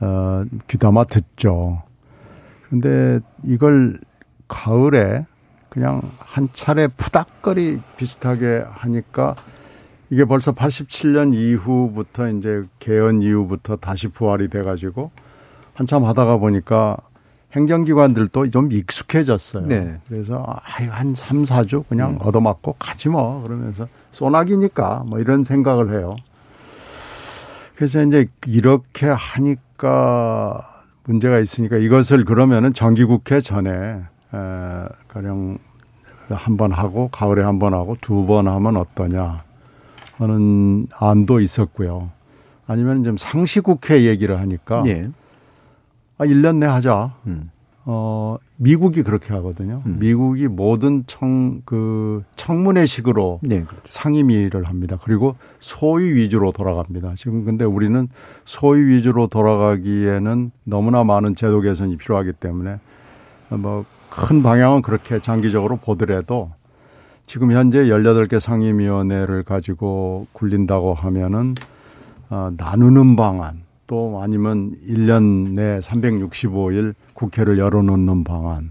어, 0.00 0.44
귀담아 0.68 1.04
듣죠. 1.04 1.82
근데 2.68 3.20
이걸 3.44 3.98
가을에 4.46 5.26
그냥 5.68 6.02
한 6.18 6.48
차례 6.52 6.88
푸닥거리 6.88 7.80
비슷하게 7.96 8.64
하니까 8.68 9.36
이게 10.10 10.24
벌써 10.24 10.52
87년 10.52 11.34
이후부터 11.34 12.30
이제 12.30 12.62
개헌 12.78 13.22
이후부터 13.22 13.76
다시 13.76 14.08
부활이 14.08 14.48
돼가지고 14.48 15.10
한참 15.74 16.04
하다가 16.04 16.38
보니까 16.38 16.96
행정기관들도 17.52 18.50
좀 18.50 18.72
익숙해졌어요. 18.72 19.66
네. 19.66 19.98
그래서 20.08 20.44
아유 20.64 20.88
한 20.90 21.14
3, 21.14 21.44
4주 21.44 21.84
그냥 21.88 22.12
음. 22.12 22.18
얻어맞고 22.20 22.76
가지 22.78 23.08
뭐 23.08 23.42
그러면서 23.42 23.88
소나기니까 24.10 25.04
뭐 25.06 25.18
이런 25.18 25.44
생각을 25.44 25.98
해요. 25.98 26.16
그래서 27.74 28.02
이제 28.02 28.26
이렇게 28.46 29.06
하니까 29.06 29.67
보니까 29.82 30.82
문제가 31.04 31.38
있으니까 31.38 31.76
이것을 31.78 32.24
그러면은 32.24 32.74
정기국회 32.74 33.40
전에 33.40 33.70
에, 33.70 34.88
가령 35.08 35.58
한 36.30 36.56
번 36.58 36.72
하고 36.72 37.08
가을에 37.08 37.42
한 37.42 37.58
번 37.58 37.72
하고 37.72 37.96
두 38.02 38.26
번 38.26 38.48
하면 38.48 38.76
어떠냐 38.76 39.42
하는 40.18 40.86
안도 41.00 41.40
있었고요. 41.40 42.10
아니면 42.66 43.02
좀 43.04 43.16
상시국회 43.16 44.04
얘기를 44.04 44.38
하니까 44.38 44.82
예. 44.86 45.08
아 46.18 46.26
1년 46.26 46.56
내 46.56 46.66
하자. 46.66 47.14
음. 47.26 47.50
어, 47.90 48.36
미국이 48.56 49.02
그렇게 49.02 49.32
하거든요. 49.34 49.82
음. 49.86 49.96
미국이 49.98 50.46
모든 50.46 51.04
청, 51.06 51.62
그, 51.64 52.22
청문회식으로 52.36 53.40
네, 53.42 53.62
그렇죠. 53.62 53.82
상임위를 53.88 54.64
합니다. 54.64 54.98
그리고 55.02 55.36
소위 55.58 56.12
위주로 56.12 56.52
돌아갑니다. 56.52 57.14
지금 57.16 57.44
근데 57.44 57.64
우리는 57.64 58.08
소위 58.44 58.84
위주로 58.84 59.26
돌아가기에는 59.26 60.50
너무나 60.64 61.02
많은 61.02 61.34
제도 61.34 61.60
개선이 61.62 61.96
필요하기 61.96 62.34
때문에 62.34 62.78
뭐 63.48 63.84
큰 64.10 64.42
방향은 64.42 64.82
그렇게 64.82 65.20
장기적으로 65.20 65.76
보더라도 65.76 66.50
지금 67.26 67.52
현재 67.52 67.84
18개 67.84 68.40
상임위원회를 68.40 69.42
가지고 69.42 70.26
굴린다고 70.32 70.94
하면은 70.94 71.54
어, 72.30 72.50
나누는 72.56 73.16
방안 73.16 73.62
또 73.86 74.20
아니면 74.22 74.74
1년 74.86 75.50
내 75.54 75.78
365일 75.78 76.94
국회를 77.18 77.58
열어놓는 77.58 78.22
방안 78.22 78.70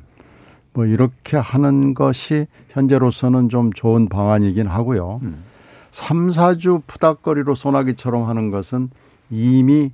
뭐 0.74 0.86
이렇게 0.86 1.36
하는 1.36 1.94
것이 1.94 2.48
현재로서는 2.70 3.50
좀 3.50 3.74
좋은 3.74 4.08
방안이긴 4.08 4.68
하고요. 4.68 5.20
음. 5.24 5.44
3, 5.92 6.30
4주 6.30 6.84
푸닥거리로 6.88 7.56
소나기처럼 7.56 8.24
하는 8.30 8.50
것은 8.52 8.90
이미 9.30 9.92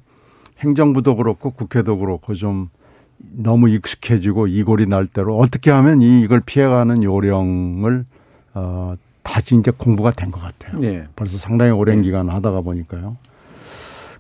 행정부도 0.60 1.16
그렇고 1.16 1.50
국회도 1.52 1.98
그렇고 1.98 2.36
좀 2.36 2.70
너무 3.18 3.70
익숙해지고 3.70 4.48
이골이 4.48 4.86
날 4.88 5.08
대로 5.08 5.38
어떻게 5.38 5.72
하면 5.72 6.02
이 6.02 6.22
이걸 6.22 6.42
피해가는 6.42 7.02
요령을 7.04 8.06
어 8.54 8.96
다시 9.24 9.56
이제 9.56 9.72
공부가 9.72 10.12
된 10.12 10.30
것 10.30 10.42
같아요. 10.42 10.80
네. 10.80 11.06
벌써 11.16 11.38
상당히 11.38 11.72
오랜 11.72 12.02
네. 12.02 12.08
기간 12.08 12.30
하다가 12.30 12.62
보니까요. 12.62 13.18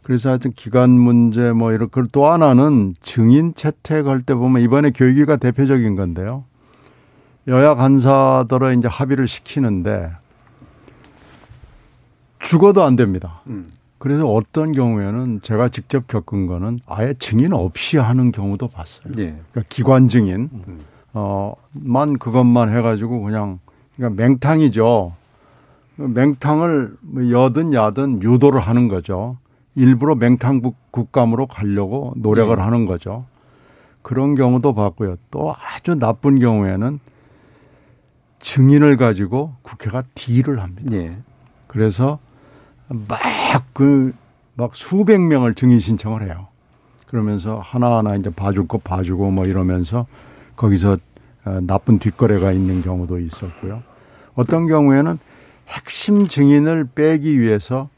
그래서 0.03 0.29
하여튼 0.29 0.51
기간 0.51 0.91
문제 0.91 1.51
뭐 1.51 1.71
이런 1.71 1.89
걸또 1.89 2.25
하나는 2.27 2.93
증인 3.01 3.53
채택할 3.55 4.21
때 4.21 4.35
보면 4.35 4.61
이번에 4.61 4.91
교육위가 4.91 5.37
대표적인 5.37 5.95
건데요. 5.95 6.43
여야 7.47 7.75
간사들을 7.75 8.77
이제 8.77 8.87
합의를 8.87 9.27
시키는데 9.27 10.11
죽어도 12.39 12.83
안 12.83 12.95
됩니다. 12.95 13.41
음. 13.47 13.71
그래서 13.97 14.27
어떤 14.27 14.73
경우에는 14.73 15.41
제가 15.41 15.69
직접 15.69 16.07
겪은 16.07 16.47
거는 16.47 16.81
아예 16.85 17.13
증인 17.13 17.53
없이 17.53 17.97
하는 17.97 18.33
경우도 18.33 18.67
봤어요. 18.67 19.13
네. 19.15 19.39
그러니까 19.51 19.61
기관 19.69 20.09
증인 20.09 20.49
음. 20.51 20.79
어만 21.13 22.17
그것만 22.17 22.75
해가지고 22.75 23.21
그냥 23.21 23.59
그러니까 23.95 24.21
맹탕이죠. 24.21 25.13
맹탕을 25.95 26.97
뭐 27.01 27.31
여든 27.31 27.73
야든 27.73 28.23
유도를 28.23 28.59
하는 28.59 28.89
거죠. 28.89 29.37
일부러 29.75 30.15
맹탕 30.15 30.61
국감으로 30.91 31.47
가려고 31.47 32.13
노력을 32.17 32.55
네. 32.55 32.61
하는 32.61 32.85
거죠. 32.85 33.25
그런 34.01 34.35
경우도 34.35 34.73
봤고요. 34.73 35.15
또 35.31 35.53
아주 35.53 35.95
나쁜 35.95 36.39
경우에는 36.39 36.99
증인을 38.39 38.97
가지고 38.97 39.55
국회가 39.61 40.03
딜을 40.15 40.61
합니다. 40.61 40.83
네. 40.91 41.17
그래서 41.67 42.19
막 42.89 43.19
그, 43.73 44.13
막 44.55 44.75
수백 44.75 45.19
명을 45.19 45.55
증인 45.55 45.79
신청을 45.79 46.23
해요. 46.23 46.47
그러면서 47.07 47.59
하나하나 47.59 48.15
이제 48.15 48.29
봐줄 48.29 48.67
거 48.67 48.77
봐주고 48.77 49.31
뭐 49.31 49.45
이러면서 49.45 50.05
거기서 50.55 50.97
어, 51.45 51.59
나쁜 51.61 51.99
뒷거래가 51.99 52.51
있는 52.51 52.81
경우도 52.81 53.19
있었고요. 53.19 53.83
어떤 54.35 54.67
경우에는 54.67 55.17
핵심 55.67 56.27
증인을 56.27 56.89
빼기 56.95 57.39
위해서 57.39 57.89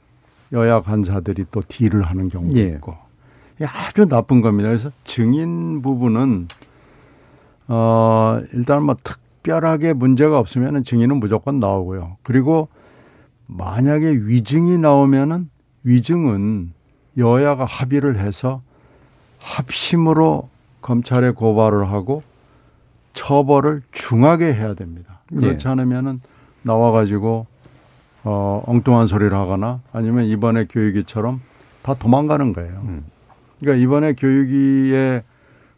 여야 0.51 0.81
간사들이 0.81 1.45
또 1.51 1.61
딜을 1.67 2.03
하는 2.03 2.29
경우도 2.29 2.57
예. 2.57 2.67
있고 2.69 2.95
아주 3.61 4.05
나쁜 4.07 4.41
겁니다. 4.41 4.69
그래서 4.69 4.91
증인 5.03 5.81
부분은 5.81 6.47
어 7.67 8.39
일단 8.53 8.83
뭐 8.83 8.95
특별하게 9.03 9.93
문제가 9.93 10.37
없으면 10.39 10.83
증인은 10.83 11.17
무조건 11.17 11.59
나오고요. 11.59 12.17
그리고 12.23 12.67
만약에 13.47 14.09
위증이 14.09 14.77
나오면은 14.77 15.49
위증은 15.83 16.73
여야가 17.17 17.65
합의를 17.65 18.19
해서 18.19 18.61
합심으로 19.39 20.49
검찰에 20.81 21.31
고발을 21.31 21.89
하고 21.89 22.23
처벌을 23.13 23.81
중하게 23.91 24.53
해야 24.53 24.73
됩니다. 24.73 25.21
그렇지 25.29 25.63
네. 25.63 25.69
않으면은 25.69 26.21
나와 26.63 26.91
가지고 26.91 27.47
어, 28.25 28.63
엉뚱한 28.65 29.05
소리를 29.05 29.35
하거나 29.35 29.79
아니면 29.93 30.25
이번에 30.25 30.65
교육위처럼 30.65 31.41
다 31.83 31.93
도망가는 31.93 32.53
거예요. 32.53 32.81
음. 32.83 33.05
그러니까 33.59 33.83
이번에 33.83 34.13
교육위의 34.13 35.23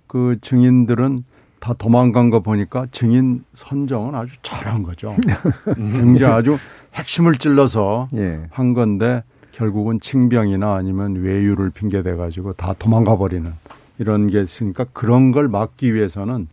그 0.08 0.38
증인들은 0.42 1.24
다 1.60 1.74
도망간 1.74 2.30
거 2.30 2.40
보니까 2.40 2.86
증인 2.92 3.44
선정은 3.54 4.16
아주 4.16 4.34
잘한 4.42 4.84
거죠. 4.84 5.14
굉장히 5.76 6.34
아주 6.34 6.58
핵심을 6.94 7.36
찔러서 7.36 8.10
예. 8.16 8.42
한 8.50 8.74
건데 8.74 9.24
결국은 9.52 10.00
칭병이나 10.00 10.76
아니면 10.76 11.16
외유를 11.16 11.72
핑계대 11.72 12.16
가지고 12.16 12.54
다 12.54 12.74
도망가 12.78 13.18
버리는 13.18 13.52
이런 13.98 14.28
게 14.28 14.42
있으니까 14.42 14.86
그런 14.94 15.32
걸 15.32 15.48
막기 15.50 15.94
위해서는 15.94 16.48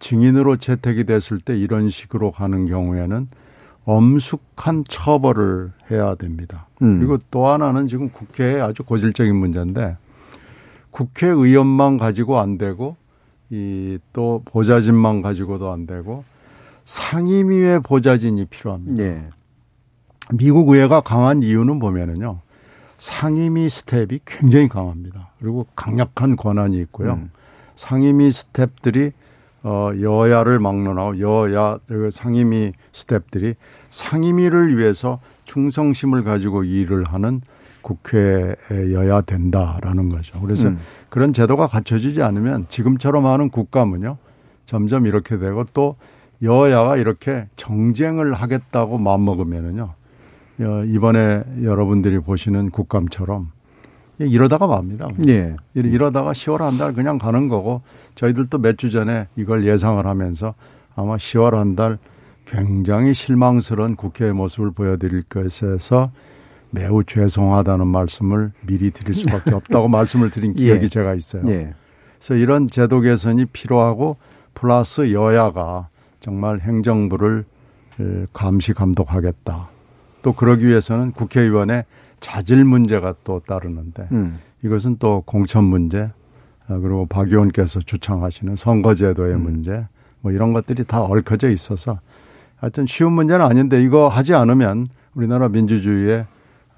증인으로 0.00 0.56
채택이 0.56 1.04
됐을 1.04 1.38
때 1.38 1.56
이런 1.56 1.88
식으로 1.88 2.32
가는 2.32 2.66
경우에는 2.66 3.28
엄숙한 3.86 4.84
처벌을 4.88 5.72
해야 5.90 6.14
됩니다. 6.16 6.66
음. 6.82 6.98
그리고 6.98 7.16
또 7.30 7.46
하나는 7.46 7.86
지금 7.88 8.10
국회에 8.10 8.60
아주 8.60 8.82
고질적인 8.82 9.34
문제인데 9.34 9.96
국회의원만 10.90 11.96
가지고 11.96 12.38
안 12.38 12.58
되고 12.58 12.96
이 13.50 13.98
또 14.12 14.42
보좌진만 14.44 15.22
가지고도 15.22 15.70
안 15.70 15.86
되고 15.86 16.24
상임위의 16.84 17.80
보좌진이 17.82 18.46
필요합니다. 18.46 19.02
네. 19.02 19.28
미국 20.32 20.68
의회가 20.68 21.00
강한 21.02 21.42
이유는 21.42 21.78
보면은요. 21.78 22.40
상임위 22.98 23.68
스텝이 23.68 24.20
굉장히 24.24 24.68
강합니다. 24.68 25.30
그리고 25.38 25.66
강력한 25.76 26.34
권한이 26.34 26.78
있고요. 26.82 27.14
음. 27.14 27.30
상임위 27.76 28.32
스텝들이 28.32 29.12
어 29.66 29.90
여야를 30.00 30.60
막론하고 30.60 31.20
여야 31.20 31.80
상임위 32.12 32.72
스텝들이 32.92 33.56
상임위를 33.90 34.78
위해서 34.78 35.18
충성심을 35.44 36.22
가지고 36.22 36.62
일을 36.62 37.02
하는 37.02 37.40
국회여야 37.82 39.22
된다라는 39.22 40.08
거죠. 40.08 40.40
그래서 40.40 40.68
음. 40.68 40.78
그런 41.08 41.32
제도가 41.32 41.66
갖춰지지 41.66 42.22
않으면 42.22 42.66
지금처럼 42.68 43.26
하는 43.26 43.50
국감은요 43.50 44.18
점점 44.66 45.04
이렇게 45.04 45.36
되고 45.36 45.64
또 45.74 45.96
여야가 46.44 46.96
이렇게 46.96 47.48
정쟁을 47.56 48.34
하겠다고 48.34 48.98
마음먹으면은요 48.98 49.94
이번에 50.94 51.42
여러분들이 51.64 52.20
보시는 52.20 52.70
국감처럼 52.70 53.50
이러다가 54.18 54.66
맙니다. 54.66 55.08
예. 55.28 55.56
이러다가 55.74 56.32
10월 56.32 56.58
한 56.58 56.78
달 56.78 56.92
그냥 56.94 57.18
가는 57.18 57.48
거고 57.48 57.82
저희들도 58.14 58.58
몇 58.58 58.76
주 58.76 58.90
전에 58.90 59.28
이걸 59.36 59.66
예상을 59.66 60.04
하면서 60.06 60.54
아마 60.94 61.16
10월 61.16 61.52
한 61.52 61.76
달 61.76 61.98
굉장히 62.46 63.12
실망스러운 63.12 63.96
국회의 63.96 64.32
모습을 64.32 64.70
보여드릴 64.70 65.22
것에서 65.24 66.10
매우 66.70 67.02
죄송하다는 67.04 67.86
말씀을 67.88 68.52
미리 68.66 68.90
드릴 68.90 69.14
수밖에 69.14 69.52
없다고 69.54 69.88
말씀을 69.88 70.30
드린 70.30 70.54
예. 70.58 70.64
기억이 70.64 70.84
예. 70.84 70.88
제가 70.88 71.14
있어요. 71.14 71.42
예. 71.48 71.74
그래서 72.18 72.34
이런 72.34 72.66
제도 72.68 73.00
개선이 73.00 73.46
필요하고 73.46 74.16
플러스 74.54 75.12
여야가 75.12 75.88
정말 76.20 76.60
행정부를 76.60 77.44
감시 78.32 78.72
감독하겠다. 78.72 79.68
또 80.22 80.32
그러기 80.32 80.66
위해서는 80.66 81.12
국회의원의 81.12 81.84
자질 82.20 82.64
문제가 82.64 83.14
또 83.24 83.40
따르는데 83.46 84.08
음. 84.12 84.38
이것은 84.64 84.96
또 84.98 85.22
공천 85.26 85.64
문제 85.64 86.10
어, 86.68 86.78
그리고 86.80 87.06
박 87.06 87.28
의원께서 87.28 87.80
주창하시는 87.80 88.56
선거제도의 88.56 89.34
음. 89.34 89.42
문제 89.42 89.86
뭐 90.20 90.32
이런 90.32 90.52
것들이 90.52 90.84
다 90.84 91.02
얽혀져 91.02 91.50
있어서 91.50 92.00
하여튼 92.56 92.86
쉬운 92.86 93.12
문제는 93.12 93.44
아닌데 93.44 93.82
이거 93.82 94.08
하지 94.08 94.34
않으면 94.34 94.88
우리나라 95.14 95.48
민주주의의 95.48 96.26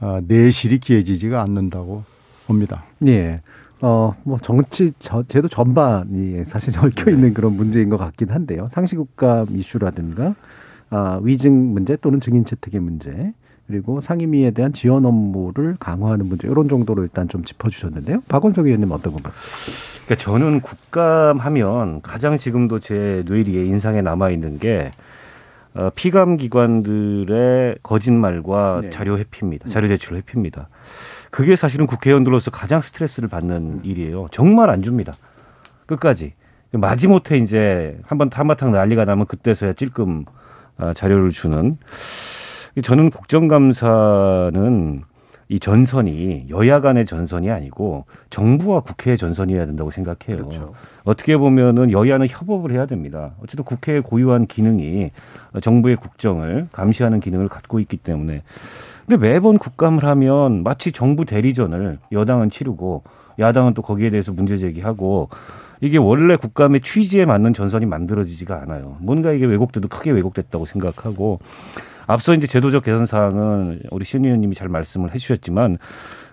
어, 0.00 0.20
내실이 0.26 0.78
기해지지가 0.78 1.40
않는다고 1.42 2.04
봅니다. 2.46 2.84
예. 3.06 3.40
어, 3.80 4.14
뭐 4.24 4.38
정치 4.38 4.92
저, 4.98 5.22
제도 5.24 5.48
전반이 5.48 6.44
사실 6.46 6.76
얽혀 6.78 7.06
네. 7.06 7.12
있는 7.12 7.34
그런 7.34 7.56
문제인 7.56 7.88
것 7.88 7.96
같긴 7.96 8.30
한데요. 8.30 8.68
상시국감 8.72 9.46
이슈라든가 9.50 10.34
아, 10.90 11.20
위증 11.22 11.72
문제 11.74 11.96
또는 11.96 12.20
증인 12.20 12.44
채택의 12.44 12.80
문제 12.80 13.32
그리고 13.68 14.00
상임위에 14.00 14.52
대한 14.52 14.72
지원 14.72 15.04
업무를 15.04 15.76
강화하는 15.78 16.26
문제 16.26 16.48
이런 16.48 16.68
정도로 16.70 17.02
일단 17.02 17.28
좀 17.28 17.44
짚어주셨는데요. 17.44 18.22
박원석 18.26 18.64
의원님 18.66 18.90
어떤 18.90 19.12
건가요? 19.12 19.34
그러니까 20.06 20.24
저는 20.24 20.60
국감하면 20.62 22.00
가장 22.00 22.38
지금도 22.38 22.80
제 22.80 23.22
뇌리에 23.26 23.66
인상에 23.66 24.00
남아 24.00 24.30
있는 24.30 24.58
게 24.58 24.90
어, 25.74 25.90
피감 25.94 26.38
기관들의 26.38 27.76
거짓말과 27.82 28.80
네. 28.84 28.90
자료 28.90 29.18
회피입니다. 29.18 29.68
자료 29.68 29.86
제출 29.86 30.16
회피입니다. 30.16 30.68
그게 31.30 31.54
사실은 31.54 31.86
국회의원들로서 31.86 32.50
가장 32.50 32.80
스트레스를 32.80 33.28
받는 33.28 33.56
음. 33.56 33.80
일이에요. 33.84 34.28
정말 34.30 34.70
안 34.70 34.82
줍니다. 34.82 35.12
끝까지. 35.84 36.32
마지못해 36.72 37.36
이제 37.36 37.98
한번 38.06 38.30
한바탕 38.32 38.72
난리가 38.72 39.04
나면 39.04 39.26
그때서야 39.26 39.74
찔끔 39.74 40.24
어, 40.78 40.92
자료를 40.94 41.32
주는 41.32 41.76
저는 42.82 43.10
국정감사는 43.10 45.02
이 45.50 45.58
전선이 45.58 46.46
여야 46.50 46.80
간의 46.80 47.06
전선이 47.06 47.50
아니고 47.50 48.04
정부와 48.28 48.80
국회의 48.80 49.16
전선이어야 49.16 49.64
된다고 49.64 49.90
생각해요. 49.90 50.44
그렇죠. 50.44 50.74
어떻게 51.04 51.38
보면은 51.38 51.90
여야는 51.90 52.26
협업을 52.28 52.72
해야 52.72 52.84
됩니다. 52.84 53.32
어쨌든 53.42 53.64
국회의 53.64 54.02
고유한 54.02 54.46
기능이 54.46 55.10
정부의 55.62 55.96
국정을 55.96 56.68
감시하는 56.72 57.20
기능을 57.20 57.48
갖고 57.48 57.80
있기 57.80 57.96
때문에. 57.96 58.42
근데 59.06 59.26
매번 59.26 59.56
국감을 59.56 60.04
하면 60.04 60.62
마치 60.62 60.92
정부 60.92 61.24
대리전을 61.24 61.98
여당은 62.12 62.50
치르고 62.50 63.04
야당은 63.38 63.72
또 63.72 63.80
거기에 63.80 64.10
대해서 64.10 64.32
문제 64.32 64.58
제기하고 64.58 65.30
이게 65.80 65.96
원래 65.96 66.36
국감의 66.36 66.82
취지에 66.82 67.24
맞는 67.24 67.54
전선이 67.54 67.86
만들어지지가 67.86 68.60
않아요. 68.62 68.96
뭔가 69.00 69.32
이게 69.32 69.46
왜곡돼도 69.46 69.88
크게 69.88 70.10
왜곡됐다고 70.10 70.66
생각하고 70.66 71.38
앞서 72.08 72.34
이제 72.34 72.46
제도적 72.46 72.84
개선 72.84 73.06
사항은 73.06 73.82
우리 73.90 74.04
신 74.04 74.24
의원님이 74.24 74.56
잘 74.56 74.68
말씀을 74.68 75.14
해주셨지만 75.14 75.78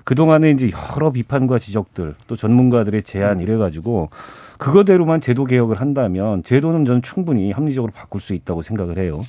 그동안에 0.05 0.51
이제 0.51 0.71
여러 0.95 1.11
비판과 1.11 1.59
지적들 1.59 2.15
또 2.27 2.35
전문가들의 2.35 3.03
제안 3.03 3.39
이래가지고 3.39 4.09
그거대로만 4.57 5.19
제도 5.19 5.43
개혁을 5.43 5.81
한다면 5.81 6.43
제도는 6.43 6.85
저는 6.85 7.01
충분히 7.01 7.51
합리적으로 7.51 7.91
바꿀 7.91 8.21
수 8.21 8.33
있다고 8.33 8.61
생각을 8.61 8.97
해요. 8.97 9.21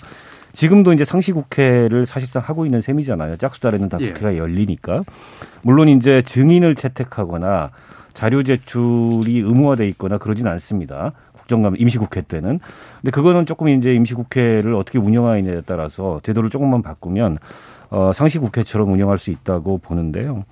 지금도 0.53 0.93
이제 0.93 1.05
상시국회를 1.05 2.07
사실상 2.07 2.43
하고 2.43 2.65
있는 2.65 2.81
셈이잖아요. 2.81 3.37
짝수달에는 3.37 3.89
다 3.89 3.99
예. 4.01 4.13
국회가 4.13 4.37
열리니까. 4.37 5.03
물론 5.63 5.89
이제 5.89 6.23
증인을 6.23 6.77
채택하거나 6.77 7.73
자료 8.15 8.43
제출이 8.43 9.41
의무화돼 9.41 9.87
있거나 9.89 10.17
그러진 10.17 10.47
않습니다. 10.47 11.13
국정감 11.47 11.77
임시국회 11.79 12.23
때는. 12.23 12.61
근데 13.01 13.11
그거는 13.11 13.47
조금 13.47 13.69
이제 13.69 13.95
임시국회를 13.95 14.75
어떻게 14.75 14.99
운영하느냐에 14.99 15.63
따라서 15.65 16.21
제도를 16.23 16.51
조금만 16.51 16.83
바꾸면 16.83 17.39
어, 17.91 18.11
상시 18.13 18.39
국회처럼 18.39 18.93
운영할 18.93 19.17
수 19.17 19.31
있다고 19.31 19.79
보는데요. 19.79 20.45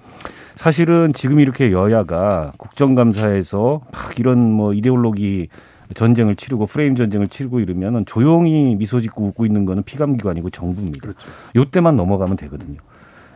사실은 0.55 1.13
지금 1.13 1.41
이렇게 1.41 1.73
여야가 1.73 2.53
국정감사에서 2.57 3.81
막 3.91 4.19
이런 4.19 4.39
뭐 4.39 4.73
이데올로기 4.73 5.49
전쟁을 5.95 6.37
치르고 6.37 6.67
프레임 6.67 6.95
전쟁을 6.95 7.27
치르고 7.27 7.59
이러면은 7.61 8.07
조용히 8.07 8.77
미소 8.77 9.01
짓고 9.01 9.25
웃고 9.27 9.47
있는 9.47 9.65
거는 9.65 9.83
피감기관이고 9.83 10.51
정부입니다. 10.51 11.01
그렇죠. 11.01 11.19
요때만 11.57 11.97
넘어가면 11.97 12.37
되거든요. 12.37 12.79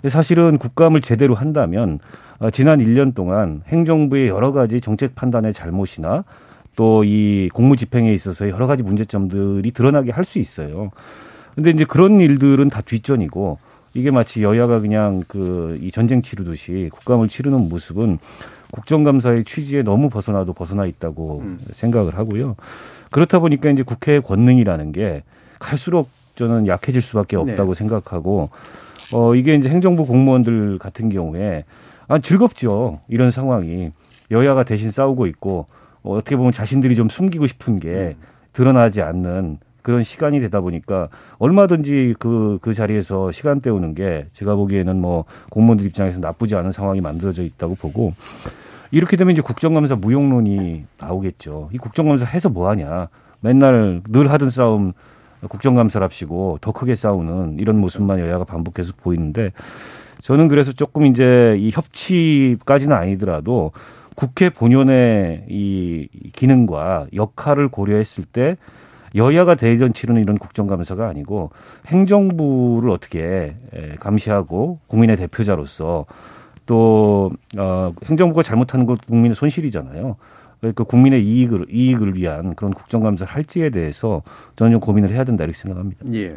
사실은 0.06 0.58
국감을 0.58 1.00
제대로 1.00 1.34
한다면 1.34 1.98
어, 2.38 2.50
지난 2.50 2.78
1년 2.78 3.16
동안 3.16 3.62
행정부의 3.66 4.28
여러 4.28 4.52
가지 4.52 4.80
정책 4.80 5.16
판단의 5.16 5.52
잘못이나 5.52 6.22
또 6.78 7.02
이 7.04 7.50
공무 7.52 7.74
집행에 7.76 8.14
있어서 8.14 8.48
여러 8.48 8.68
가지 8.68 8.84
문제점들이 8.84 9.72
드러나게 9.72 10.12
할 10.12 10.24
수 10.24 10.38
있어요. 10.38 10.90
근데 11.56 11.70
이제 11.70 11.84
그런 11.84 12.20
일들은 12.20 12.70
다 12.70 12.82
뒷전이고 12.82 13.58
이게 13.94 14.12
마치 14.12 14.44
여야가 14.44 14.78
그냥 14.78 15.24
그 15.26 15.76
이 15.82 15.90
전쟁 15.90 16.22
치르듯이 16.22 16.88
국감을 16.92 17.28
치르는 17.28 17.68
모습은 17.68 18.18
국정감사의 18.70 19.44
취지에 19.44 19.82
너무 19.82 20.08
벗어나도 20.08 20.52
벗어나 20.52 20.86
있다고 20.86 21.40
음. 21.40 21.58
생각을 21.72 22.16
하고요. 22.16 22.54
그렇다 23.10 23.40
보니까 23.40 23.70
이제 23.70 23.82
국회의 23.82 24.20
권능이라는 24.22 24.92
게 24.92 25.24
갈수록 25.58 26.08
저는 26.36 26.68
약해질 26.68 27.02
수밖에 27.02 27.36
네. 27.36 27.42
없다고 27.42 27.74
네. 27.74 27.78
생각하고 27.78 28.50
어 29.12 29.34
이게 29.34 29.56
이제 29.56 29.68
행정부 29.68 30.06
공무원들 30.06 30.78
같은 30.78 31.08
경우에 31.08 31.64
아 32.06 32.20
즐겁죠. 32.20 33.00
이런 33.08 33.32
상황이 33.32 33.90
여야가 34.30 34.62
대신 34.62 34.90
싸우고 34.92 35.26
있고 35.26 35.66
어, 36.08 36.16
어떻게 36.16 36.36
보면 36.36 36.52
자신들이 36.52 36.96
좀 36.96 37.08
숨기고 37.10 37.46
싶은 37.46 37.78
게 37.78 37.88
음. 37.88 38.14
드러나지 38.54 39.02
않는 39.02 39.58
그런 39.82 40.02
시간이 40.02 40.40
되다 40.40 40.60
보니까 40.60 41.08
얼마든지 41.38 42.14
그, 42.18 42.58
그 42.62 42.74
자리에서 42.74 43.30
시간 43.30 43.60
때우는 43.60 43.94
게 43.94 44.26
제가 44.32 44.54
보기에는 44.54 45.00
뭐 45.00 45.24
공무원들 45.50 45.86
입장에서 45.86 46.18
나쁘지 46.18 46.56
않은 46.56 46.72
상황이 46.72 47.00
만들어져 47.00 47.42
있다고 47.42 47.74
보고 47.74 48.14
이렇게 48.90 49.16
되면 49.16 49.32
이제 49.32 49.42
국정감사 49.42 49.96
무용론이 49.96 50.84
나오겠죠. 50.98 51.68
이 51.72 51.78
국정감사 51.78 52.24
해서 52.24 52.48
뭐 52.48 52.68
하냐. 52.70 53.08
맨날 53.40 54.02
늘 54.08 54.30
하던 54.32 54.50
싸움 54.50 54.92
국정감사랍시고 55.48 56.58
더 56.60 56.72
크게 56.72 56.94
싸우는 56.94 57.58
이런 57.60 57.78
모습만 57.78 58.18
여야가 58.18 58.44
반복해서 58.44 58.92
보이는데 58.96 59.52
저는 60.22 60.48
그래서 60.48 60.72
조금 60.72 61.06
이제 61.06 61.54
이 61.58 61.70
협치까지는 61.72 62.96
아니더라도 62.96 63.72
국회 64.18 64.50
본연의 64.50 65.44
이 65.48 66.08
기능과 66.32 67.06
역할을 67.14 67.68
고려했을 67.68 68.24
때 68.24 68.56
여야가 69.14 69.54
대전 69.54 69.94
치르는 69.94 70.20
이런 70.20 70.38
국정감사가 70.38 71.06
아니고 71.06 71.50
행정부를 71.86 72.90
어떻게 72.90 73.54
감시하고 74.00 74.80
국민의 74.88 75.16
대표자로서 75.18 76.06
또 76.66 77.30
어, 77.56 77.92
행정부가 78.06 78.42
잘못하는 78.42 78.86
것 78.86 79.06
국민의 79.06 79.36
손실이잖아요. 79.36 80.16
그러니까 80.58 80.82
국민의 80.82 81.24
이익을 81.24 81.66
이익을 81.70 82.16
위한 82.16 82.56
그런 82.56 82.74
국정감사를 82.74 83.32
할지에 83.32 83.70
대해서 83.70 84.22
저는 84.56 84.72
좀 84.72 84.80
고민을 84.80 85.10
해야 85.10 85.22
된다 85.22 85.44
이렇게 85.44 85.56
생각합니다. 85.56 86.04
예. 86.12 86.36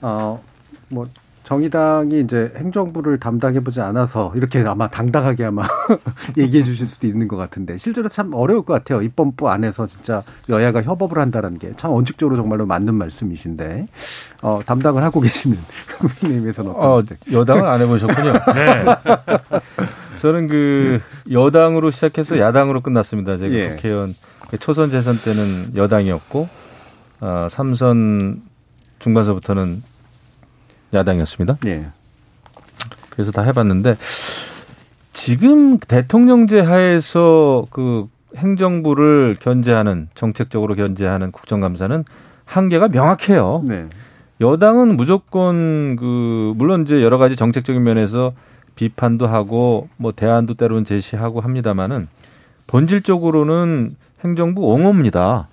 어뭐 0.00 1.04
정의당이 1.48 2.20
이제 2.20 2.52
행정부를 2.56 3.18
담당해보지 3.18 3.80
않아서 3.80 4.30
이렇게 4.36 4.60
아마 4.66 4.86
당당하게 4.86 5.46
아마 5.46 5.62
얘기해 6.36 6.62
주실 6.62 6.86
수도 6.86 7.06
있는 7.06 7.26
것 7.26 7.38
같은데 7.38 7.78
실제로 7.78 8.10
참 8.10 8.34
어려울 8.34 8.66
것 8.66 8.74
같아요. 8.74 9.00
입법부 9.00 9.48
안에서 9.48 9.86
진짜 9.86 10.22
여야가 10.50 10.82
협업을 10.82 11.16
한다는 11.18 11.58
게 11.58 11.72
참 11.78 11.92
원칙적으로 11.92 12.36
정말로 12.36 12.66
맞는 12.66 12.94
말씀이신데 12.94 13.88
어, 14.42 14.60
담당을 14.66 15.02
하고 15.02 15.20
계시는 15.20 15.56
국민의힘에서는 16.20 16.70
어, 16.74 17.02
여당은 17.32 17.64
안 17.66 17.80
해보셨군요. 17.80 18.32
네. 18.54 18.84
저는 20.20 20.48
그 20.48 21.00
여당으로 21.30 21.90
시작해서 21.90 22.38
야당으로 22.38 22.82
끝났습니다. 22.82 23.38
제가 23.38 23.54
예. 23.54 23.68
국회의원 23.70 24.14
초선 24.60 24.90
재선 24.90 25.18
때는 25.18 25.72
여당이었고 25.76 26.46
어, 27.20 27.46
삼선 27.50 28.42
중반서부터는 28.98 29.82
야당이었습니다. 30.92 31.58
예. 31.66 31.86
그래서 33.10 33.32
다 33.32 33.42
해봤는데 33.42 33.96
지금 35.12 35.78
대통령제 35.78 36.60
하에서 36.60 37.66
그 37.70 38.06
행정부를 38.36 39.36
견제하는 39.40 40.08
정책적으로 40.14 40.74
견제하는 40.74 41.32
국정감사는 41.32 42.04
한계가 42.44 42.88
명확해요. 42.88 43.62
네. 43.66 43.86
여당은 44.40 44.96
무조건 44.96 45.96
그 45.96 46.54
물론 46.56 46.82
이제 46.82 47.02
여러 47.02 47.18
가지 47.18 47.34
정책적인 47.34 47.82
면에서 47.82 48.32
비판도 48.76 49.26
하고 49.26 49.88
뭐 49.96 50.12
대안도 50.12 50.54
때로는 50.54 50.84
제시하고 50.84 51.40
합니다마는 51.40 52.06
본질적으로는 52.68 53.96
행정부 54.22 54.62
옹호입니다. 54.62 55.48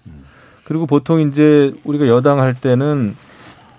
그리고 0.64 0.86
보통 0.86 1.22
이제 1.22 1.74
우리가 1.84 2.08
여당 2.08 2.40
할 2.40 2.54
때는 2.54 3.16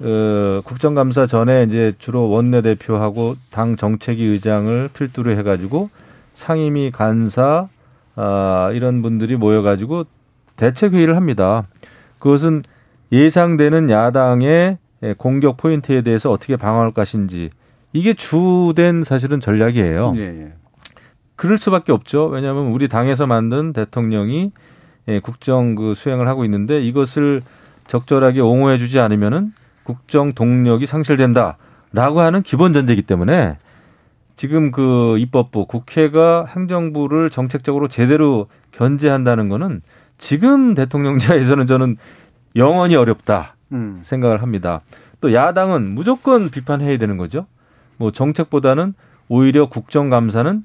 어, 0.00 0.60
국정감사 0.64 1.26
전에 1.26 1.64
이제 1.64 1.92
주로 1.98 2.28
원내대표하고 2.28 3.36
당 3.50 3.76
정책위 3.76 4.22
의장을 4.24 4.90
필두로 4.92 5.30
해가지고 5.32 5.90
상임위 6.34 6.90
간사 6.90 7.68
아, 8.16 8.70
이런 8.72 9.02
분들이 9.02 9.36
모여가지고 9.36 10.04
대책 10.56 10.94
회의를 10.94 11.16
합니다. 11.16 11.66
그것은 12.18 12.62
예상되는 13.12 13.90
야당의 13.90 14.78
공격 15.18 15.58
포인트에 15.58 16.02
대해서 16.02 16.30
어떻게 16.30 16.56
방어할 16.56 16.92
것인지 16.92 17.50
이게 17.92 18.14
주된 18.14 19.04
사실은 19.04 19.40
전략이에요. 19.40 20.14
예, 20.16 20.20
예. 20.20 20.52
그럴 21.36 21.58
수밖에 21.58 21.92
없죠. 21.92 22.26
왜냐하면 22.26 22.68
우리 22.68 22.88
당에서 22.88 23.26
만든 23.26 23.72
대통령이 23.72 24.52
예, 25.08 25.20
국정 25.20 25.74
그 25.74 25.94
수행을 25.94 26.26
하고 26.26 26.44
있는데 26.44 26.82
이것을 26.82 27.42
적절하게 27.86 28.40
옹호해주지 28.40 28.98
않으면은 28.98 29.52
국정 29.86 30.32
동력이 30.32 30.84
상실된다라고 30.86 32.20
하는 32.20 32.42
기본 32.42 32.72
전제이기 32.72 33.02
때문에 33.02 33.56
지금 34.34 34.72
그 34.72 35.16
입법부 35.18 35.66
국회가 35.66 36.44
행정부를 36.46 37.30
정책적으로 37.30 37.86
제대로 37.86 38.48
견제한다는 38.72 39.48
거는 39.48 39.82
지금 40.18 40.74
대통령자에서는 40.74 41.68
저는 41.68 41.96
영원히 42.56 42.96
어렵다 42.96 43.54
음. 43.70 44.00
생각을 44.02 44.42
합니다. 44.42 44.80
또 45.20 45.32
야당은 45.32 45.94
무조건 45.94 46.50
비판해야 46.50 46.98
되는 46.98 47.16
거죠. 47.16 47.46
뭐 47.96 48.10
정책보다는 48.10 48.92
오히려 49.28 49.68
국정감사는 49.68 50.64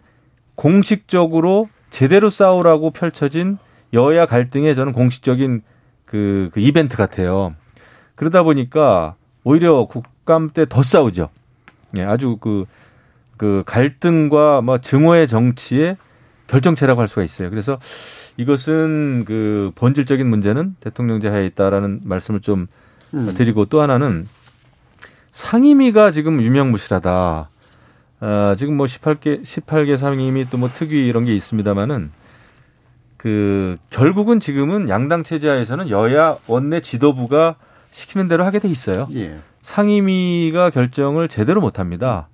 공식적으로 0.56 1.70
제대로 1.92 2.32
싸우라고 2.32 2.90
펼쳐진 2.90 3.60
여야 3.94 4.26
갈등의 4.26 4.76
저는 4.76 4.94
공식적인 4.94 5.62
그, 6.06 6.50
그 6.54 6.60
이벤트 6.60 6.98
같아요. 6.98 7.54
그러다 8.16 8.44
보니까 8.44 9.16
오히려 9.44 9.86
국감 9.86 10.52
때 10.52 10.66
더 10.66 10.84
싸우죠. 10.84 11.30
예, 11.98 12.04
아주 12.04 12.38
그, 12.40 12.66
그 13.38 13.64
갈등과 13.66 14.62
뭐 14.62 14.78
증오의 14.80 15.28
정치의 15.28 15.98
결정체라고 16.48 17.02
할 17.02 17.08
수가 17.08 17.24
있어요. 17.24 17.50
그래서 17.50 17.80
이것은 18.38 19.26
그 19.26 19.72
본질적인 19.76 20.28
문제는 20.28 20.76
대통령제 20.80 21.28
하에 21.30 21.46
있다라는 21.48 22.02
말씀을 22.04 22.42
좀 22.42 22.68
음. 23.14 23.34
드리고 23.36 23.66
또 23.66 23.82
하나는 23.82 24.28
상임위가 25.32 26.12
지금 26.12 26.42
유명무실하다. 26.42 27.50
아, 28.24 28.56
지금 28.58 28.76
뭐 28.78 28.86
18개, 28.86 29.44
18개 29.44 29.98
상임위 29.98 30.50
또 30.50 30.58
뭐 30.58 30.70
특위 30.70 31.08
이런 31.08 31.26
게 31.26 31.36
있습니다만은 31.36 32.12
그 33.18 33.78
결국은 33.90 34.40
지금은 34.40 34.90
양당 34.90 35.24
체제하에서는 35.24 35.90
여야 35.90 36.38
원내 36.48 36.82
지도부가 36.82 37.56
시키는 37.92 38.28
대로 38.28 38.44
하게 38.44 38.60
돼 38.60 38.68
있어요. 38.68 39.08
예. 39.14 39.40
상임위가 39.62 40.72
결정을 40.72 41.28
제대로 41.28 41.62
못 41.62 41.80
합니다. 41.80 42.28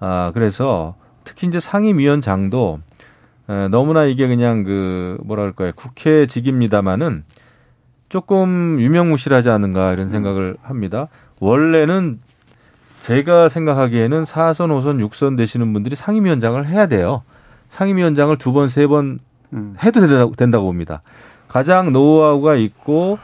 아, 0.00 0.32
그래서 0.34 0.96
특히 1.24 1.46
이제 1.46 1.58
상임위원장도 1.60 2.80
에, 3.48 3.68
너무나 3.68 4.04
이게 4.04 4.26
그냥 4.26 4.64
그 4.64 5.18
뭐랄까요 5.24 5.72
국회직입니다마는 5.74 7.24
조금 8.08 8.80
유명무실하지 8.80 9.48
않은가 9.50 9.92
이런 9.92 10.10
생각을 10.10 10.54
합니다. 10.62 11.08
원래는 11.40 12.20
제가 13.02 13.48
생각하기에는 13.48 14.22
4선, 14.22 14.68
5선, 14.68 15.06
6선 15.10 15.36
되시는 15.36 15.72
분들이 15.72 15.94
상임위원장을 15.96 16.66
해야 16.68 16.86
돼요. 16.86 17.22
상임위원장을 17.68 18.36
두 18.38 18.52
번, 18.52 18.68
세번 18.68 19.18
음. 19.52 19.76
해도 19.82 20.00
된다고, 20.00 20.34
된다고 20.34 20.64
봅니다. 20.66 21.02
가장 21.48 21.92
노하우가 21.92 22.56
있고 22.56 23.18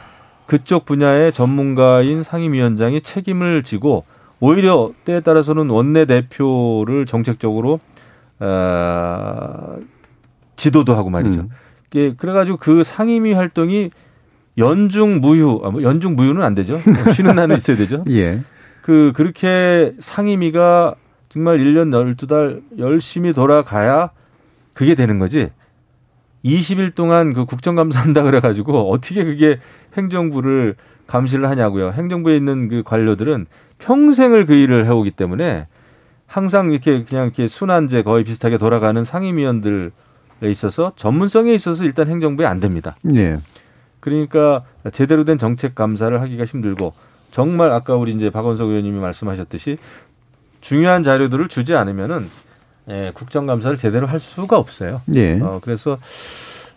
그쪽 0.51 0.85
분야의 0.85 1.33
전문가인 1.33 2.25
상임위원장이 2.25 3.03
책임을 3.03 3.63
지고 3.63 4.05
오히려 4.41 4.91
때에 5.05 5.21
따라서는 5.21 5.71
원내 5.71 6.07
대표를 6.07 7.07
정책적으로 7.07 7.79
어, 8.41 9.77
지도도 10.57 10.97
하고 10.97 11.09
말이죠. 11.09 11.43
음. 11.43 12.17
그래가지고 12.17 12.57
그 12.57 12.83
상임위 12.83 13.33
활동이 13.33 13.91
연중 14.59 15.21
무휴, 15.21 15.61
아, 15.63 15.71
뭐 15.71 15.85
연중 15.85 16.17
무휴는 16.17 16.43
안 16.43 16.57
되죠. 16.57 16.77
쉬는 17.15 17.37
날은 17.37 17.55
있어야 17.55 17.77
되죠. 17.77 18.03
예. 18.11 18.41
그 18.83 19.13
그렇게 19.15 19.93
상임위가 20.01 20.97
정말 21.29 21.59
1년 21.59 22.17
12달 22.17 22.61
열심히 22.77 23.33
돌아가야 23.33 24.11
그게 24.73 24.97
되는 24.97 25.21
거지. 25.21 25.51
20일 26.45 26.95
동안 26.95 27.33
그 27.33 27.45
국정감사 27.45 28.01
한다 28.01 28.23
그래가지고 28.23 28.91
어떻게 28.91 29.25
그게 29.25 29.61
행정부를 29.97 30.77
감시를 31.07 31.49
하냐고요. 31.49 31.91
행정부에 31.91 32.37
있는 32.37 32.69
그 32.69 32.83
관료들은 32.85 33.47
평생을 33.79 34.47
그 34.47 34.55
일을 34.55 34.87
해오기 34.87 35.11
때문에 35.11 35.67
항상 36.27 36.71
이렇게 36.71 37.05
그냥 37.05 37.25
이렇게 37.25 37.49
순환제 37.49 38.03
거의 38.03 38.25
비슷하게 38.25 38.59
돌아가는 38.59 39.03
상임위원들에 39.03 39.91
있어서 40.45 40.93
전문성에 40.97 41.53
있어서 41.55 41.85
일단 41.85 42.09
행정부에 42.09 42.47
안 42.47 42.61
됩니다. 42.61 42.97
예. 43.15 43.39
그러니까 43.99 44.63
제대로 44.93 45.25
된 45.25 45.39
정책 45.39 45.75
감사를 45.75 46.21
하기가 46.21 46.45
힘들고 46.45 46.95
정말 47.33 47.73
아까 47.73 47.97
우리 47.97 48.13
이제 48.13 48.31
박원석 48.31 48.69
의원님이 48.69 49.01
말씀하셨듯이 49.01 49.79
중요한 50.61 51.03
자료들을 51.03 51.49
주지 51.49 51.75
않으면은 51.75 52.29
예, 52.91 53.13
국정감사를 53.15 53.77
제대로 53.79 54.07
할 54.07 54.19
수가 54.19 54.59
없어요. 54.59 55.01
예. 55.15 55.41
어, 55.41 55.61
그래서 55.63 55.97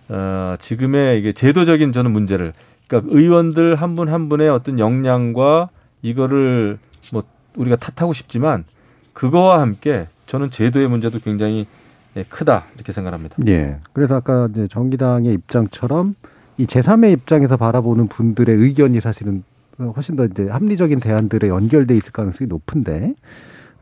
어, 0.10 0.56
지금의 0.60 1.20
이게 1.20 1.34
제도적인 1.34 1.92
저는 1.92 2.12
문제를 2.12 2.54
그러니까 2.88 3.14
의원들 3.14 3.76
한 3.76 3.96
분한 3.96 4.14
한 4.14 4.30
분의 4.30 4.50
어떤 4.50 4.80
역량과 4.80 5.70
이거를 6.02 6.78
뭐 7.12 7.24
우리가 7.56 7.76
탓하고 7.78 8.14
싶지만 8.14 8.64
그거와 9.14 9.62
함께 9.62 10.08
저는 10.28 10.52
제도의 10.52 10.88
문제도 10.88 11.18
굉장히 11.20 11.66
예, 12.16 12.24
크다 12.24 12.66
이렇게 12.76 12.94
생각합니다. 12.94 13.36
예. 13.48 13.78
그래서 13.92 14.16
아까 14.16 14.48
이제 14.52 14.68
정기당의 14.68 15.34
입장처럼 15.34 16.16
이 16.58 16.68
제3의 16.68 17.12
입장에서 17.14 17.58
바라보는 17.58 18.08
분들의 18.08 18.56
의견이 18.56 19.00
사실은 19.00 19.44
훨씬 19.80 20.16
더 20.16 20.26
이제 20.26 20.48
합리적인 20.48 21.00
대안들에 21.00 21.48
연결돼 21.48 21.96
있을 21.96 22.12
가능성이 22.12 22.48
높은데 22.48 23.16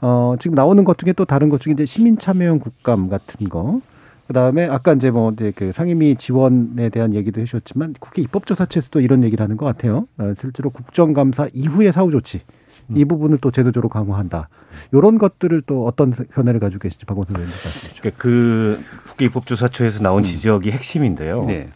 어 0.01 0.35
지금 0.39 0.55
나오는 0.55 0.83
것 0.83 0.97
중에 0.97 1.13
또 1.13 1.25
다른 1.25 1.49
것 1.49 1.61
중에 1.61 1.73
이제 1.73 1.85
시민 1.85 2.17
참여형 2.17 2.59
국감 2.59 3.09
같은 3.09 3.47
거 3.49 3.81
그다음에 4.27 4.65
아까 4.65 4.93
이제 4.93 5.11
뭐 5.11 5.31
이제 5.31 5.51
그 5.55 5.71
상임위 5.71 6.15
지원에 6.15 6.89
대한 6.89 7.13
얘기도 7.13 7.41
해주셨지만 7.41 7.95
국회 7.99 8.21
입법조사처에서도 8.21 9.01
이런 9.01 9.23
얘기를 9.23 9.43
하는 9.43 9.57
것 9.57 9.65
같아요. 9.65 10.07
어, 10.17 10.33
실제로 10.37 10.69
국정감사 10.69 11.49
이후의 11.53 11.91
사후 11.91 12.11
조치 12.11 12.41
음. 12.87 12.97
이 12.97 13.05
부분을 13.05 13.39
또 13.39 13.51
제도적으로 13.51 13.89
강화한다. 13.89 14.47
이런 14.93 15.17
것들을 15.17 15.63
또 15.65 15.85
어떤 15.85 16.11
견해를 16.11 16.59
가지고 16.59 16.83
계신지 16.83 17.05
박원순 17.05 17.35
의원님 17.35 17.51
말씀해 17.51 17.71
주시죠. 17.73 18.01
그러니까 18.01 18.21
그 18.21 18.83
국회 19.09 19.25
입법조사처에서 19.25 20.01
나온 20.01 20.19
음. 20.19 20.23
지적이 20.23 20.71
핵심인데요. 20.71 21.43
네. 21.45 21.69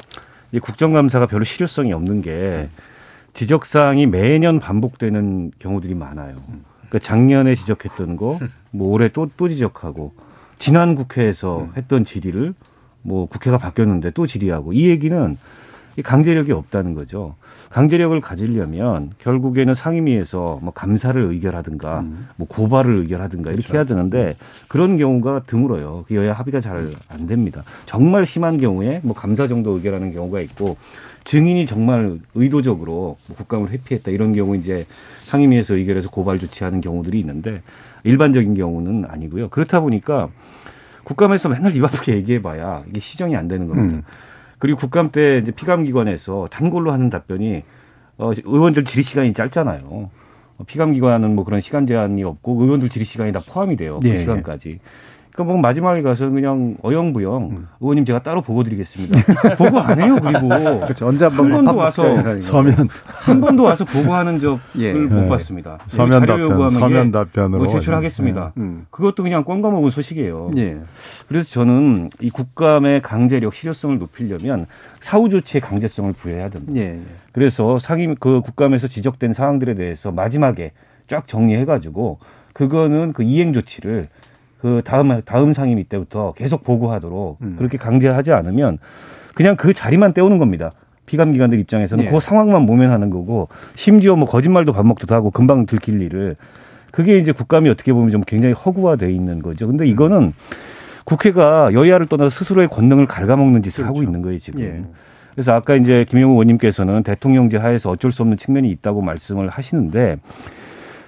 이 0.51 0.59
국정감사가 0.59 1.28
별로 1.28 1.43
실효성이 1.43 1.91
없는 1.91 2.21
게 2.21 2.69
지적 3.34 3.65
사항이 3.65 4.07
매년 4.07 4.59
반복되는 4.59 5.51
경우들이 5.59 5.93
많아요. 5.93 6.36
그러니까 6.95 6.99
작년에 6.99 7.55
지적했던 7.55 8.15
거, 8.15 8.39
뭐 8.71 8.89
올해 8.93 9.09
또 9.09 9.27
또 9.35 9.49
지적하고 9.49 10.13
지난 10.59 10.95
국회에서 10.95 11.67
했던 11.75 12.05
질의를 12.05 12.53
뭐 13.01 13.25
국회가 13.27 13.57
바뀌었는데 13.57 14.11
또 14.11 14.25
질의하고 14.25 14.71
이 14.71 14.87
얘기는 14.87 15.37
강제력이 16.03 16.51
없다는 16.51 16.93
거죠. 16.93 17.35
강제력을 17.69 18.19
가지려면 18.21 19.11
결국에는 19.19 19.73
상임위에서 19.73 20.59
뭐 20.61 20.73
감사를 20.73 21.21
의결하든가 21.21 21.99
음. 22.01 22.27
뭐 22.37 22.47
고발을 22.47 22.95
의결하든가 22.99 23.49
이렇게 23.51 23.67
그렇죠. 23.67 23.75
해야 23.77 23.83
되는데 23.83 24.37
그런 24.67 24.97
경우가 24.97 25.43
드물어요. 25.47 26.05
그 26.07 26.15
여야 26.15 26.33
합의가 26.33 26.61
잘 26.61 26.91
안 27.09 27.27
됩니다. 27.27 27.63
정말 27.85 28.25
심한 28.25 28.57
경우에 28.57 29.01
뭐 29.03 29.13
감사 29.13 29.47
정도 29.47 29.71
의결하는 29.71 30.13
경우가 30.13 30.39
있고 30.41 30.77
증인이 31.26 31.65
정말 31.65 32.19
의도적으로 32.36 33.17
뭐 33.28 33.36
국감을 33.36 33.71
회피했다 33.71 34.11
이런 34.11 34.34
경우 34.34 34.55
이제 34.55 34.86
상임위에서 35.26 35.76
의결해서 35.76 36.09
고발 36.09 36.39
조치하는 36.39 36.82
경우들이 36.82 37.19
있는데 37.19 37.61
일반적인 38.03 38.53
경우는 38.53 39.05
아니고요. 39.09 39.49
그렇다 39.49 39.82
보니까 39.82 40.30
국감에서 41.03 41.49
맨날 41.49 41.76
입 41.76 41.84
아프게 41.84 42.13
얘기해봐야 42.15 42.84
이게 42.88 42.99
시정이 42.99 43.36
안 43.36 43.47
되는 43.47 43.67
겁니다. 43.67 43.97
음. 43.97 44.03
그리고 44.59 44.80
국감 44.80 45.11
때 45.11 45.39
이제 45.39 45.51
피감기관에서 45.51 46.47
단골로 46.51 46.91
하는 46.91 47.09
답변이 47.09 47.63
어, 48.17 48.32
의원들 48.43 48.86
질의 48.86 49.03
시간이 49.03 49.34
짧잖아요. 49.34 49.82
어, 50.57 50.63
피감기관은 50.65 51.36
뭐 51.36 51.43
그런 51.43 51.59
시간 51.59 51.86
제한이 51.88 52.23
없고 52.23 52.61
의원들 52.61 52.89
질의 52.89 53.05
시간이 53.05 53.32
다 53.32 53.41
포함이 53.45 53.76
돼요. 53.76 53.99
그 53.99 54.09
예. 54.09 54.17
시간까지. 54.17 54.80
그러니까 55.36 55.43
뭐 55.43 55.57
마지막에 55.57 56.01
가서 56.01 56.29
그냥 56.29 56.77
어영부영 56.81 57.49
음. 57.51 57.67
의원님 57.81 58.05
제가 58.05 58.23
따로 58.23 58.41
보고 58.41 58.63
드리겠습니다. 58.63 59.19
보고 59.57 59.79
안 59.79 60.01
해요. 60.01 60.15
그리고 60.21 60.47
그렇죠. 60.79 61.07
언제 61.07 61.25
한번 61.25 61.45
한 61.51 61.65
번도 61.65 61.75
와서 61.75 62.39
서면 62.39 62.88
한 63.05 63.41
번도 63.41 63.63
와서 63.63 63.83
보고하는 63.83 64.39
적을 64.39 64.59
예. 64.79 64.93
못 64.93 65.27
봤습니다. 65.27 65.77
서면 65.88 66.25
답변, 66.25 66.69
서면 66.69 67.11
답변으로 67.11 67.63
뭐 67.65 67.67
제출하겠습니다. 67.67 68.53
예. 68.55 68.61
음. 68.61 68.86
그것도 68.89 69.23
그냥 69.23 69.43
꽝과 69.43 69.69
먹은 69.71 69.89
소식이에요. 69.89 70.51
예. 70.55 70.77
그래서 71.27 71.49
저는 71.49 72.11
이 72.21 72.29
국감의 72.29 73.01
강제력 73.01 73.53
실효성을 73.53 73.99
높이려면 73.99 74.67
사후 75.01 75.27
조치의 75.27 75.59
강제성을 75.61 76.13
부여해야 76.13 76.49
됩니다. 76.49 76.73
예. 76.77 76.99
그래서 77.33 77.77
상임 77.77 78.15
그 78.15 78.39
국감에서 78.39 78.88
지적된 78.88 79.33
사항들에 79.33 79.73
대해서 79.73 80.11
마지막에 80.13 80.71
쫙 81.07 81.27
정리해가지고 81.27 82.19
그거는 82.53 83.11
그 83.11 83.23
이행 83.23 83.51
조치를 83.51 84.05
그 84.59 84.81
다음 84.83 85.21
다음 85.21 85.53
상임위 85.53 85.85
때부터 85.85 86.33
계속 86.33 86.63
보고하도록 86.63 87.37
음. 87.41 87.55
그렇게 87.57 87.77
강제하지 87.77 88.31
않으면 88.31 88.79
그냥 89.35 89.55
그 89.55 89.73
자리만 89.73 90.13
때우는 90.13 90.37
겁니다. 90.37 90.71
피감 91.05 91.33
기관들 91.33 91.59
입장에서는 91.59 92.05
예. 92.05 92.09
그 92.09 92.19
상황만 92.19 92.63
모면하는 92.63 93.09
거고 93.09 93.47
심지어 93.75 94.15
뭐 94.15 94.27
거짓말도 94.27 94.73
밥 94.73 94.85
먹기도 94.85 95.13
하고 95.13 95.29
금방 95.29 95.65
들킬 95.65 96.01
일을 96.01 96.35
그게 96.91 97.17
이제 97.17 97.31
국감이 97.31 97.69
어떻게 97.69 97.93
보면 97.93 98.09
좀 98.09 98.21
굉장히 98.21 98.53
허구화돼 98.53 99.11
있는 99.11 99.41
거죠. 99.41 99.67
근데 99.67 99.85
이거는 99.85 100.33
국회가 101.03 101.71
여야를 101.73 102.07
떠나서 102.07 102.29
스스로의 102.29 102.67
권능을 102.69 103.05
갉아먹는 103.05 103.61
짓을 103.61 103.83
그렇죠. 103.83 103.87
하고 103.87 104.03
있는 104.03 104.21
거예요 104.21 104.39
지금. 104.39 104.61
예. 104.61 104.83
그래서 105.35 105.53
아까 105.53 105.75
이제 105.75 106.05
김영우 106.07 106.31
의원님께서는 106.31 107.03
대통령제 107.03 107.57
하에서 107.57 107.91
어쩔 107.91 108.11
수 108.11 108.23
없는 108.23 108.37
측면이 108.37 108.71
있다고 108.71 109.01
말씀을 109.01 109.49
하시는데 109.49 110.17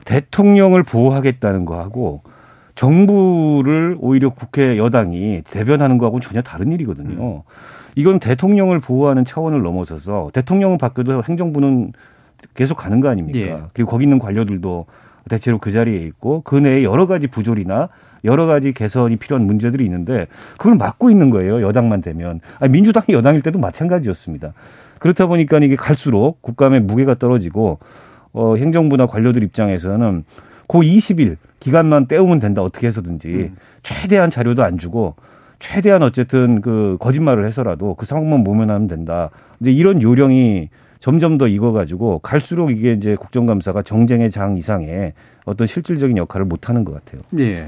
대통령을 0.05 0.83
보호하겠다는 0.83 1.65
거하고 1.65 2.21
정부를 2.77 3.97
오히려 3.99 4.29
국회 4.29 4.77
여당이 4.77 5.41
대변하는 5.49 5.97
거하고는 5.97 6.21
전혀 6.21 6.41
다른 6.41 6.71
일이거든요. 6.71 7.43
이건 7.95 8.19
대통령을 8.19 8.79
보호하는 8.79 9.25
차원을 9.25 9.63
넘어서서 9.63 10.29
대통령은 10.31 10.77
바뀌어도 10.77 11.23
행정부는 11.23 11.93
계속 12.53 12.75
가는 12.75 13.01
거 13.01 13.09
아닙니까? 13.09 13.39
예. 13.39 13.59
그리고 13.73 13.89
거기 13.89 14.03
있는 14.03 14.19
관료들도 14.19 14.85
대체로 15.27 15.57
그 15.57 15.71
자리에 15.71 15.97
있고 16.03 16.41
그 16.41 16.55
내에 16.55 16.83
여러 16.83 17.07
가지 17.07 17.25
부조리나 17.25 17.89
여러 18.23 18.45
가지 18.45 18.73
개선이 18.73 19.15
필요한 19.15 19.47
문제들이 19.47 19.83
있는데 19.83 20.27
그걸 20.57 20.75
막고 20.75 21.09
있는 21.09 21.31
거예요. 21.31 21.63
여당만 21.63 22.01
되면. 22.01 22.41
아니, 22.59 22.71
민주당이 22.71 23.07
여당일 23.09 23.41
때도 23.41 23.57
마찬가지였습니다. 23.57 24.53
그렇다 24.99 25.25
보니까 25.25 25.57
이게 25.57 25.75
갈수록 25.75 26.43
국감의 26.43 26.81
무게가 26.81 27.15
떨어지고 27.15 27.79
어, 28.33 28.55
행정부나 28.55 29.07
관료들 29.07 29.41
입장에서는 29.41 30.23
그 30.67 30.79
20일 30.79 31.37
기간만 31.59 32.07
때우면 32.07 32.39
된다 32.39 32.61
어떻게 32.61 32.87
해서든지 32.87 33.27
음. 33.27 33.55
최대한 33.83 34.29
자료도 34.29 34.63
안 34.63 34.77
주고 34.77 35.15
최대한 35.59 36.03
어쨌든 36.03 36.61
그 36.61 36.97
거짓말을 36.99 37.45
해서라도 37.45 37.95
그 37.95 38.05
상황만 38.05 38.41
모면하면 38.41 38.87
된다. 38.87 39.29
이제 39.59 39.71
이런 39.71 40.01
요령이 40.01 40.69
점점 40.99 41.37
더 41.37 41.47
익어가지고 41.47 42.19
갈수록 42.19 42.71
이게 42.71 42.93
이제 42.93 43.15
국정감사가 43.15 43.83
정쟁의 43.83 44.31
장 44.31 44.57
이상의 44.57 45.13
어떤 45.45 45.67
실질적인 45.67 46.17
역할을 46.17 46.45
못 46.45 46.69
하는 46.69 46.83
것 46.83 46.93
같아요. 46.93 47.21
예. 47.39 47.67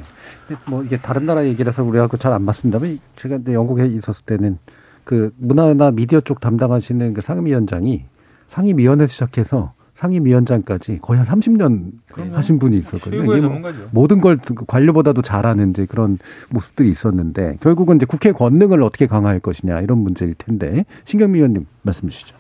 뭐 0.68 0.84
이게 0.84 0.98
다른 0.98 1.26
나라 1.26 1.46
얘기라서 1.46 1.84
우리하고 1.84 2.18
잘안 2.18 2.42
맞습니다만 2.44 3.00
제가 3.14 3.38
이제 3.38 3.54
영국에 3.54 3.86
있었을 3.86 4.26
때는 4.26 4.58
그 5.04 5.32
문화나 5.38 5.92
미디어 5.92 6.22
쪽 6.22 6.40
담당하시는 6.40 7.14
그 7.14 7.22
상임위원장이 7.22 8.06
상임위원회 8.50 9.08
시작해서 9.08 9.74
상임위원장까지 10.00 11.00
거의 11.02 11.20
한 11.22 11.28
30년 11.28 11.92
그럼요. 12.12 12.36
하신 12.38 12.58
분이 12.60 12.78
있었거든요. 12.78 13.36
이게 13.36 13.46
뭐 13.46 13.62
모든 13.92 14.22
걸 14.22 14.38
관료보다도 14.68 15.22
잘하는 15.22 15.72
이제 15.72 15.86
그런 15.86 16.18
모습들이 16.52 16.90
있었는데 16.90 17.58
결국은 17.60 17.98
이제 17.98 18.06
국회 18.06 18.32
권능을 18.32 18.82
어떻게 18.82 19.08
강화할 19.08 19.40
것이냐 19.40 19.82
이런 19.82 20.00
문제일 20.00 20.36
텐데 20.36 20.86
신경미 21.04 21.40
의원님 21.40 21.66
말씀 21.82 22.08
주시죠. 22.08 22.34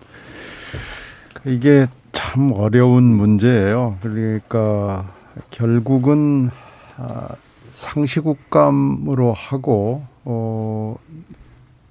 이게 1.45 1.87
참 2.13 2.51
어려운 2.53 3.03
문제예요. 3.03 3.97
그러니까 4.01 5.11
결국은 5.51 6.49
아, 6.97 7.29
상시국감으로 7.73 9.33
하고 9.33 10.03
어 10.23 10.95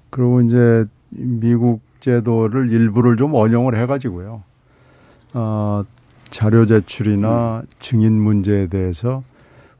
그리고 0.09 0.41
이제 0.41 0.85
미국 1.09 1.81
제도를 1.99 2.71
일부를 2.71 3.17
좀 3.17 3.33
원용을 3.33 3.75
해가지고요. 3.75 4.48
어, 5.33 5.83
자료 6.29 6.65
제출이나 6.65 7.63
증인 7.79 8.13
문제에 8.13 8.67
대해서 8.67 9.23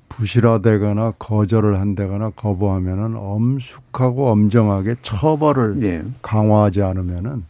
부실화되거나 0.10 1.14
거절을 1.20 1.80
한다거나 1.80 2.32
거부하면은 2.36 3.16
엄숙하고 3.16 4.30
엄정하게 4.30 4.96
처벌을 5.02 5.82
예. 5.84 6.04
강화하지 6.22 6.82
않으면은 6.82 7.46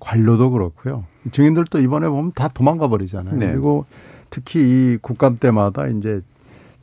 관료도 0.00 0.50
그렇고요. 0.50 1.04
증인들도 1.30 1.78
이번에 1.80 2.08
보면 2.08 2.32
다 2.34 2.48
도망가 2.48 2.88
버리잖아요. 2.88 3.36
네. 3.36 3.50
그리고 3.50 3.84
특히 4.30 4.60
이 4.60 4.98
국감 5.02 5.38
때마다 5.38 5.86
이제 5.88 6.22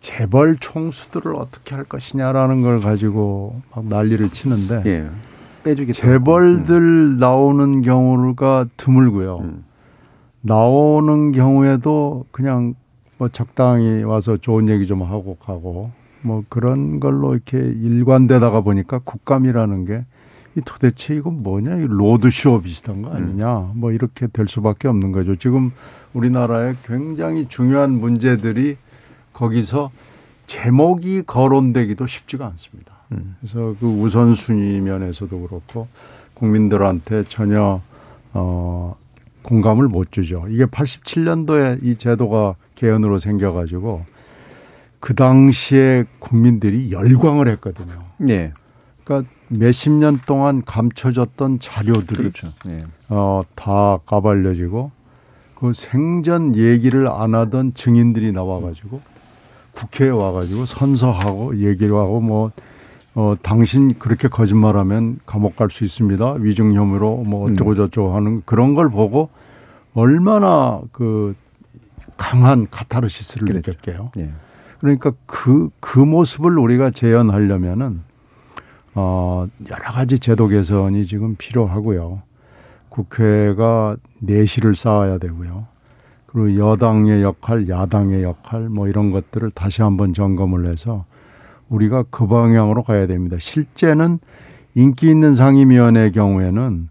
재벌 0.01 0.57
총수들을 0.57 1.35
어떻게 1.35 1.73
할 1.73 1.83
것이냐라는 1.83 2.61
걸 2.61 2.79
가지고 2.79 3.61
막 3.73 3.85
난리를 3.87 4.29
치는데 4.29 4.83
예. 4.85 5.09
빼주기 5.63 5.93
재벌들 5.93 6.75
음. 6.75 7.17
나오는 7.17 7.81
경우가 7.81 8.67
드물고요. 8.77 9.39
음. 9.39 9.63
나오는 10.45 11.31
경우에도 11.31 12.25
그냥 12.31 12.75
뭐 13.17 13.29
적당히 13.29 14.03
와서 14.03 14.37
좋은 14.37 14.69
얘기 14.69 14.85
좀 14.85 15.03
하고 15.03 15.35
가고 15.35 15.91
뭐 16.21 16.43
그런 16.49 16.99
걸로 16.99 17.33
이렇게 17.33 17.57
일관되다가 17.57 18.61
보니까 18.61 18.99
국감이라는 18.99 19.85
게 19.85 20.05
이 20.55 20.61
도대체 20.63 21.15
이건 21.15 21.43
뭐냐 21.43 21.75
이 21.75 21.87
로드쇼 21.87 22.61
비슷한 22.61 23.01
거 23.01 23.11
아니냐 23.11 23.59
음. 23.59 23.71
뭐 23.75 23.91
이렇게 23.91 24.27
될 24.27 24.47
수밖에 24.47 24.87
없는 24.87 25.11
거죠. 25.11 25.35
지금 25.35 25.71
우리나라에 26.13 26.75
굉장히 26.85 27.47
중요한 27.49 27.91
문제들이 27.91 28.77
거기서 29.33 29.91
제목이 30.47 31.23
거론되기도 31.23 32.05
쉽지가 32.05 32.45
않습니다. 32.47 32.93
음. 33.11 33.35
그래서 33.41 33.75
그 33.79 33.85
우선순위 33.85 34.79
면에서도 34.79 35.41
그렇고 35.41 35.89
국민들한테 36.35 37.23
전혀 37.23 37.81
어 38.33 38.95
공감을 39.45 39.87
못 39.87 40.11
주죠. 40.11 40.45
이게 40.49 40.65
87년도에 40.65 41.83
이 41.83 41.95
제도가 41.95 42.55
개헌으로 42.73 43.19
생겨가지고 43.19 44.03
그 44.99 45.13
당시에 45.13 46.05
국민들이 46.17 46.91
열광을 46.91 47.47
했거든요. 47.49 48.03
네. 48.17 48.51
그러니까 49.03 49.29
몇십 49.49 49.93
년 49.93 50.19
동안 50.25 50.63
감춰졌던 50.65 51.59
자료들이 51.59 52.31
그렇죠. 52.31 52.53
네. 52.65 52.83
어, 53.09 53.43
다 53.53 53.99
까발려지고 54.07 54.91
그 55.53 55.73
생전 55.73 56.55
얘기를 56.55 57.07
안 57.07 57.35
하던 57.35 57.75
증인들이 57.75 58.31
나와가지고 58.31 58.99
국회에 59.73 60.09
와가지고 60.09 60.65
선서하고 60.65 61.59
얘기를 61.59 61.95
하고 61.95 62.19
뭐 62.19 62.51
어, 63.15 63.35
당신 63.41 63.97
그렇게 63.97 64.27
거짓말하면 64.27 65.19
감옥 65.25 65.55
갈 65.55 65.69
수 65.69 65.83
있습니다. 65.85 66.33
위증 66.33 66.73
혐의로 66.73 67.23
뭐 67.23 67.45
어쩌고 67.49 67.75
저쩌고 67.75 68.15
하는 68.15 68.41
그런 68.45 68.75
걸 68.75 68.89
보고 68.89 69.29
얼마나 69.93 70.81
그 70.91 71.33
강한 72.17 72.67
카타르시스를 72.69 73.47
그랬죠. 73.47 73.71
느꼈게요. 73.71 74.11
예. 74.17 74.29
그러니까 74.79 75.13
그, 75.25 75.69
그 75.79 75.99
모습을 75.99 76.57
우리가 76.59 76.91
재현하려면은, 76.91 78.01
어, 78.93 79.47
여러 79.71 79.91
가지 79.91 80.19
제도 80.19 80.47
개선이 80.47 81.07
지금 81.07 81.35
필요하고요. 81.37 82.21
국회가 82.89 83.95
내실을 84.19 84.75
쌓아야 84.75 85.17
되고요. 85.17 85.67
그리고 86.27 86.57
여당의 86.57 87.23
역할, 87.23 87.67
야당의 87.69 88.23
역할, 88.23 88.69
뭐 88.69 88.87
이런 88.87 89.11
것들을 89.11 89.51
다시 89.51 89.81
한번 89.81 90.13
점검을 90.13 90.69
해서 90.69 91.05
우리가 91.69 92.03
그 92.09 92.27
방향으로 92.27 92.83
가야 92.83 93.07
됩니다. 93.07 93.37
실제는 93.39 94.19
인기 94.75 95.09
있는 95.09 95.33
상임위원회 95.33 96.11
경우에는 96.11 96.87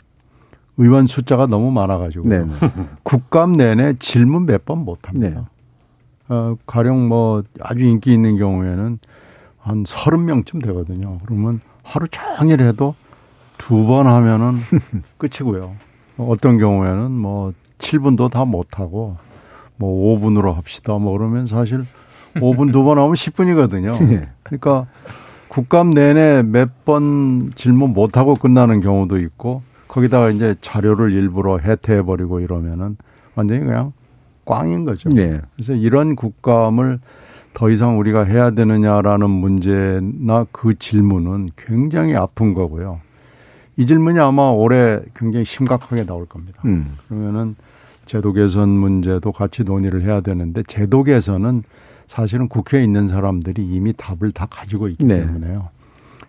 의원 0.77 1.07
숫자가 1.07 1.47
너무 1.47 1.71
많아가지고 1.71 2.29
네. 2.29 2.45
국감 3.05 3.53
내내 3.53 3.95
질문 3.99 4.47
몇 4.47 4.65
번 4.65 4.79
못합니다. 4.85 5.29
네. 5.29 5.45
어, 6.29 6.57
가령 6.67 7.09
뭐 7.09 7.43
아주 7.61 7.81
인기 7.85 8.13
있는 8.13 8.37
경우에는 8.39 8.99
한 9.59 9.85
서른 9.87 10.25
명쯤 10.25 10.61
되거든요. 10.63 11.19
그러면 11.25 11.61
하루 11.83 12.07
종일 12.09 12.61
해도 12.63 12.95
두 13.59 13.87
번 13.87 14.07
하면은 14.07 14.59
끝이고요. 15.19 15.75
어떤 16.17 16.59
경우에는 16.59 17.11
뭐 17.13 17.53
7분도 17.79 18.31
다 18.31 18.45
못하고 18.45 19.17
뭐 19.77 20.19
5분으로 20.19 20.55
합시다. 20.55 20.97
뭐 20.99 21.17
그러면 21.17 21.47
사실 21.47 21.85
5분 22.37 22.73
두 22.73 22.85
번 22.85 22.99
하면 22.99 23.13
10분이거든요. 23.13 24.29
그러니까 24.45 24.87
국감 25.49 25.91
내내 25.91 26.43
몇 26.43 26.71
번 26.85 27.51
질문 27.55 27.93
못 27.95 28.17
하고 28.17 28.35
끝나는 28.35 28.81
경우도 28.81 29.19
있고 29.19 29.63
거기다가 29.89 30.31
이제 30.31 30.55
자료를 30.61 31.13
일부러 31.13 31.59
해태해 31.59 32.03
버리고 32.03 32.41
이러면은 32.41 32.97
완전히 33.35 33.61
그냥 33.61 33.93
꽝인 34.45 34.85
거죠. 34.85 35.09
네. 35.09 35.41
그래서 35.55 35.73
이런 35.75 36.15
국감을 36.17 36.99
더 37.55 37.71
이상 37.71 37.99
우리가 37.99 38.25
해야 38.25 38.51
되느냐라는 38.51 39.31
문제나 39.31 40.47
그 40.53 40.79
질문은 40.79 41.51
굉장히 41.57 42.15
아픈 42.17 42.53
거고요. 42.53 43.01
이 43.77 43.87
질문이 43.87 44.19
아마 44.19 44.51
올해 44.51 45.01
굉장히 45.17 45.45
심각하게 45.45 46.05
나올 46.05 46.27
겁니다. 46.27 46.61
음. 46.65 46.97
그러면은 47.09 47.57
제도 48.07 48.33
개선 48.33 48.69
문제도 48.69 49.33
같이 49.33 49.63
논의를 49.65 50.03
해야 50.03 50.21
되는데 50.21 50.63
제도 50.67 51.03
개선은 51.05 51.63
사실은 52.07 52.49
국회에 52.49 52.83
있는 52.85 53.09
사람들이 53.09 53.63
이미 53.67 53.93
답을 53.93 54.33
다 54.33 54.47
가지고 54.49 54.89
있기 54.89 55.05
네. 55.05 55.21
때문에요. 55.21 55.69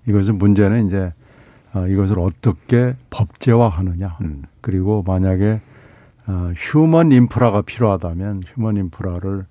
이것은 0.08 0.38
문제는 0.38 0.88
이제 0.88 1.14
어, 1.74 1.88
이것을 1.88 2.20
어떻게 2.20 2.96
법제화하느냐. 3.10 4.18
음. 4.22 4.44
그리고 4.62 5.04
만약에 5.06 5.60
어, 6.28 6.52
휴먼 6.56 7.12
인프라가 7.12 7.62
필요하다면 7.62 8.44
휴먼 8.48 8.78
인프라를 8.78 9.46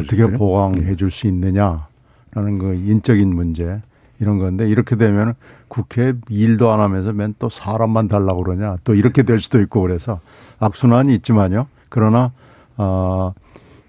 어떻게 0.00 0.26
보강해 0.26 0.96
줄 0.96 1.10
수 1.10 1.26
있느냐라는 1.26 2.58
그 2.58 2.74
인적인 2.74 3.34
문제 3.34 3.80
이런 4.20 4.38
건데 4.38 4.68
이렇게 4.68 4.96
되면 4.96 5.34
국회 5.68 6.14
일도 6.28 6.70
안 6.72 6.80
하면서 6.80 7.12
맨 7.12 7.34
또 7.38 7.48
사람만 7.48 8.08
달라고 8.08 8.42
그러냐 8.42 8.78
또 8.84 8.94
이렇게 8.94 9.22
될 9.22 9.40
수도 9.40 9.60
있고 9.60 9.80
그래서 9.80 10.20
악순환이 10.58 11.14
있지만요. 11.14 11.66
그러나 11.88 12.32
어, 12.76 13.32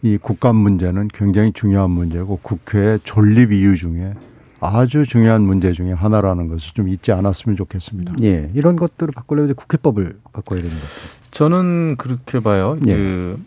이 0.02 0.18
국감 0.18 0.56
문제는 0.56 1.10
굉장히 1.10 1.52
중요한 1.52 1.92
문제고 1.92 2.40
국회의 2.42 3.00
존립 3.04 3.52
이유 3.52 3.76
중에 3.76 4.14
아주 4.62 5.06
중요한 5.06 5.42
문제 5.42 5.72
중에 5.72 5.92
하나라는 5.92 6.48
것을 6.48 6.74
좀 6.74 6.88
잊지 6.90 7.12
않았으면 7.12 7.56
좋겠습니다. 7.56 8.16
예. 8.24 8.50
이런 8.54 8.76
것들을 8.76 9.14
바꾸려면 9.14 9.56
국회법을 9.56 10.18
바꿔야 10.34 10.62
되는 10.62 10.76
것 10.76 10.82
같아요. 10.82 11.20
저는 11.32 11.96
그렇게 11.98 12.40
봐요. 12.40 12.76
예. 12.88 12.94
그 12.94 13.40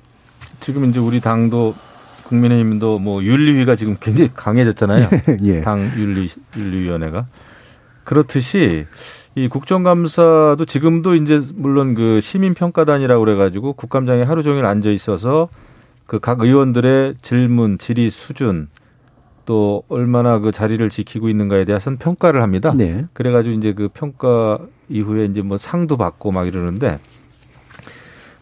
지금 0.60 0.84
이제 0.86 1.00
우리 1.00 1.20
당도 1.20 1.74
국민의힘도 2.24 2.98
뭐 2.98 3.22
윤리위가 3.22 3.76
지금 3.76 3.96
굉장히 4.00 4.30
강해졌잖아요. 4.34 5.08
예. 5.44 5.60
당 5.60 5.90
윤리 5.96 6.28
윤리위원회가 6.56 7.26
그렇듯이 8.04 8.86
이 9.34 9.48
국정감사도 9.48 10.64
지금도 10.66 11.14
이제 11.14 11.42
물론 11.54 11.94
그 11.94 12.20
시민평가단이라고 12.20 13.24
그래가지고 13.24 13.74
국감장에 13.74 14.22
하루 14.22 14.42
종일 14.42 14.66
앉아 14.66 14.90
있어서 14.90 15.48
그 16.12 16.18
각 16.18 16.42
의원들의 16.42 17.14
질문, 17.22 17.78
질의 17.78 18.10
수준 18.10 18.68
또 19.46 19.82
얼마나 19.88 20.40
그 20.40 20.52
자리를 20.52 20.86
지키고 20.90 21.30
있는가에 21.30 21.64
대해서는 21.64 21.96
평가를 21.96 22.42
합니다. 22.42 22.74
네. 22.76 23.06
그래가지고 23.14 23.54
이제 23.54 23.72
그 23.72 23.88
평가 23.88 24.58
이후에 24.90 25.24
이제 25.24 25.40
뭐 25.40 25.56
상도 25.56 25.96
받고 25.96 26.30
막 26.30 26.46
이러는데 26.46 26.98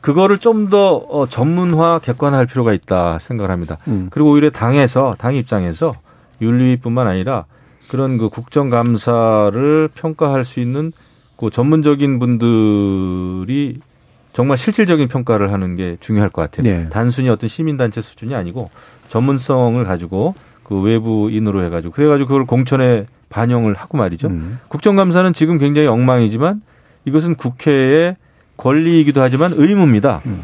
그거를 0.01 0.39
좀더 0.39 0.97
어, 0.97 1.29
전문화 1.29 2.01
객관화할 2.01 2.47
필요가 2.47 2.73
있다 2.73 3.21
생각을 3.21 3.53
합니다. 3.53 3.79
음. 3.87 4.09
그리고 4.11 4.31
오히려 4.31 4.51
당에서 4.51 5.15
당 5.17 5.37
입장에서 5.37 5.95
윤리뿐만 6.43 7.07
아니라 7.07 7.45
그런 7.89 8.19
그 8.19 8.31
국정감사를 8.31 9.91
평가할 9.95 10.45
수 10.45 10.59
있는 10.59 10.91
그 11.37 11.51
전문적인 11.51 12.19
분들이 12.19 13.79
정말 14.33 14.59
실질적인 14.59 15.09
평가를 15.09 15.53
하는 15.53 15.75
게 15.75 15.97
중요할 16.01 16.31
것 16.31 16.43
같아요. 16.43 16.63
네. 16.63 16.89
단순히 16.91 17.29
어떤 17.29 17.49
시민단체 17.49 18.01
수준이 18.01 18.35
아니고 18.35 18.71
전문성을 19.09 19.83
가지고 19.85 20.35
그 20.63 20.81
외부인으로 20.81 21.65
해가지고 21.65 21.93
그래가지고 21.93 22.29
그걸 22.29 22.47
공천에 22.47 23.07
반영을 23.29 23.75
하고 23.75 23.99
말이죠. 23.99 24.29
음. 24.29 24.59
국정감사는 24.69 25.33
지금 25.33 25.59
굉장히 25.59 25.89
엉망이지만 25.89 26.63
이것은 27.05 27.35
국회의 27.35 28.17
권리이기도 28.57 29.21
하지만 29.21 29.53
의무입니다. 29.57 30.21
음. 30.27 30.43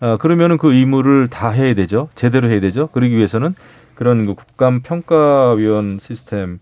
아, 0.00 0.16
그러면은 0.18 0.56
그 0.56 0.72
의무를 0.72 1.28
다 1.28 1.50
해야 1.50 1.74
되죠. 1.74 2.08
제대로 2.14 2.48
해야 2.48 2.60
되죠. 2.60 2.88
그러기 2.88 3.16
위해서는 3.16 3.54
그런 3.94 4.26
그 4.26 4.34
국감 4.34 4.80
평가위원 4.82 5.98
시스템이 5.98 6.58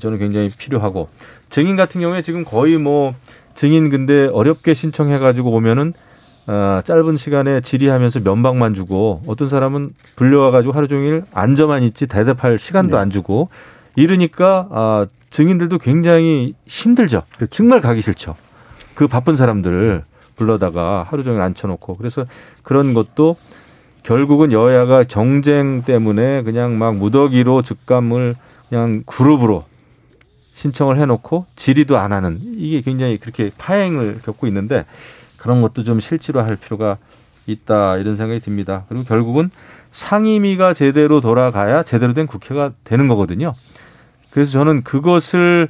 저는 0.00 0.18
굉장히 0.18 0.50
필요하고 0.50 1.08
증인 1.48 1.76
같은 1.76 2.00
경우에 2.00 2.22
지금 2.22 2.44
거의 2.44 2.76
뭐 2.76 3.14
증인 3.54 3.88
근데 3.88 4.26
어렵게 4.26 4.74
신청해가지고 4.74 5.50
오면은 5.50 5.94
어, 6.46 6.80
짧은 6.84 7.16
시간에 7.16 7.60
질의하면서 7.60 8.20
면박만 8.20 8.74
주고 8.74 9.22
어떤 9.26 9.48
사람은 9.48 9.94
불려와가지고 10.14 10.72
하루 10.72 10.86
종일 10.86 11.24
앉아만 11.34 11.82
있지 11.82 12.06
대답할 12.06 12.58
시간도 12.58 12.96
네. 12.96 13.02
안 13.02 13.10
주고 13.10 13.48
이러니까 13.96 14.68
아, 14.70 15.06
증인들도 15.30 15.78
굉장히 15.78 16.54
힘들죠. 16.66 17.22
그렇죠. 17.34 17.50
정말 17.50 17.80
가기 17.80 18.00
싫죠. 18.00 18.36
그 18.94 19.08
바쁜 19.08 19.36
사람들 19.36 20.04
불러다가 20.36 21.04
하루 21.08 21.24
종일 21.24 21.40
앉혀놓고 21.40 21.96
그래서 21.96 22.26
그런 22.62 22.94
것도 22.94 23.36
결국은 24.02 24.52
여야가 24.52 25.04
정쟁 25.04 25.82
때문에 25.82 26.42
그냥 26.42 26.78
막 26.78 26.94
무더기로 26.94 27.62
즉감을 27.62 28.36
그냥 28.68 29.02
그룹으로 29.04 29.64
신청을 30.54 30.98
해놓고 31.00 31.46
질의도 31.56 31.98
안 31.98 32.12
하는 32.12 32.38
이게 32.40 32.80
굉장히 32.80 33.18
그렇게 33.18 33.50
파행을 33.58 34.20
겪고 34.24 34.46
있는데 34.46 34.86
그런 35.36 35.60
것도 35.60 35.84
좀 35.84 36.00
실질화할 36.00 36.56
필요가 36.56 36.98
있다 37.46 37.96
이런 37.98 38.16
생각이 38.16 38.40
듭니다. 38.40 38.84
그리고 38.88 39.04
결국은 39.04 39.50
상임위가 39.90 40.74
제대로 40.74 41.20
돌아가야 41.20 41.82
제대로 41.82 42.12
된 42.12 42.26
국회가 42.26 42.72
되는 42.84 43.08
거거든요. 43.08 43.54
그래서 44.30 44.52
저는 44.52 44.82
그것을 44.82 45.68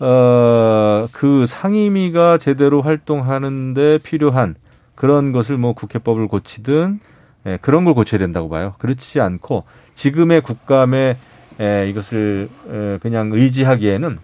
어, 0.00 1.08
그 1.12 1.46
상임위가 1.46 2.38
제대로 2.38 2.82
활동하는데 2.82 3.98
필요한 3.98 4.56
그런 4.94 5.32
것을 5.32 5.56
뭐 5.56 5.72
국회법을 5.72 6.28
고치든 6.28 7.00
예, 7.46 7.58
그런 7.60 7.84
걸 7.84 7.94
고쳐야 7.94 8.18
된다고 8.18 8.48
봐요. 8.48 8.74
그렇지 8.78 9.20
않고 9.20 9.64
지금의 9.94 10.40
국감에 10.40 11.16
예, 11.60 11.88
이것을 11.88 12.48
예, 12.72 12.98
그냥 13.00 13.30
의지하기에는 13.32 14.18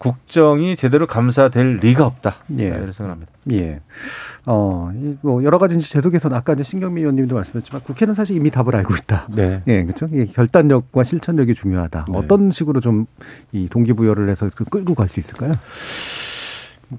국정이 0.00 0.76
제대로 0.76 1.06
감사될 1.06 1.80
리가 1.82 2.06
없다. 2.06 2.36
예. 2.58 2.64
이런 2.68 2.90
생각합니다. 2.90 3.30
예. 3.52 3.80
어, 4.46 4.90
뭐 5.20 5.44
여러 5.44 5.58
가지 5.58 5.78
제도 5.78 6.08
개선 6.08 6.32
아까 6.32 6.54
이제 6.54 6.62
신경미 6.62 7.02
의원님도 7.02 7.34
말씀하셨지만 7.34 7.82
국회는 7.82 8.14
사실 8.14 8.34
이미 8.34 8.50
답을 8.50 8.74
알고 8.76 8.94
있다. 8.94 9.28
네. 9.28 9.62
예, 9.66 9.84
그렇죠. 9.84 10.08
예, 10.14 10.24
결단력과 10.24 11.04
실천력이 11.04 11.52
중요하다. 11.54 12.06
네. 12.08 12.18
어떤 12.18 12.50
식으로 12.50 12.80
좀 12.80 13.06
이 13.52 13.68
동기부여를 13.68 14.28
해서 14.30 14.48
그 14.54 14.64
끌고 14.64 14.94
갈 14.94 15.08
수 15.08 15.20
있을까요? 15.20 15.52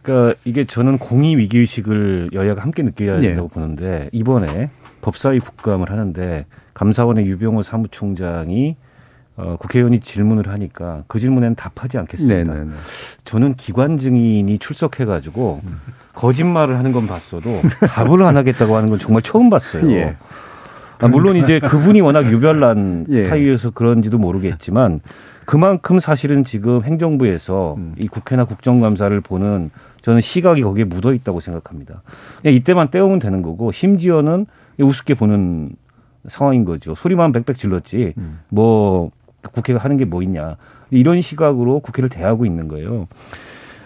그러니까 0.04 0.40
이게 0.46 0.64
저는 0.64 0.98
공의 0.98 1.38
위기 1.38 1.58
의식을 1.60 2.30
여야가 2.34 2.62
함께 2.62 2.84
느껴야 2.84 3.18
예. 3.18 3.22
된다고 3.22 3.50
예. 3.52 3.54
보는데 3.54 4.10
이번에 4.12 4.70
법사위 5.02 5.40
국감을 5.40 5.90
하는데 5.92 6.46
감사원의 6.74 7.26
유병호 7.26 7.62
사무총장이 7.64 8.76
어, 9.38 9.56
국회의원이 9.60 10.02
질문을 10.02 10.50
하니까 10.50 11.04
그 11.08 11.20
질문에는 11.20 11.56
답하지 11.56 11.98
않겠습니다. 11.98 12.36
네네네. 12.36 12.60
네, 12.60 12.66
네. 12.66 12.76
저는 13.24 13.54
기관 13.56 13.98
증인이 13.98 14.58
출석해가지고 14.58 15.62
거짓말을 16.14 16.78
하는 16.78 16.92
건 16.92 17.08
봤어도 17.08 17.50
답을 17.88 18.24
안 18.24 18.38
하겠다고 18.38 18.76
하는 18.76 18.90
건 18.90 19.00
정말 19.00 19.22
처음 19.22 19.50
봤어요. 19.50 19.90
예. 19.92 20.16
아, 21.00 21.08
물론 21.08 21.36
이제 21.36 21.60
그분이 21.60 22.02
워낙 22.02 22.32
유별난 22.32 23.08
예. 23.10 23.24
스타일이어서 23.24 23.72
그런지도 23.72 24.18
모르겠지만 24.20 25.00
그만큼 25.46 26.00
사실은 26.00 26.44
지금 26.44 26.84
행정부에서 26.84 27.76
음. 27.78 27.96
이 28.00 28.08
국회나 28.08 28.46
국정감사를 28.46 29.20
보는 29.22 29.72
저는 30.02 30.22
시각이 30.22 30.62
거기에 30.62 30.84
묻어 30.84 31.14
있다고 31.14 31.40
생각합니다. 31.40 32.02
그냥 32.42 32.56
이때만 32.56 32.90
떼우면 32.90 33.20
되는 33.20 33.42
거고 33.42 33.72
심지어는 33.72 34.46
우습게 34.80 35.16
보는 35.16 35.72
상황인 36.28 36.66
거죠. 36.66 36.94
소리만 36.94 37.32
빽빽 37.32 37.58
질렀지 37.58 38.14
음. 38.18 38.40
뭐 38.50 39.12
국회가 39.54 39.80
하는 39.80 39.98
게 39.98 40.06
뭐 40.06 40.22
있냐. 40.24 40.58
이런 40.90 41.22
시각으로 41.22 41.80
국회를 41.80 42.10
대하고 42.10 42.46
있는 42.46 42.68
거예요. 42.68 43.08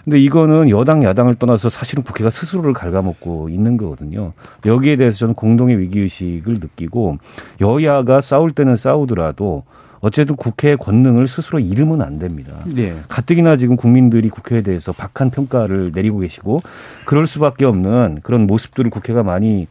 근데 0.04 0.20
이거는 0.20 0.70
여당 0.70 1.04
야당을 1.04 1.36
떠나서 1.36 1.70
사실은 1.70 2.04
국회가 2.04 2.30
스스로를 2.30 2.74
갉아먹고 2.74 3.50
있는 3.50 3.76
거거든요. 3.78 4.34
여기에 4.66 4.98
대해서 4.98 5.18
저는 5.20 5.34
공동의 5.34 5.80
위기 5.80 6.00
의식을 6.00 6.56
느끼고 6.56 7.18
여야가 7.62 8.22
싸울 8.22 8.52
때는 8.52 8.76
싸우더라도 8.76 9.64
어쨌든 10.02 10.36
국회의 10.36 10.78
권능을 10.78 11.28
스스로 11.28 11.60
잃으면 11.60 12.04
안 12.04 12.20
됩니다. 12.20 12.54
네. 12.66 12.96
가뜩이나 13.08 13.58
지금 13.58 13.76
국민들이 13.76 14.30
국회에 14.30 14.62
대해서 14.62 14.92
박한 14.92 15.32
평가를 15.32 15.92
내리고 15.96 16.20
계시고 16.20 16.60
그럴 17.06 17.26
수밖에 17.26 17.66
없는 17.66 18.20
그런 18.22 18.46
모습들을 18.46 18.92
국회가 18.92 19.24
많이 19.24 19.64
어, 19.64 19.66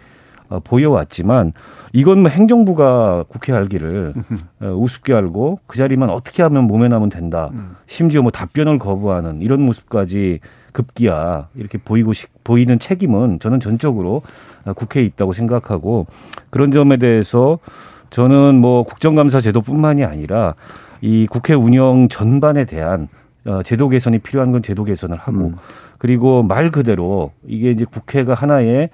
보여왔지만 0.63 1.53
이건 1.93 2.21
뭐 2.23 2.31
행정부가 2.31 3.25
국회 3.29 3.53
알기를 3.53 4.15
어, 4.61 4.67
우습게 4.67 5.13
알고 5.13 5.59
그 5.67 5.77
자리만 5.77 6.11
어떻게 6.11 6.43
하면 6.43 6.65
몸에 6.65 6.89
남으면 6.89 7.11
된다. 7.11 7.51
음. 7.53 7.77
심지어 7.87 8.23
뭐 8.23 8.31
답변을 8.31 8.79
거부하는 8.79 9.43
이런 9.43 9.63
모습까지 9.63 10.41
급기야 10.73 11.49
이렇게 11.55 11.79
보이고 11.79 12.13
시, 12.13 12.27
보이는 12.43 12.79
책임은 12.79 13.39
저는 13.39 13.61
전적으로 13.61 14.23
어, 14.65 14.73
국회에 14.73 15.05
있다고 15.05 15.33
생각하고 15.33 16.07
그런 16.51 16.71
점에 16.71 16.97
대해서 16.97 17.59
저는 18.11 18.57
뭐 18.57 18.85
국정감사 18.85 19.41
제도뿐만이 19.41 20.05
아니라 20.05 20.55
이 21.01 21.27
국회 21.29 21.55
운영 21.55 22.09
전반에 22.09 22.65
대한 22.65 23.09
제도 23.65 23.89
개선이 23.89 24.21
필요한 24.21 24.53
건 24.53 24.63
제도 24.63 24.85
개선을 24.85 25.19
하고 25.19 25.39
음. 25.39 25.55
그리고 25.99 26.43
말 26.43 26.71
그대로 26.71 27.33
이게 27.47 27.71
이제 27.71 27.85
국회가 27.85 28.35
하나의 28.35 28.91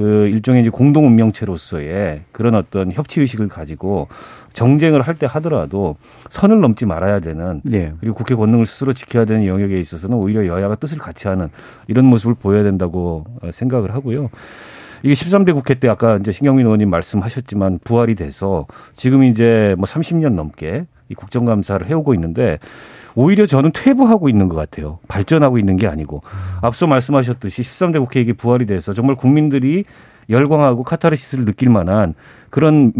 그 0.00 0.28
일종의 0.28 0.62
이제 0.62 0.70
공동 0.70 1.06
운명체로서의 1.06 2.22
그런 2.32 2.54
어떤 2.54 2.90
협치 2.90 3.20
의식을 3.20 3.48
가지고 3.48 4.08
정쟁을 4.54 5.02
할 5.02 5.14
때 5.20 5.26
하더라도 5.26 5.96
선을 6.30 6.60
넘지 6.62 6.86
말아야 6.86 7.20
되는 7.20 7.60
네. 7.62 7.92
그리고 8.00 8.14
국회 8.14 8.34
권능을 8.34 8.64
스스로 8.64 8.94
지켜야 8.94 9.26
되는 9.26 9.44
영역에 9.44 9.78
있어서는 9.78 10.16
오히려 10.16 10.46
여야가 10.46 10.76
뜻을 10.76 10.96
같이 10.96 11.28
하는 11.28 11.50
이런 11.86 12.06
모습을 12.06 12.34
보여야 12.34 12.62
된다고 12.62 13.26
생각을 13.50 13.92
하고요. 13.94 14.30
이게 15.02 15.12
13대 15.12 15.52
국회 15.52 15.74
때 15.74 15.88
아까 15.88 16.16
이제 16.16 16.32
신경민 16.32 16.64
의원님 16.64 16.88
말씀하셨지만 16.88 17.80
부활이 17.84 18.14
돼서 18.14 18.66
지금 18.94 19.24
이제 19.24 19.74
뭐 19.76 19.84
30년 19.84 20.32
넘게 20.32 20.86
이 21.10 21.14
국정감사를 21.14 21.86
해오고 21.86 22.14
있는데 22.14 22.58
오히려 23.14 23.46
저는 23.46 23.70
퇴보하고 23.74 24.28
있는 24.28 24.48
것 24.48 24.56
같아요. 24.56 24.98
발전하고 25.08 25.58
있는 25.58 25.76
게 25.76 25.86
아니고 25.86 26.22
앞서 26.62 26.86
말씀하셨듯이 26.86 27.62
13대 27.62 27.98
국회 27.98 28.20
이게 28.20 28.32
부활이 28.32 28.66
돼서 28.66 28.92
정말 28.92 29.16
국민들이 29.16 29.84
열광하고 30.28 30.84
카타르시스를 30.84 31.44
느낄 31.44 31.70
만한 31.70 32.14
그런 32.50 32.92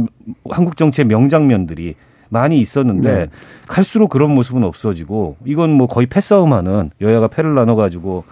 한국 0.48 0.76
정치의 0.76 1.06
명장면들이 1.06 1.94
많이 2.28 2.60
있었는데 2.60 3.12
네. 3.12 3.26
갈수록 3.66 4.08
그런 4.08 4.34
모습은 4.34 4.64
없어지고 4.64 5.36
이건 5.44 5.70
뭐 5.70 5.86
거의 5.86 6.06
패싸움하는 6.06 6.90
여야가 7.00 7.28
패를 7.28 7.54
나눠가지고 7.54 8.24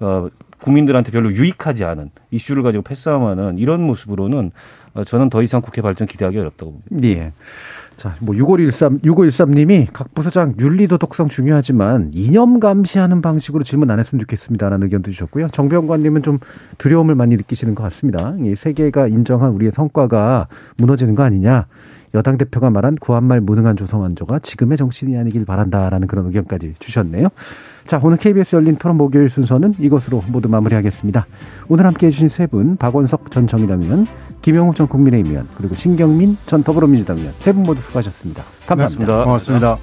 어 0.00 0.28
국민들한테 0.60 1.12
별로 1.12 1.30
유익하지 1.32 1.84
않은 1.84 2.10
이슈를 2.30 2.62
가지고 2.62 2.82
패싸움하는 2.82 3.58
이런 3.58 3.82
모습으로는 3.82 4.50
어, 4.94 5.04
저는 5.04 5.28
더 5.28 5.42
이상 5.42 5.60
국회 5.60 5.82
발전 5.82 6.06
기대하기 6.06 6.38
어렵다고 6.38 6.72
봅니다. 6.72 7.08
예. 7.08 7.32
자, 7.96 8.16
뭐 8.20 8.34
6513, 8.36 9.00
6513님이 9.00 9.86
각 9.92 10.12
부서장 10.14 10.54
윤리 10.58 10.88
도덕성 10.88 11.28
중요하지만 11.28 12.10
이념 12.12 12.60
감시하는 12.60 13.22
방식으로 13.22 13.64
질문 13.64 13.90
안 13.90 13.98
했으면 13.98 14.20
좋겠습니다라는 14.20 14.84
의견도 14.86 15.10
주셨고요. 15.10 15.48
정병관님은 15.48 16.22
좀 16.22 16.38
두려움을 16.78 17.14
많이 17.14 17.36
느끼시는 17.36 17.74
것 17.74 17.82
같습니다. 17.84 18.34
이 18.40 18.56
세계가 18.56 19.08
인정한 19.08 19.52
우리의 19.52 19.70
성과가 19.70 20.48
무너지는 20.76 21.14
거 21.14 21.22
아니냐. 21.22 21.66
여당 22.14 22.38
대표가 22.38 22.70
말한 22.70 22.96
구한말 22.96 23.40
무능한 23.40 23.76
조성완조가 23.76 24.38
지금의 24.40 24.76
정신이 24.76 25.16
아니길 25.16 25.44
바란다라는 25.44 26.06
그런 26.06 26.26
의견까지 26.26 26.74
주셨네요. 26.78 27.28
자, 27.86 28.00
오늘 28.02 28.16
KBS 28.16 28.56
열린 28.56 28.76
토론 28.76 28.96
목요일 28.96 29.28
순서는 29.28 29.74
이것으로 29.78 30.22
모두 30.28 30.48
마무리하겠습니다. 30.48 31.26
오늘 31.68 31.86
함께 31.86 32.06
해주신 32.06 32.28
세 32.28 32.46
분, 32.46 32.76
박원석 32.76 33.30
전 33.30 33.46
정의당 33.46 33.82
의원, 33.82 34.06
김영욱 34.40 34.74
전 34.74 34.88
국민의힘 34.88 35.30
의원, 35.32 35.48
그리고 35.56 35.74
신경민 35.74 36.36
전 36.46 36.62
더불어민주당 36.62 37.18
의원, 37.18 37.34
세 37.40 37.52
분 37.52 37.62
모두 37.64 37.80
수고하셨습니다. 37.82 38.42
감사합니다. 38.66 39.24
고맙습니다. 39.24 39.78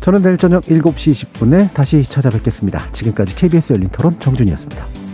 저는 0.00 0.22
내일 0.22 0.36
저녁 0.36 0.62
7시 0.64 1.12
20분에 1.32 1.72
다시 1.74 2.02
찾아뵙겠습니다. 2.02 2.90
지금까지 2.92 3.34
KBS 3.36 3.74
열린 3.74 3.88
토론 3.90 4.18
정준이었습니다. 4.18 5.07